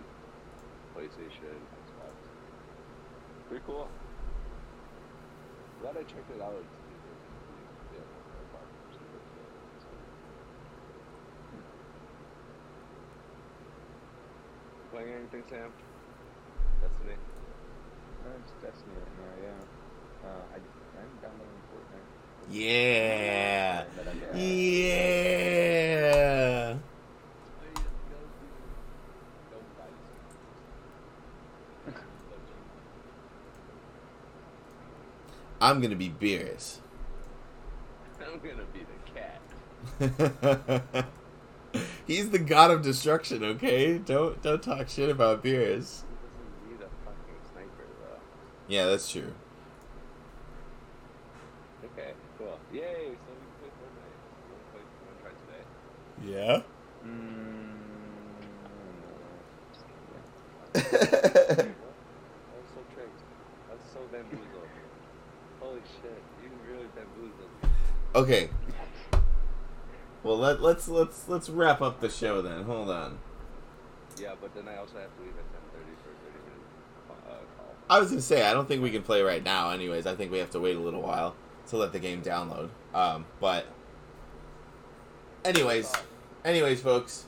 PlayStation, 0.95 1.59
Xbox. 1.83 2.15
Pretty 3.49 3.63
cool. 3.67 3.89
Glad 5.81 5.97
I 5.97 6.03
checked 6.03 6.31
it 6.31 6.41
out. 6.41 6.55
It's 6.55 6.79
easier 6.87 7.11
to 7.11 7.27
do. 7.27 7.53
Yeah, 7.93 8.07
more 8.33 8.47
platforms 8.55 8.95
to 8.95 9.03
do 9.03 9.17
it, 9.19 9.27
so. 9.83 9.89
You 14.81 14.84
Playing 14.95 15.11
anything, 15.13 15.43
Sam? 15.49 15.69
Destiny? 16.81 17.15
Uh, 18.23 18.29
it's 18.39 18.53
Destiny 18.63 18.95
right 18.95 19.15
now, 19.19 19.33
yeah. 19.43 19.59
Uh, 20.25 20.43
I, 20.53 20.57
I'm 21.01 21.11
downloading 21.21 21.61
Fortnite. 21.67 22.09
Yeah. 22.49 23.83
That 23.97 24.07
I'm- 24.07 24.39
Yeah. 24.39 25.35
I'm 35.59 35.81
gonna 35.81 35.95
be 35.97 36.09
Beerus. 36.09 36.77
I'm 38.21 38.39
gonna 38.39 38.63
be 38.71 38.85
the 38.85 38.97
cat. 39.11 41.05
He's 42.07 42.29
the 42.29 42.39
god 42.39 42.69
of 42.71 42.81
destruction. 42.83 43.43
Okay, 43.43 43.97
don't 43.97 44.41
don't 44.43 44.61
talk 44.61 44.89
shit 44.89 45.09
about 45.09 45.43
Beerus. 45.43 45.47
He 45.49 45.55
doesn't 45.65 46.69
need 46.69 46.81
a 46.81 46.89
fucking 47.03 47.41
sniper 47.51 47.87
though. 47.99 48.19
Yeah, 48.67 48.85
that's 48.85 49.09
true. 49.11 49.33
Okay, 51.83 52.11
cool. 52.37 52.59
Yay! 52.71 52.81
So 52.81 52.85
we 52.85 53.09
can 53.09 53.49
play 53.59 53.71
Fortnite. 53.81 54.15
You 54.45 54.53
wanna 54.53 54.67
play? 54.71 54.83
You 54.85 55.01
wanna 55.07 55.19
try 55.21 55.33
today? 55.41 55.63
Yeah. 56.31 56.61
Mm, 57.05 57.73
no. 60.75 60.81
I 61.55 62.53
was 62.53 62.69
so 62.69 62.81
tricked. 62.93 63.21
I 63.67 63.73
was 63.73 63.85
so 63.91 63.99
bamboozled. 64.11 64.69
Holy 65.59 65.81
shit! 66.01 66.21
You 66.43 66.49
really 66.71 66.87
bamboozled. 66.95 67.49
okay. 68.13 68.49
Well, 70.25 70.39
let, 70.39 70.59
let's 70.59 70.87
let's 70.87 71.29
let's 71.29 71.51
wrap 71.51 71.83
up 71.83 71.99
the 71.99 72.09
show 72.09 72.41
then. 72.41 72.63
Hold 72.63 72.89
on. 72.89 73.19
Yeah, 74.19 74.33
but 74.41 74.55
then 74.55 74.67
I 74.67 74.77
also 74.77 74.97
have 74.97 75.15
to 75.17 75.21
leave 75.21 75.33
at 75.37 75.45
10:30 75.53 76.01
for 76.01 76.09
a 76.09 76.31
30 76.31 76.39
minute 76.45 76.63
uh, 77.27 77.29
call. 77.55 77.75
I 77.87 77.99
was 77.99 78.09
gonna 78.09 78.21
say 78.21 78.43
I 78.43 78.51
don't 78.51 78.67
think 78.67 78.81
we 78.81 78.89
can 78.89 79.03
play 79.03 79.21
right 79.21 79.43
now. 79.43 79.69
Anyways, 79.69 80.07
I 80.07 80.15
think 80.15 80.31
we 80.31 80.39
have 80.39 80.49
to 80.49 80.59
wait 80.59 80.77
a 80.77 80.79
little 80.79 81.03
while 81.03 81.35
to 81.67 81.77
let 81.77 81.93
the 81.93 81.99
game 81.99 82.23
download. 82.23 82.69
Um, 82.95 83.25
but 83.39 83.67
anyways, 85.43 85.93
anyways, 86.43 86.81
folks, 86.81 87.25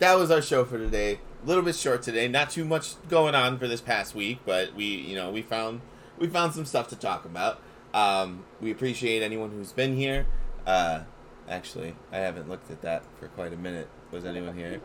that 0.00 0.18
was 0.18 0.32
our 0.32 0.42
show 0.42 0.64
for 0.64 0.76
today. 0.76 1.20
A 1.44 1.46
little 1.46 1.62
bit 1.62 1.76
short 1.76 2.02
today. 2.02 2.26
Not 2.26 2.50
too 2.50 2.64
much 2.64 2.96
going 3.08 3.36
on 3.36 3.60
for 3.60 3.68
this 3.68 3.80
past 3.80 4.12
week, 4.12 4.40
but 4.44 4.74
we 4.74 4.86
you 4.86 5.14
know 5.14 5.30
we 5.30 5.42
found 5.42 5.82
we 6.18 6.26
found 6.26 6.52
some 6.52 6.64
stuff 6.64 6.88
to 6.88 6.96
talk 6.96 7.24
about. 7.24 7.60
Um, 7.92 8.42
we 8.60 8.72
appreciate 8.72 9.22
anyone 9.22 9.52
who's 9.52 9.70
been 9.70 9.94
here. 9.94 10.26
Uh, 10.66 11.02
actually, 11.48 11.94
I 12.12 12.18
haven't 12.18 12.48
looked 12.48 12.70
at 12.70 12.82
that 12.82 13.02
for 13.18 13.28
quite 13.28 13.52
a 13.52 13.56
minute. 13.56 13.88
Was 14.10 14.24
anyone 14.24 14.56
here? 14.56 14.80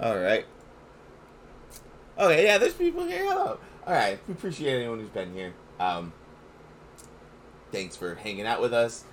All 0.00 0.18
right. 0.18 0.46
Okay, 2.18 2.44
yeah, 2.44 2.58
there's 2.58 2.74
people 2.74 3.04
here. 3.04 3.24
Hello. 3.24 3.58
All 3.86 3.92
right, 3.92 4.18
we 4.26 4.34
appreciate 4.34 4.78
anyone 4.78 5.00
who's 5.00 5.08
been 5.08 5.34
here. 5.34 5.52
Um, 5.78 6.12
thanks 7.72 7.96
for 7.96 8.14
hanging 8.14 8.46
out 8.46 8.60
with 8.60 8.72
us. 8.72 9.04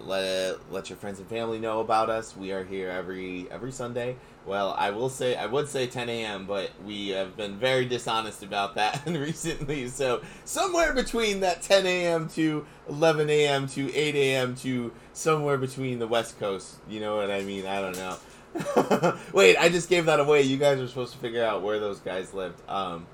Let 0.00 0.70
let 0.70 0.90
your 0.90 0.96
friends 0.96 1.18
and 1.18 1.28
family 1.28 1.58
know 1.58 1.80
about 1.80 2.10
us. 2.10 2.36
We 2.36 2.52
are 2.52 2.64
here 2.64 2.90
every 2.90 3.48
every 3.50 3.72
Sunday. 3.72 4.16
Well, 4.44 4.74
I 4.78 4.90
will 4.90 5.08
say 5.08 5.36
I 5.36 5.46
would 5.46 5.68
say 5.68 5.86
10 5.86 6.08
a.m., 6.08 6.46
but 6.46 6.70
we 6.84 7.08
have 7.08 7.36
been 7.36 7.58
very 7.58 7.86
dishonest 7.86 8.42
about 8.42 8.74
that 8.76 9.02
recently. 9.06 9.88
So 9.88 10.22
somewhere 10.44 10.92
between 10.92 11.40
that 11.40 11.62
10 11.62 11.86
a.m. 11.86 12.28
to 12.30 12.66
11 12.88 13.28
a.m. 13.30 13.66
to 13.68 13.92
8 13.94 14.14
a.m. 14.14 14.54
to 14.56 14.92
somewhere 15.12 15.58
between 15.58 15.98
the 15.98 16.06
West 16.06 16.38
Coast. 16.38 16.76
You 16.88 17.00
know 17.00 17.16
what 17.16 17.30
I 17.30 17.42
mean? 17.42 17.66
I 17.66 17.80
don't 17.80 17.96
know. 17.96 19.16
Wait, 19.32 19.56
I 19.56 19.68
just 19.68 19.88
gave 19.88 20.06
that 20.06 20.20
away. 20.20 20.42
You 20.42 20.56
guys 20.56 20.78
are 20.78 20.88
supposed 20.88 21.12
to 21.14 21.18
figure 21.18 21.44
out 21.44 21.62
where 21.62 21.80
those 21.80 21.98
guys 22.00 22.32
lived. 22.32 22.60
Um, 22.68 23.06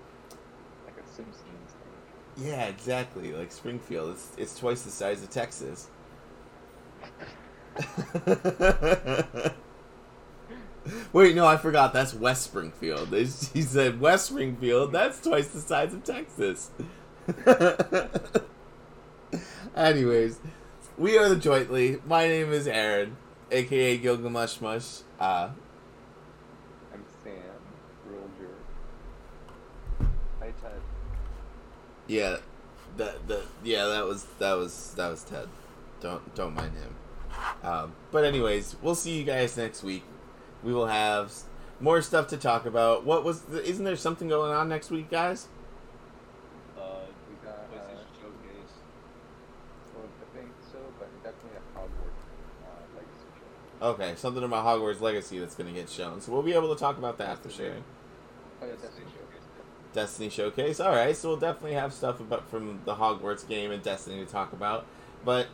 Like 0.84 0.94
a 1.02 1.08
Simpsons 1.08 1.42
yeah, 2.36 2.64
exactly. 2.64 3.32
Like 3.32 3.52
Springfield, 3.52 4.12
it's 4.12 4.28
it's 4.36 4.58
twice 4.58 4.82
the 4.82 4.90
size 4.90 5.22
of 5.22 5.30
Texas. 5.30 5.88
Wait, 11.12 11.36
no, 11.36 11.46
I 11.46 11.56
forgot. 11.56 11.92
That's 11.92 12.12
West 12.14 12.42
Springfield. 12.44 13.08
He 13.14 13.62
said 13.62 14.00
West 14.00 14.26
Springfield. 14.26 14.92
That's 14.92 15.20
twice 15.20 15.48
the 15.48 15.60
size 15.60 15.94
of 15.94 16.04
Texas. 16.04 16.70
Anyways, 19.76 20.38
we 20.98 21.16
are 21.18 21.28
the 21.28 21.36
Jointly. 21.36 22.00
My 22.06 22.26
name 22.26 22.52
is 22.52 22.66
Aaron, 22.66 23.16
aka 23.50 23.96
Gilgamesh 23.96 24.60
Mush. 24.60 25.00
Uh, 25.18 25.50
I'm 26.92 27.04
Sam, 27.22 27.32
real 28.06 28.28
jerk. 28.38 30.08
Hi, 30.40 30.52
Ted. 30.60 30.80
yeah, 32.06 32.36
that 32.96 33.26
the 33.28 33.42
yeah 33.64 33.86
that 33.86 34.04
was 34.04 34.24
that 34.38 34.52
was 34.54 34.92
that 34.96 35.08
was 35.08 35.24
Ted. 35.24 35.48
Don't 36.00 36.34
don't 36.34 36.54
mind 36.54 36.74
him. 36.74 36.94
Um, 37.62 37.92
but 38.10 38.24
anyways, 38.24 38.76
we'll 38.82 38.94
see 38.94 39.16
you 39.18 39.24
guys 39.24 39.56
next 39.56 39.82
week. 39.82 40.04
We 40.62 40.72
will 40.72 40.86
have 40.86 41.32
more 41.80 42.02
stuff 42.02 42.28
to 42.28 42.36
talk 42.36 42.66
about. 42.66 43.04
What 43.04 43.24
was? 43.24 43.42
The, 43.42 43.62
isn't 43.64 43.84
there 43.84 43.96
something 43.96 44.28
going 44.28 44.52
on 44.52 44.68
next 44.68 44.90
week, 44.90 45.10
guys? 45.10 45.48
Uh, 46.78 46.82
We 47.28 47.34
got, 47.46 47.54
uh, 47.54 47.78
PlayStation 47.78 48.20
Showcase. 48.20 48.74
Well, 49.94 50.04
I 50.20 50.36
think 50.36 50.50
so, 50.72 50.78
but 50.98 51.08
definitely 51.22 51.58
a 51.58 51.78
Hogwarts 51.78 52.22
uh, 52.64 52.96
Legacy 52.96 53.26
show. 53.80 53.86
Okay, 53.86 54.14
something 54.16 54.42
about 54.44 54.64
Hogwarts 54.64 55.00
Legacy 55.00 55.38
that's 55.38 55.54
going 55.54 55.72
to 55.72 55.78
get 55.78 55.88
shown. 55.88 56.20
So 56.20 56.32
we'll 56.32 56.42
be 56.42 56.54
able 56.54 56.72
to 56.74 56.78
talk 56.78 56.98
about 56.98 57.18
that 57.18 57.42
for 57.42 57.50
sure. 57.50 57.74
Oh, 58.60 58.66
yeah, 58.66 58.72
Destiny. 58.72 59.06
Showcase. 59.06 59.46
Destiny 59.92 60.30
Showcase. 60.30 60.80
All 60.80 60.92
right, 60.94 61.16
so 61.16 61.28
we'll 61.28 61.38
definitely 61.38 61.74
have 61.74 61.92
stuff 61.92 62.20
about 62.20 62.48
from 62.48 62.80
the 62.84 62.94
Hogwarts 62.94 63.46
game 63.48 63.70
and 63.72 63.82
Destiny 63.82 64.24
to 64.24 64.30
talk 64.30 64.52
about. 64.52 64.86
But, 65.24 65.48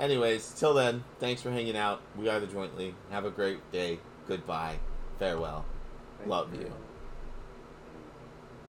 anyways, 0.00 0.52
till 0.54 0.74
then, 0.74 1.04
thanks 1.18 1.42
for 1.42 1.50
hanging 1.50 1.76
out. 1.76 2.00
We 2.16 2.28
are 2.28 2.40
the 2.40 2.46
Jointly. 2.46 2.94
Have 3.10 3.24
a 3.24 3.30
great 3.30 3.70
day. 3.72 3.98
Goodbye. 4.26 4.78
Farewell. 5.18 5.64
Thank 6.18 6.30
Love 6.30 6.54
you. 6.54 6.68
much. 6.68 6.83